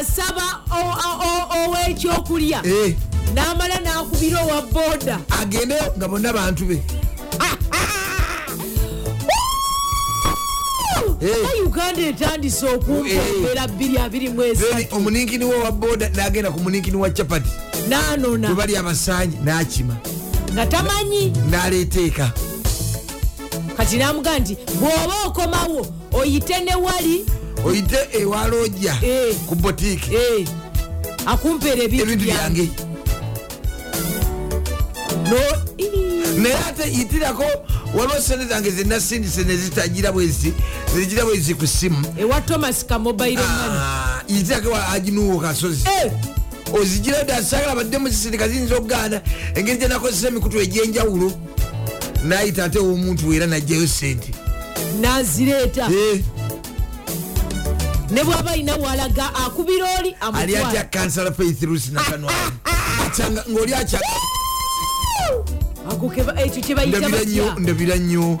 [0.00, 0.46] Asaba
[1.56, 2.94] ow'ekyokulya Eh,
[3.34, 6.82] n'amala n'akubira owa boda agendeyo nga bonna bantu be
[11.64, 17.50] uganda etandise okumpombera 223 Then omuninkini we owa boda nagenda ku muninkini wa capati
[17.88, 19.96] nanona bwe bali abasanyi nakima.
[20.52, 21.32] Nga tamanyi.
[21.50, 22.32] Naleeta eka
[23.76, 27.24] kati namuga nti bw'oba okomawo oyite ne wali.
[27.64, 29.34] Oyite ewalojja Eh.
[29.46, 30.14] ku botiiki.
[30.14, 30.46] Eh,
[31.26, 32.68] akumpeera ebintu byange.
[36.38, 37.44] Naye ate yitirako
[37.94, 40.52] waliwo sente zange zenasindise nezitagira bwezi
[40.94, 42.14] nezigira bwezi ku simu.
[42.18, 46.12] Ewa thomas kamobile mani Ah, yitirako ewa aginuwo kasozi Eh,
[46.72, 49.20] ozigira dasagala baddemu zisindika ziyinza okugaana
[49.54, 51.32] engeri gyenakozesa emikutu egyenjawulo
[52.24, 54.30] nayita ate owomuntu era najjayo sente
[55.00, 55.88] nazireeta.
[58.10, 62.36] Ne bw'aba alina walaga akubira oli ali atya amutwala kansala faith rusi nakanwali
[63.50, 64.35] ngaoli akyanga
[65.90, 68.38] ako ekyo kye bayita ndabira nnyo batya ndabira nnyo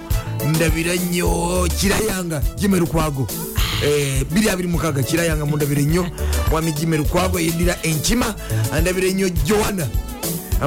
[0.48, 1.68] ndabira nnyo.
[1.80, 3.26] Kirayanga jime lukwago.
[3.84, 6.06] Eh, 226 kirayanga mundabire nnyo.
[6.50, 8.34] Mwami jime lukwago yeddira enkima
[8.72, 9.86] andabire nnyo joana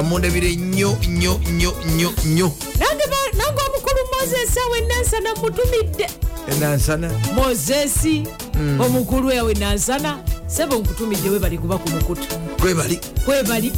[0.08, 2.52] mundabire nnyo nnyo nnyo nnyo nnyo.
[2.78, 6.06] Nange omukulu moses awe nansana mutumidde.
[6.52, 8.22] Enansana mozesi
[8.54, 8.80] Mm.
[8.80, 12.22] omukulu yawe nansana sebe nkutumidde we bali kuba ku mukutu.
[12.60, 13.72] Kwebali kwebali.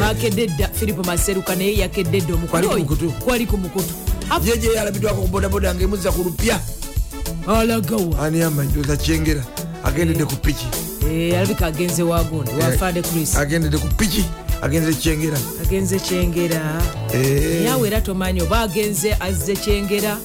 [0.00, 3.94] Bakedde dda filipo maseruka naye yakedde dda ku omukulu kwali ku mukutu.
[4.44, 6.60] Jeje yalabiddwako kubodaboda nga emuzza ku lupya.
[7.46, 8.18] Alagawa.
[8.26, 9.42] Ani amanjoza kyengera?
[9.84, 10.66] Agendedde ku piki
[11.10, 13.36] Eh, alabika agenze wagundi wafande chris.
[13.36, 14.24] Agendedde ku piki
[14.62, 15.38] agenze kyengera.
[15.62, 16.82] Agenze kyengera.
[17.14, 20.16] Eh, naye awe era tomanyi oba agenze azze kyengera.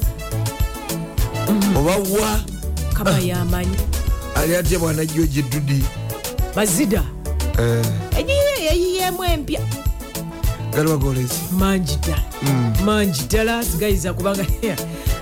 [1.76, 2.40] Oba wa?
[2.94, 3.76] Kama yamanyi.
[4.36, 5.84] Ali atya bwanajjo gyedudi
[6.56, 7.04] mazida
[8.76, 9.60] egiye yeyiyemu empya
[10.74, 12.74] galwagolezi mangi ddala Mm.
[12.86, 14.46] mangi ddala zigayiza kubanga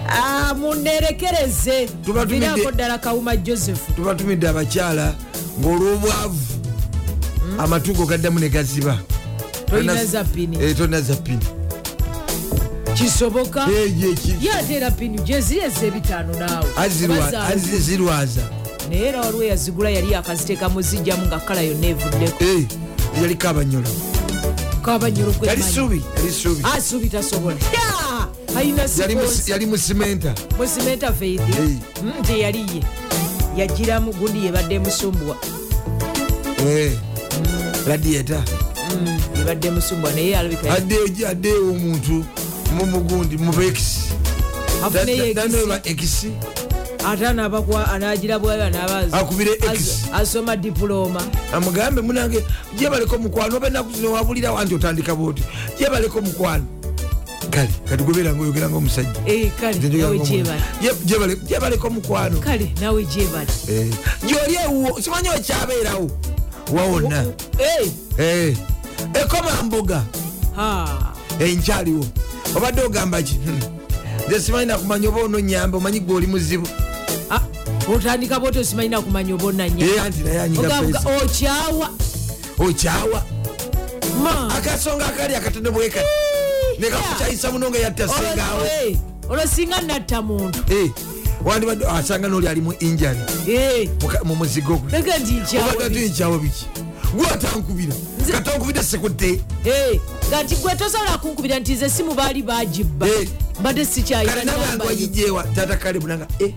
[0.09, 3.79] Ah, munerekereze Tuba tumidde- virako ddala kawuma joseph.
[3.95, 5.15] Tubatumidde abakyala
[5.61, 6.37] ng'olwobwavu.
[7.57, 8.97] Amatugo gaddamu ne gaziba.
[9.65, 10.57] Tolina Tolina- za pini.
[10.61, 10.75] Eh,
[12.93, 13.67] kisoboka?
[13.71, 16.89] Eh, ye, ki- ye ate era pini gyezireza ebitaano naawe.
[17.79, 18.41] Zirwaza
[18.89, 22.43] naye era waliwo yazigula yali akaziteekamu zijjamu nga kala yonna evuddeko
[23.15, 23.87] Eh, yaliko abanyolo
[24.81, 26.61] kabanyolo yali subi yali subi.
[26.77, 27.55] Asubi tasobola.
[27.55, 28.27] Ya!
[28.59, 31.41] alina Yali mu- siponsa yali mu simenta musimenta faith.
[31.41, 31.77] Eh.
[32.19, 32.83] nti yaliye
[33.57, 35.37] yagiramu gundi yebadde musumbuwa
[36.67, 36.91] Eh,
[37.87, 38.43] radieta
[39.37, 42.25] yebadde musumbuwa naye addeewo omuntu
[42.75, 43.99] mumugundi mubekisi
[44.85, 46.31] afuneyo ekisi
[47.07, 50.03] anabakwa anagira bwayo anaba Akubire X.
[50.13, 51.21] asoma diploma.
[51.53, 52.43] Amugambe munange
[52.77, 55.43] jebaleko mukwano oba enaku zino wabulirawo anti otandika bwoti?
[55.79, 56.65] Jebaleko mukwano
[57.49, 59.51] kale kati goberanga oyogeranga omusajja Eh,
[61.45, 62.39] jebaleko mukwano
[63.69, 63.93] Eh,
[64.27, 66.11] gyoli ewuwo simanyi okyabeerawo?
[66.73, 67.25] Wawonna
[67.59, 68.57] Eh, Eh,
[69.13, 70.03] ekoma mboga
[71.39, 72.05] enkyaliwo
[72.55, 73.33] obadde ogamba ki?
[73.45, 73.59] Hmm.
[74.27, 76.67] nze simanyi nakumanya oba ononyamba omanyi gwe oli muzibu
[77.87, 79.35] otandika bwoti osimanyina kumanya
[80.59, 81.09] oba pesa.
[81.19, 81.89] okyawa.
[84.57, 86.07] Akasonga akali akatono bwekati
[86.79, 88.67] nekakukyayisa muno nga yatta sengaawe.
[88.87, 88.97] Eh,
[89.29, 90.59] olwo singa natta muntu.
[91.45, 93.89] Wandibadde asanga noli ali mu injali Eh,
[94.23, 94.91] mu muzigo gwe.
[94.91, 96.65] Lega nti nkyawa obadde ati nkyawo biki?
[97.15, 97.93] Gwe atankubira
[98.31, 99.99] katonkubidde sekudde Eh,
[100.29, 103.07] nga nti gwe tosobola kunkubira nti nze simu baali bagibba
[103.59, 103.85] mbadde
[104.23, 104.85] yo.
[104.85, 106.53] wagijewa tata kale bunanga eh, Eh,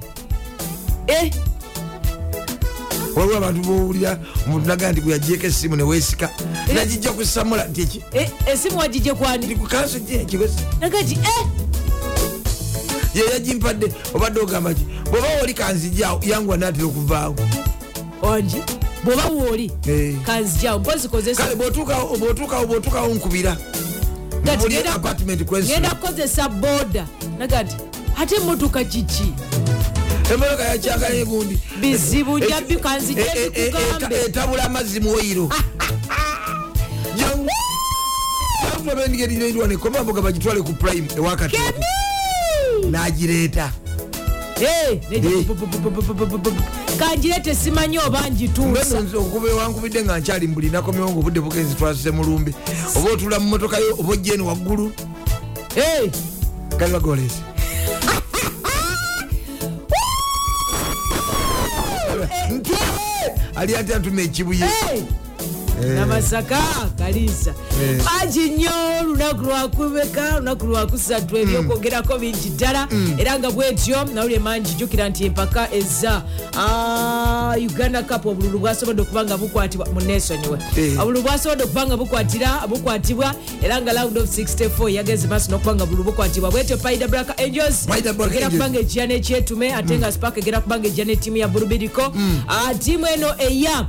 [3.16, 6.30] waliwo abantu bowulira omuntu naga nti gwe yagyeko essimu newesika
[6.74, 9.56] nagijja kusamula nti eh, esimu wagije kwani?
[9.56, 11.46] Kukanso kigozi naga nti eh,
[13.14, 14.82] ye yagimpadde obadde ogamba ki?
[15.10, 17.36] Bwoba oli kanzijaawo yanguwa natera okuvaawo.
[18.22, 18.62] Wangi
[19.04, 20.14] bwoba wooli Eh.
[20.26, 22.16] kanzijawo mpozi kozesa kale bwotuukawo
[22.66, 23.56] bwotuukawo nkubira.
[25.72, 27.06] Genda- kukozesa boda
[27.38, 27.76] nagati
[28.18, 29.32] ate emotoka kiki
[30.32, 35.50] emotoka yakyagala egundi bizibu Eh, jabbi kanzija eh, eh, eh, bikugambe eta- etabula amazzi muoyiro
[38.96, 41.56] bendigerirwa nekomamboga bagitwale ku prime ewakati
[42.90, 43.72] nagireeta.
[44.60, 45.00] Eh,
[46.98, 52.54] kanjirete simanyi oba njituusa okuba ewankubidde nga nkyali mbulinakomyewo nga obudde bugenzi twasuse mulumbi
[52.96, 54.92] oba otula mu motoka yo oba ojja eno waggulu.
[56.78, 56.92] Kali
[62.50, 64.64] bagolesi ali ati antuma ekibuye.
[65.84, 66.58] Namasaka
[66.98, 68.00] kaliisa Eh.
[68.04, 68.70] bangi nnyo
[69.00, 72.88] olunaku lwakubeka olunaku lwakusatu ebyokwogerako bingi ddala.
[73.18, 76.22] Era nga bwetyo nawulire mangi jjukira nti empaka eza
[76.58, 78.26] ah, uganda cup.
[78.26, 80.98] Obululu bwasobodde okuba nga bukwatibwa muneesonyiwe Eh.
[81.00, 85.86] obululu bwasobodde okuba nga bukwatira bukwatibwa era nga round of 64 yageze maaso n'okuba nga
[85.86, 86.50] bululu bukwatibwa.
[86.50, 90.78] Bwetyo paida braka angels Black egera kuba nga ejja n'ekyetume ate nga spark egera kuba
[90.78, 92.12] nga ejja n'ettiimu ya bulubiriko
[92.78, 93.86] ttiimu eno eya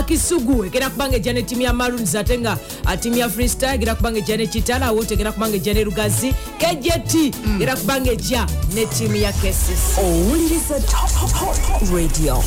[0.00, 2.56] akisugu egera kubanga ejja ne tiimu ya maroons ate nga
[3.00, 7.14] tiimu ya freestyle egera kubanga ejja ne kitala awot egera kubanga ejja ne lugazi kejt
[7.56, 12.42] egera kubanga ejja ne tiimu ya kesis owuliriza top radio.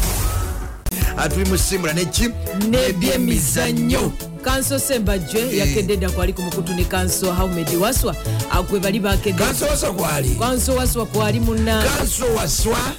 [1.18, 2.30] Atuli musimbula neki
[2.70, 4.12] nebyemizannyo
[4.42, 5.58] kanso sembajwe Eh.
[5.58, 8.16] yakedde dda kwali ku mukutu ne kanso haumed waswa.
[8.52, 10.30] Akwe bali bakedde kanso waswa kwali?
[10.40, 11.06] Kanso waswa?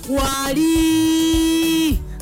[0.06, 1.53] Kwali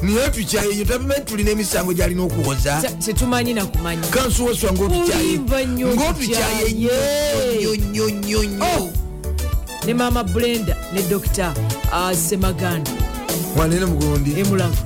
[0.02, 7.76] niye tukyayeyo tabimanyi tulina emisango gyalina okuwoza tetumanyi nakumanya kanso waswa Kulimba nnyo ngaotukyaye tukyaye.
[7.78, 8.90] nnyo nnyo nnyo
[9.86, 11.54] ne maama brenda ne dokita
[11.92, 12.90] ah, semaganda.
[13.56, 14.76] Mwanene mugundi emulago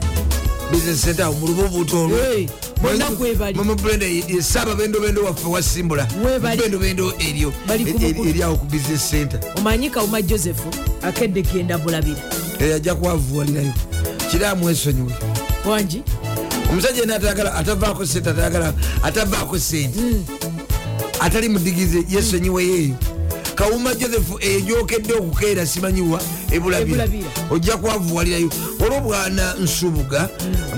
[0.73, 2.49] business center awo mu lububuuto olwo Hey,
[2.83, 3.59] bonna kwebali.
[3.59, 6.09] mama brenda esaaba bendobendo waffe wasimbula
[6.57, 8.29] bendobendo eryo Bali ku eri- mukutu.
[8.29, 9.41] eri awo ku business center.
[9.57, 10.59] Omanyi kawuma joseph
[11.03, 12.21] akedde genda bulabira.
[12.75, 13.73] Ajja kwavuwalirayo
[14.31, 15.13] kiraamu esonyiwe
[15.65, 16.03] wangi
[16.71, 18.73] omusajja yena atagala atavaako sente atagala
[19.03, 20.01] atavaako sente.
[20.01, 20.25] Hmm.
[21.21, 22.95] atali mudigize yesonyiweyeeyo
[23.55, 26.21] kawuma joseph ejokedde okukeera simanyiwa
[26.53, 27.09] ebulabira.
[27.51, 28.51] Ojja kwavuwalirayo.
[28.81, 30.29] Olwobwana nsubuga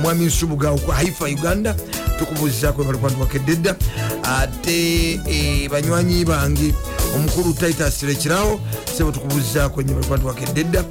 [0.02, 1.74] mwami nsubuga haifa uganda
[2.18, 3.76] tukubuzizako ebalikwatuwakedde dda
[4.22, 6.74] ate eh, banywanyi bange
[7.14, 8.60] omukulu titus lekirawo
[8.96, 10.84] sebo tukubuzizako nye balikwatuwakedde dda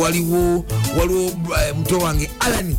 [0.00, 0.64] waliwo
[0.98, 2.76] waliwo eh, muto wange alani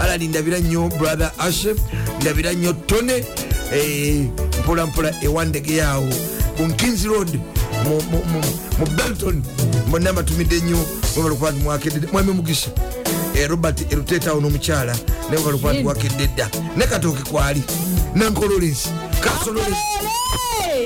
[0.00, 1.74] alani ndabira nnyo brother ashe
[2.20, 3.24] ndabira nnyo tone
[3.74, 4.26] eh,
[4.60, 6.08] mpola mpola ewandege yaawo.
[6.56, 7.40] Ku nkins road
[7.84, 9.42] mu- belton
[9.88, 10.78] mbonna mbatumidde nnyo
[11.16, 12.70] mwebalikwati mwakedde mwami mugisha.
[13.34, 14.96] Eh, robert erutetawo n'omukyala
[15.30, 17.62] naye balikwati mwakedde dda ne katooke kwali
[18.14, 18.90] nankololensi kasololensi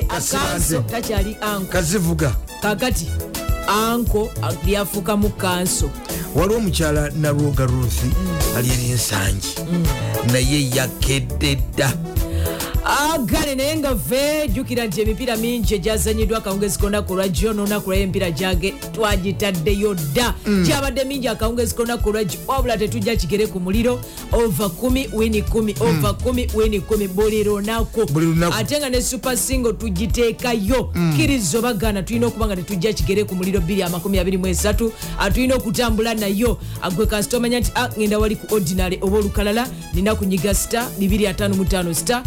[0.09, 1.71] akanso takyali anko.
[1.71, 2.35] Kazivuga.
[2.61, 3.07] Kakati
[3.67, 4.29] anko
[4.65, 5.89] lyafuukamu kanso.
[6.35, 8.11] Waliwo omukyala nalwoga ruthi
[8.57, 9.55] ali eri ensangi
[10.31, 11.93] naye yakedde dda
[12.87, 18.31] agale naye nga ve jjukira nti emipiira mingi egyazanyiddwa akawungezi konaku olwajjo n'olunaku lwayo emipiira
[18.31, 20.33] gyage twagitaddeyo dda.
[20.65, 23.99] Gyabadde mingi akawungezi konaku olwajjo wabula tetujja kigere ku muliro
[24.31, 28.01] ova 1 wini 1 ova 1 wini 1 buli lunaku.
[28.53, 30.83] Ate nga ne super single tugiteekayo.
[31.13, 34.91] Kkiriza obagaana tulina okuba nga tetujja kigere ku muliro 223
[35.33, 36.57] tulina okutambula nayo.
[36.81, 42.21] Agwe kasita omanya nti ah, ngenda wali ku ordinary oba olukalala nina kunyiga star 255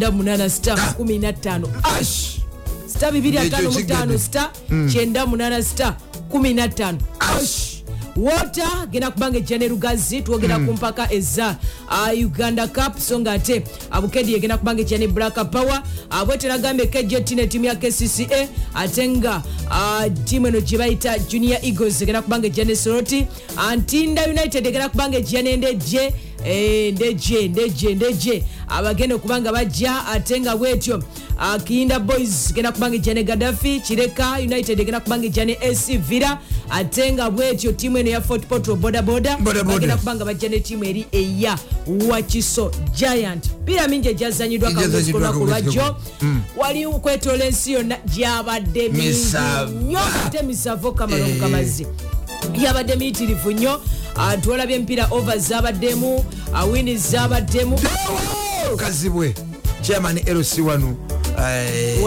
[0.00, 2.40] star 98 star 15 ash
[2.88, 4.18] star 255 kigende.
[4.18, 5.96] star 98 star
[6.32, 7.76] 15 ash.
[8.16, 11.56] Wota genda kubanga ejja ne lugazi twogera ku mpaka eza
[12.24, 15.82] uganda cup so nga ate abukedi egenda kubanga ejja ne black power
[16.26, 22.02] bweteragambye kejeti ne tiimu ya kcca ate nga uh, tiimu eno gye bayita junior eagles
[22.02, 26.12] egenda kubanga ejja ne soroti uh, ntinda united egenda kubanga ejja nendeje
[26.44, 31.02] Eh, ndeje ndeje ndeje abagenda okuba nga bajja ate nga bwetyo
[31.38, 35.98] ah, kiyinda boys genda kubanga ejja ne gadafi kireka united egenda kubanga ejja ne ac
[36.08, 36.38] villa
[36.70, 39.74] ate nga bwetyo tiimu eno ya fort potro bodaboda Boda boda.
[39.74, 41.58] bagenda kubanga bajja ne tiimu eri eya
[42.10, 43.48] wakiso giant.
[43.64, 45.96] Piira mingi egyazanyiddwa Egyazanyiddwa kawungezi akawungezi lwajjo
[46.56, 49.16] wali kwetoola ensi yonna gyabadde mingi
[49.82, 51.30] nnyo ate misavo kamala Eh.
[51.30, 51.86] omukamazi
[52.62, 53.80] yabadde miyitirivu nnyo.
[54.16, 56.24] Ah, twolabye empiira over zabaddemu
[56.54, 57.78] ah, wini zabaddemu
[58.76, 59.34] kazibwe
[59.82, 60.96] chairman lc wano
[61.38, 62.04] eh,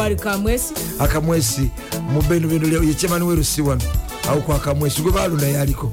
[1.00, 1.70] akamwesi
[2.14, 3.82] mubendobendo ye chairman wa lc wano
[4.30, 5.92] awo kwa kamwesi gwe balonda yaliko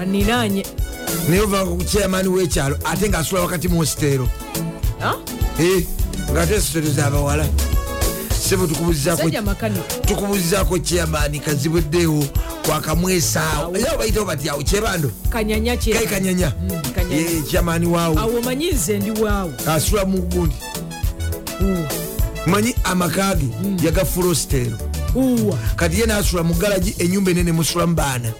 [0.00, 0.66] aninanye
[1.28, 3.78] naye ovako ku chairman wekyalo ate ngaasula wakati mu
[5.02, 5.14] Ah?
[5.58, 5.84] Eh,
[6.32, 7.46] ngaate siteero zabawala
[8.48, 9.22] sebo tukubuzizako
[10.78, 12.24] chairman kazibweddeewo
[12.70, 16.52] kwakamwesaawo era obayitawo batyawo kyebando kanyanya kai kanyanya.
[17.12, 20.54] Eh, chairman waawo awo omanyi nze ndi waawo asula mu gundi
[22.46, 23.46] manyi amakage
[23.84, 24.76] yagafuula siteero
[25.14, 25.58] uwa.
[25.76, 28.32] Kati ye nasula mu galagi enyumba enene musulamu baana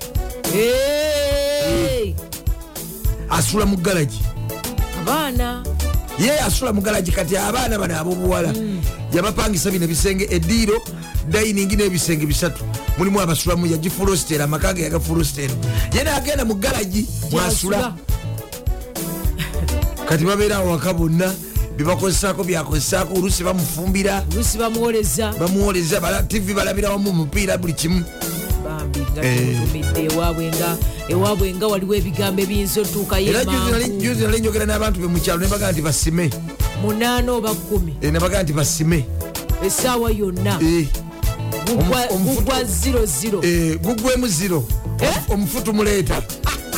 [0.52, 2.14] Hey!
[3.30, 4.20] asula mu galagi
[5.02, 5.64] abaana
[6.20, 8.52] ye asula mu galagi kati abaana bano abobuwala.
[9.12, 10.82] Yabapangisa bino ebisenge ediiro
[11.28, 12.64] dayiningi n'ebisenge bisatu.
[12.98, 15.54] Mulimu abasulamu yagifulositeera amakage yagafulositeera
[15.92, 17.94] ye nagenda mu galagi mwasula.
[20.08, 21.32] Kati babeerawo waka bonna
[21.76, 24.24] byebakozesako byakozesako olusi bamufumbira.
[25.38, 26.22] Bamuwoleza.
[26.22, 28.04] Tv balabira wamu omupiira buli kimu
[28.80, 29.36] bambi nga Eh.
[29.36, 30.76] tumutumidde ewaabwe nga
[31.08, 35.82] ewaabwe nga waliwo ebigambo ebiyinza otuukayo era juzi nali- njogera n'abantu be mukyalo nebagaa nti
[35.82, 36.30] basime.
[36.82, 39.04] Munaana oba kumi Eh, nebagaa nti basime.
[39.64, 40.58] Essaawa yonna.
[40.62, 40.88] Eh,
[41.66, 44.64] Gugwa- omufutu- 00 eh, gugwemu ziro
[45.00, 45.16] Eh?
[45.28, 46.22] omufu tumuleeta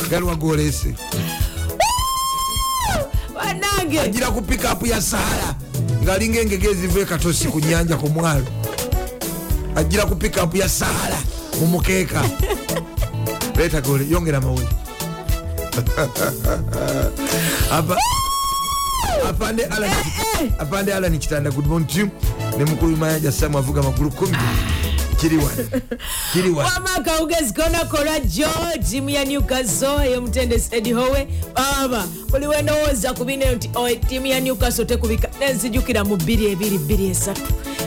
[0.09, 0.93] galiwa gwolese
[3.33, 5.55] banange agira ku pikapu ya sahara
[6.03, 8.45] ngaalinga engege eziva ekatosi ku nyanja ku mwalo.
[9.75, 11.17] Agira ku pikapu ya sahara
[11.59, 12.21] mu mukeeka
[13.57, 14.67] leeta gole yongera mawuli
[17.71, 17.97] Apa-
[19.29, 19.91] apande Alan-
[20.59, 22.09] apande alani kitanda good morning to you.
[22.57, 24.37] Ne mukulu mayanja samu avuga magulu kumi.
[25.21, 25.81] Kiri wano
[26.33, 28.47] kiri wano wama kawugezi konakola jo
[28.89, 31.27] tiimu ya newcastle ey'omutendesi edi howe.
[31.55, 37.33] Baba buli wendowooza ku bino nti "Oe, tiimu ya newcastle tekubika nenzijukira mu 2223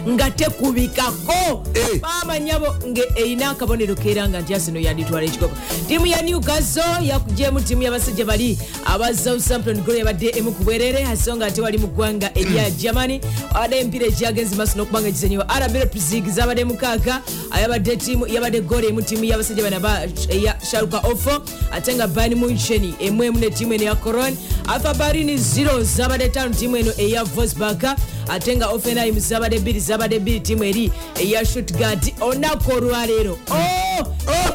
[0.06, 1.66] nga tekubikako.
[1.74, 2.00] Eh.
[2.02, 5.54] mama nyabo nga erina akabonero keera nga nti asino yanditwala ekikopo.
[5.88, 11.46] Tiimu ya newcastle yakujemu tiimu y'abasajja bali aba southampton golo yabadde emu ku bwerere asonga
[11.46, 13.20] ate wali mu ggwanga erya germany.
[13.50, 17.22] Abadde emipiira egyagenze maaso n'okuba nga gizanyiwa arab leipzig zabadde mukaaga.
[17.50, 21.42] Ayabadde tiimu yabadde golo emu tiimu y'abasajja bana ba eya sharuka ofo
[21.72, 24.36] ate nga bayern munchen emu emu ne tiimu eno ya coron
[24.68, 27.84] alpha barini 0 zabadde tano tiimu eno eya vosburg
[28.28, 34.06] ate nga offenheim zabadde bbiri zabadde bbiri tiimu eri eya shutgard olunaku olwaleero Oh,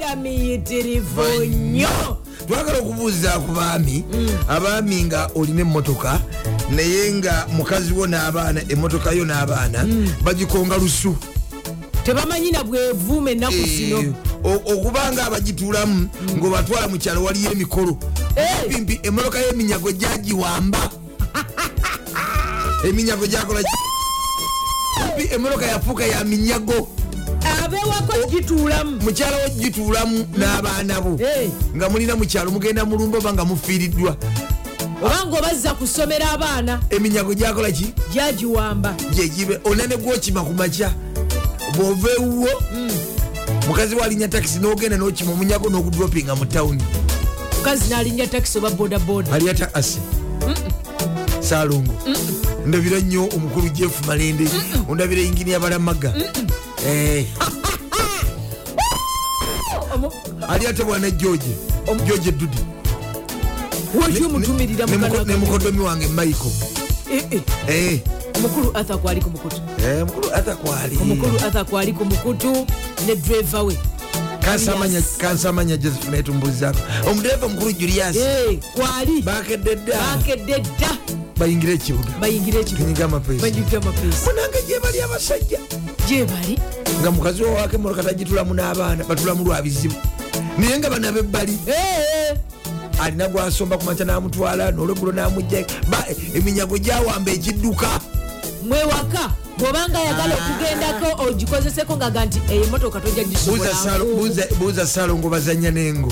[0.01, 2.17] era miyitirivu nnyo
[2.47, 4.03] twagala okubuuza ku baami
[4.47, 6.19] abaami nga olina emmotoka
[6.69, 9.85] naye nga mukazi wo n'abaana emmotoka yo n'abaana
[10.23, 11.15] bagikonga lusu.
[12.03, 14.13] Tebamanyi na bwevuuma ennaku Eh, zino
[14.43, 17.97] o- okubanga abagituulamu ng'obatwala mu kyalo waliyo emikolo.
[18.01, 18.20] Eh.
[18.69, 20.89] Pimpi emmotoka y'eminyago gyagiwamba.
[22.87, 23.61] Eminyago gyakola
[25.17, 26.87] pimpi emmotoka yafuuka ya minyago.
[27.63, 29.01] Abewako gituulamu.
[29.01, 31.19] Mukyala wo gituulamu n'abaana bo.
[31.75, 34.15] Nga mulina mukyalo mugenda mulumba oba nga mufiiriddwa.
[35.03, 36.81] Obanga obazza kusomera abaana.
[36.89, 37.93] Eminyago gyakola ki?
[38.13, 38.95] Gyagiwamba.
[39.13, 39.59] Gyegibe.
[39.63, 40.93] Onane gwokima ku makya.
[41.75, 42.49] Bwova ewuwo
[43.67, 46.83] mukazi walinya takisi n'ogenda n'okima omunyago n'ogudropinga mu tawuni
[47.61, 49.31] mukazi n'alinnya takisi oba bodaboda?
[49.33, 49.99] Aliya takasi
[51.39, 51.93] salongo
[52.65, 54.49] ndabira nnyo omukulu jeff malende.
[54.89, 56.13] Ondabira ingini yabalamaga
[56.87, 57.25] Eh,
[60.49, 61.45] ali ate bwana george.
[62.07, 62.57] George dudi
[63.93, 64.85] wotyo omutumirira
[65.25, 66.51] ne mukodomi wange michael.
[67.67, 67.99] Eh,
[68.35, 69.61] omukulu arthur kwali ku mukutu.
[69.85, 71.93] Eh, omukulu arthur kwali.
[71.93, 72.65] Ku mukutu
[73.05, 73.77] ne dreva we
[74.45, 78.15] kansamanya kansamanya josephine etumbuzako omudereva mukulu julius.
[78.15, 79.21] Eh, kwali.
[79.21, 80.97] Bakedde dda bakedde dda
[81.37, 82.09] bayingire ekibuga.
[82.21, 85.59] Bayingira ekibuga munange gyebali abasajja.
[86.07, 86.59] Gye bali.
[87.01, 89.95] Nga mukazi wowako emotoka tagitulamu n'abaana batulamu lwa bizibu.
[90.57, 92.37] Naye nga bana bebbali Eh,
[93.01, 95.65] alina gwasomba ku makya n'amutwala n'olwegulo n'amugja
[96.35, 97.87] eminyago gyawamba ekidduka
[98.71, 104.87] mwewaka bwobanga ayagala okugendako ogikozeseko ngaga nti eyo emotoka tojja Buuza Salo- gisobola buuza- buuza
[104.87, 106.11] salongo bazanya n'engo.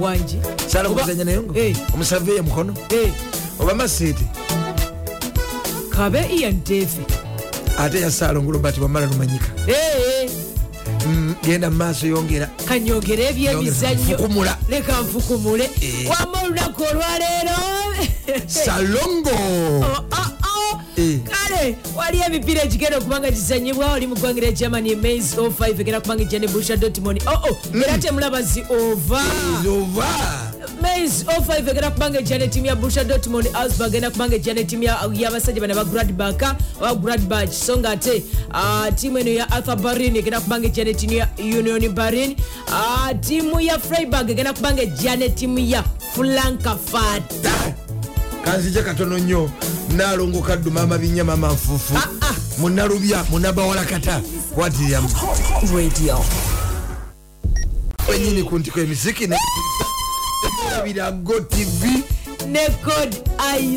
[0.00, 1.54] Wangi salongo bazanya n'engo?
[1.58, 1.76] Eh.
[1.94, 2.74] omusaveya mukono?
[2.90, 3.10] Eh,
[3.60, 4.24] oba maseete
[5.90, 7.00] kabe ian tefe.
[7.78, 9.46] Ate ya salongo robert wamala lumanyika.
[9.66, 10.30] Eh,
[11.06, 12.46] Mm, genda mu maaso yongera.
[12.68, 14.16] Kanyogera ebyemizannyo.
[14.16, 14.56] Fukumula.
[14.68, 15.64] leka nfukumule.
[15.80, 16.08] Eh.
[16.10, 17.56] wama olunaku olwaleero.
[18.46, 19.30] Salongo!
[19.30, 19.84] Oh.
[19.84, 20.26] Eh.
[20.96, 26.22] Kale wali emipiira egigenda okubanga gizanyibwa oli mu ggwanga lya germany mays 05 egenda kubanga
[26.22, 29.22] ejja ne busha dotmon oo era temulaba zi ova.
[29.68, 30.08] Ova.
[30.82, 34.64] Mans 05 egenda kubanga ejja ne ttiimu ya busha dortmund alsburg egenda kubanga ejja ne
[34.64, 36.42] ttiimu ya- y'abasajja bana ba gradbak
[36.80, 38.22] oba gradbach so nga ate
[38.52, 42.36] ah, ttiimu eno ya arthur barin egenda kubanga ejja ne ttiimu ya union barin
[42.72, 45.84] Ah, ttiimu ya freiburg egenda kubanga ejja ne ttiimu ya
[46.14, 47.32] frankfurt
[48.44, 49.50] kanzije katono nnyo.
[49.96, 51.94] Nalongo kadduma amabinya mama nfuufu.
[52.58, 54.20] Munalubya munabawala kata.
[54.54, 55.08] Kwatiryamu
[58.08, 62.04] wenyini ku ntiko emiziki nebira go tv
[62.46, 63.16] ne code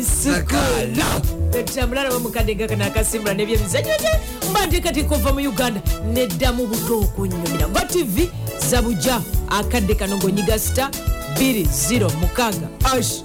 [0.04, 1.22] Sakala.
[1.58, 4.20] etambula nabo mukadde nga kana akasimbula nebyemizanyo gye
[4.50, 5.80] mba ntekati kuva mu uganda
[6.12, 7.68] neddamu buto okunyumira.
[7.68, 8.30] Gwa tv
[8.70, 10.90] zabujja akadde kano ngaonyiga sita
[11.34, 12.54] 206
[12.84, 13.22] ash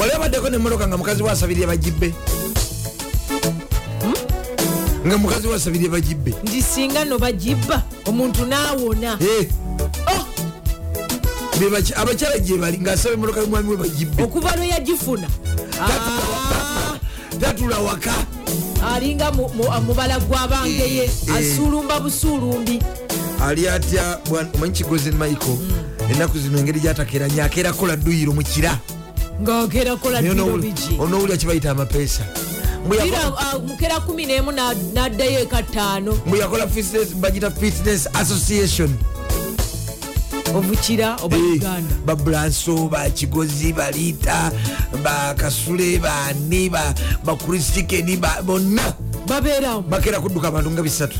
[0.00, 2.14] wali abaddeko nemotoka nga mukazi wasabirye bagibbe
[5.06, 9.18] nga mukazi wasabirye bagibbe nti singa no bagibba omuntu naawona
[11.60, 15.28] Bebaki- abakyala gye bali ngaasaba emotoka yomwami we bagibbe okuva lwe yagifuna.
[17.40, 18.12] Tatula waka.
[18.92, 21.36] Alinga mu- mu- mubala gw'abangeye Eh.
[21.36, 22.78] asuulumba busuulumbi
[23.40, 25.56] ali atya omanyi kigozi michael?
[26.12, 28.32] Ennaku zino engeri gyatakeranya akeera kola duyiro
[29.40, 32.22] mukira ng'akeerakola diro biki onowulira kibayita amapeesa.
[33.66, 38.90] Mukera 11 na- n'addayo eka ttaano mbu yakola fitness- bagita fitness association.
[40.54, 41.94] Obukira oba uganda?
[42.06, 44.52] babulanso bakigozi baliita
[45.02, 46.70] bakasule bani
[47.24, 48.94] bakristikeni bonna.
[49.26, 49.82] Babeerawo.
[49.82, 51.18] Bakeera kudduka abantu nga bisatu.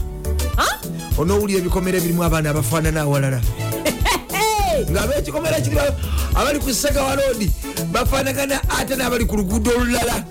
[1.19, 3.41] Onowulira ebikomera ebirimu abaana abafaanana awalala.
[4.91, 5.97] Ngaabekikomera kiri ba-
[6.37, 7.51] abali ku segawalodi
[7.97, 10.25] bafaanagana ate n'abali ku luguudo olulala.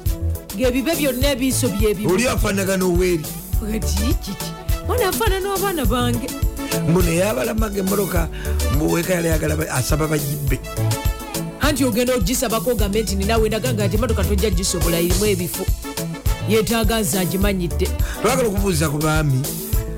[0.56, 3.26] Ngebibe byonna ebiiso byebimu oli afaanagana oweeri
[3.82, 4.34] kiki
[4.88, 6.28] mwana afaanana abaana bange.
[6.90, 8.28] Mbu neyabalamaga emmotoka
[8.76, 10.60] mbuweka yali ayagala ba- asaba bagibbe
[11.62, 15.66] anti ogenda ogisabako ogambe nti ninawe ndaganga nti emotoka tojja gisobola irimu ebifo.
[16.50, 17.90] Yetaaga nze agimanyidde.
[18.22, 19.42] Twagala okubuuza ku baami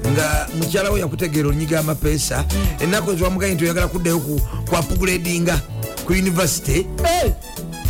[0.08, 2.46] nga mukyala we yakutegeera olunyiga amapeesa
[2.80, 4.42] ennaku eziwamugaye nti oyagala kuddayo ku-
[4.78, 5.60] apuguledinga
[6.06, 6.88] ku univesity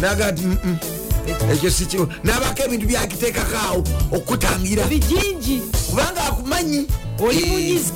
[0.01, 0.77] naga nti "Mm-mm,
[1.51, 6.87] ekyo sikio nabako ebintu byakiteekako awo okutangira bijingi kubanga akumanyi.
[7.19, 7.91] Oli munyizi?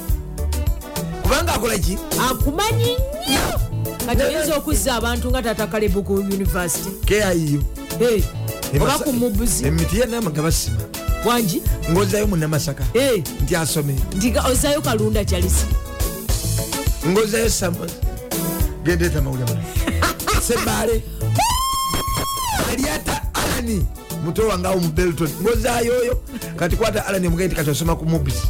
[1.23, 1.98] Kubanga akola ki?
[2.30, 2.98] Akumanyi
[3.28, 3.60] nnyo.
[4.06, 7.61] Kati oyinza okuzza abantu nga tatakalebu ku univesity keayiyo
[8.82, 10.82] oba ku mubuzi emiti yanama nga basima.
[11.26, 11.61] Wangi
[11.91, 12.84] ngaozayo munamasaka
[13.44, 13.95] nti asome.
[14.15, 15.65] Nti ozayo kalunda kyalisi.
[17.07, 17.49] Ngozayo
[18.84, 19.61] gendeta mawulira
[20.48, 21.03] sebaale
[22.72, 23.85] aliata alani
[24.26, 25.30] muto wange awo mu belton.
[25.41, 26.22] Ngozayo oyo
[26.56, 28.48] kati kwata alani omugaye nti kati osoma ku mubisi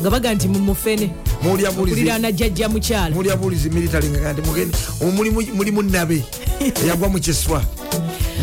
[0.00, 1.10] nga baga nti mumufene
[1.68, 3.10] okuliraana jjajja mukyala.
[3.10, 6.22] Muwulira bulizi military nga nti mulimu- nabe.
[6.84, 7.62] Eyagwa mu kiswa.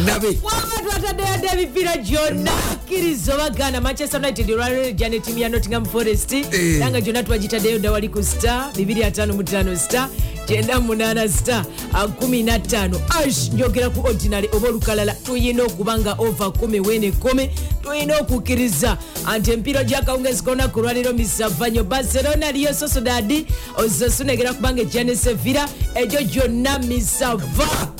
[0.05, 0.37] Nabe.
[0.43, 2.51] Wanga twataddeyo dde emipiira gyonna.
[2.85, 6.33] Kkiriza obaganda manchester united olwaliro ejja ne ttiimu ya nottingham forest.
[6.33, 10.09] Era nga gyonna twagitaddeyo dda wali ku star 255 star
[10.51, 15.13] 98 star 15 ash njogera ku ordinary oba olukalala.
[15.13, 17.49] Tuyina okuba nga ova 1 wene 1
[17.83, 23.45] tuyina okukkiriza anti empiiro gyakawungezi kolunaku olwaliro misava nnyo barcelona liyo sosodadi
[23.77, 25.69] osasuna egera kubanga ejja ne sevilla.
[25.95, 27.91] Egyo gyonna misava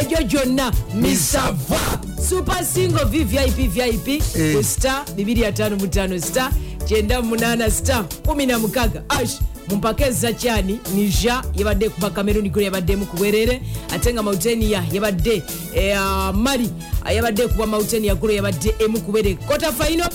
[0.00, 1.80] egyo gyonna misava
[2.28, 4.22] super single vvip vip
[4.54, 6.52] ku star 255 star
[6.88, 9.38] 98 star 16 ash
[9.70, 13.60] mumpaka ezakyani nija yabadde kuba cameron gol yabaddemu ku bwerere
[13.94, 15.42] ate nga mautenia yabadde
[15.74, 16.70] eh, ah, mali
[17.04, 20.10] ah, yabadde kuba mautenia golo yabadde emu ku bwerere kota final.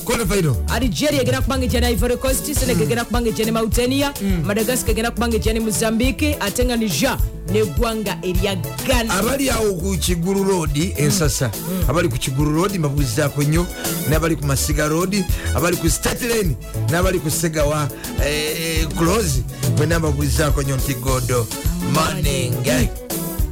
[0.70, 4.14] Algeria egenda kubanga ejja ne ivory coast senegal egenda kubanga ejja ne mautenia
[4.46, 7.18] madagascar egenda kubanga ejja ne mozambique ate nga niger
[7.52, 8.56] neggwanga erya
[8.88, 11.52] ghana abali awo ku kigulu road ensasa.
[11.90, 13.66] Abali ku kigulu road mbabuuzizaako nnyo
[14.10, 15.24] n'abali ku masiga road
[15.56, 16.56] abali ku statlen
[16.90, 17.88] n'abali ku segawa
[18.26, 19.44] eh, close
[19.78, 21.48] bwena mbabuuzizaako nnyo nti godo
[21.94, 22.54] morning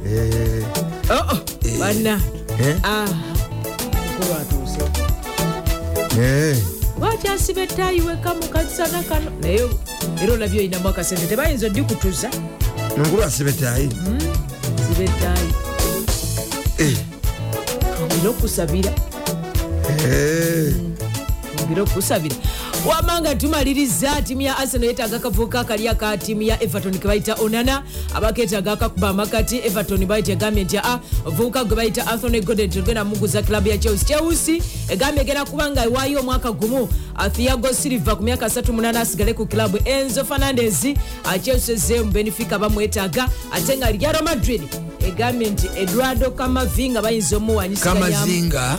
[0.06, 0.64] Eh,
[1.10, 1.38] Oh, oh,
[1.78, 2.20] bana
[2.60, 4.80] eh, Ah, mukulu atuuse
[6.20, 6.56] eh.
[7.00, 9.30] wakyasiba ettayiweka mu kasana kano?
[9.42, 9.68] Naye
[10.22, 12.30] era olabye olinamu akasente tebayinza oddikutuza
[12.98, 13.88] nkulu asibetayi
[14.86, 15.50] siba ettayi
[18.02, 18.92] ongera okusabira
[21.62, 22.36] ongera okusabira
[22.88, 27.82] wamanga tumaliriza tiimu ya arsenal yetaaga akavubuka akali aka tiimu ya everton kebayita onana.
[28.14, 33.42] Abaketaaga akakuba amakati everton bayita egambye nti a ovubuka gwe bayita anthony gordon togenda muguza
[33.42, 34.08] kilabu ya chelsea.
[34.18, 36.88] Chelsea egambye egenda kuba nga ewaayo omwaka gumu.
[37.32, 40.86] Thiago silva ku myaka 38 asigale ku kilabu enzo fernandes
[41.42, 44.62] chelsea ezze mu benefica bamwetaaga ate nga real madrid.
[45.08, 47.38] Egambye nti eduardo kamavinga bayinza
[47.94, 48.78] Kamazinga?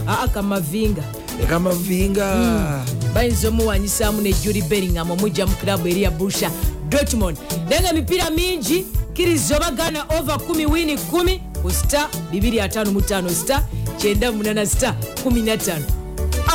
[1.34, 6.52] Omuwanyisa kamavinga ekamavinga bayinza omuwanyisaamu ne juli bellingham omujja mu kilabu eri ya busha
[6.90, 7.38] dortmund.
[7.70, 13.64] Naye nga emipiira mingi kiriza obagana over 10 wini 10 ku sta 255 sta
[13.98, 14.96] 98 sta
[15.26, 15.82] 15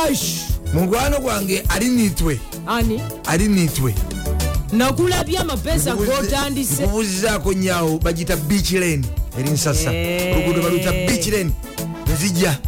[0.06, 0.36] ash
[0.74, 2.40] mugwano gwange ali nitwe.
[2.66, 3.00] Ani?
[3.26, 3.94] Ali nitwe.
[4.72, 9.04] Nakulabye amapesa gotandise nkubuuzizaako nyawo bagita beach lane
[9.38, 9.90] eri nsasa.
[9.90, 11.50] Oluguudo baluyita beach lane.
[12.14, 12.58] Nzija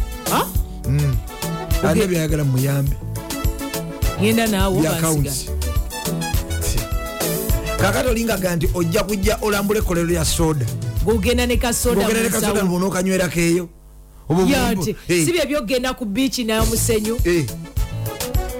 [1.83, 2.95] Alina byayagala muyambe
[4.21, 5.49] ngenda naawe bya obansiga akawunti
[7.81, 10.65] kakati olingaga nti ojja kujja olambula ekkolero lya soda.
[11.05, 13.69] Gogenda ne kasoda ogenda ne kasoda nobona okanywerako eyo.
[14.47, 17.45] Yati Eh, si bye byogenda ku biiki nayomusenyu eh.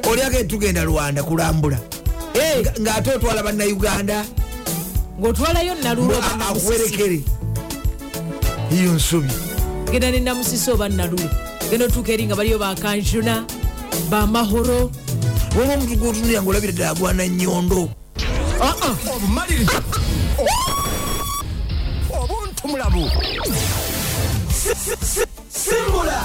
[0.10, 1.78] oli agenda tugenda lwanda kulambula.
[2.34, 4.26] Nga- ng'ate otwala bannayuganda.
[5.22, 6.18] Ng'otwalayo nalulo
[6.50, 7.22] akuwerekere
[8.74, 9.30] iyo nsobi
[9.92, 11.30] genda ne namusisi oba nalulo
[11.72, 13.46] genda otuuka eri nga baliyo bakanjuna
[14.12, 14.92] bamahoro
[15.56, 17.88] woba omuntu gwotunulya ngaolabire ddala gwana nyondo
[19.16, 19.80] obumalirivu
[22.12, 23.04] obuntubulabu
[25.48, 26.20] simbula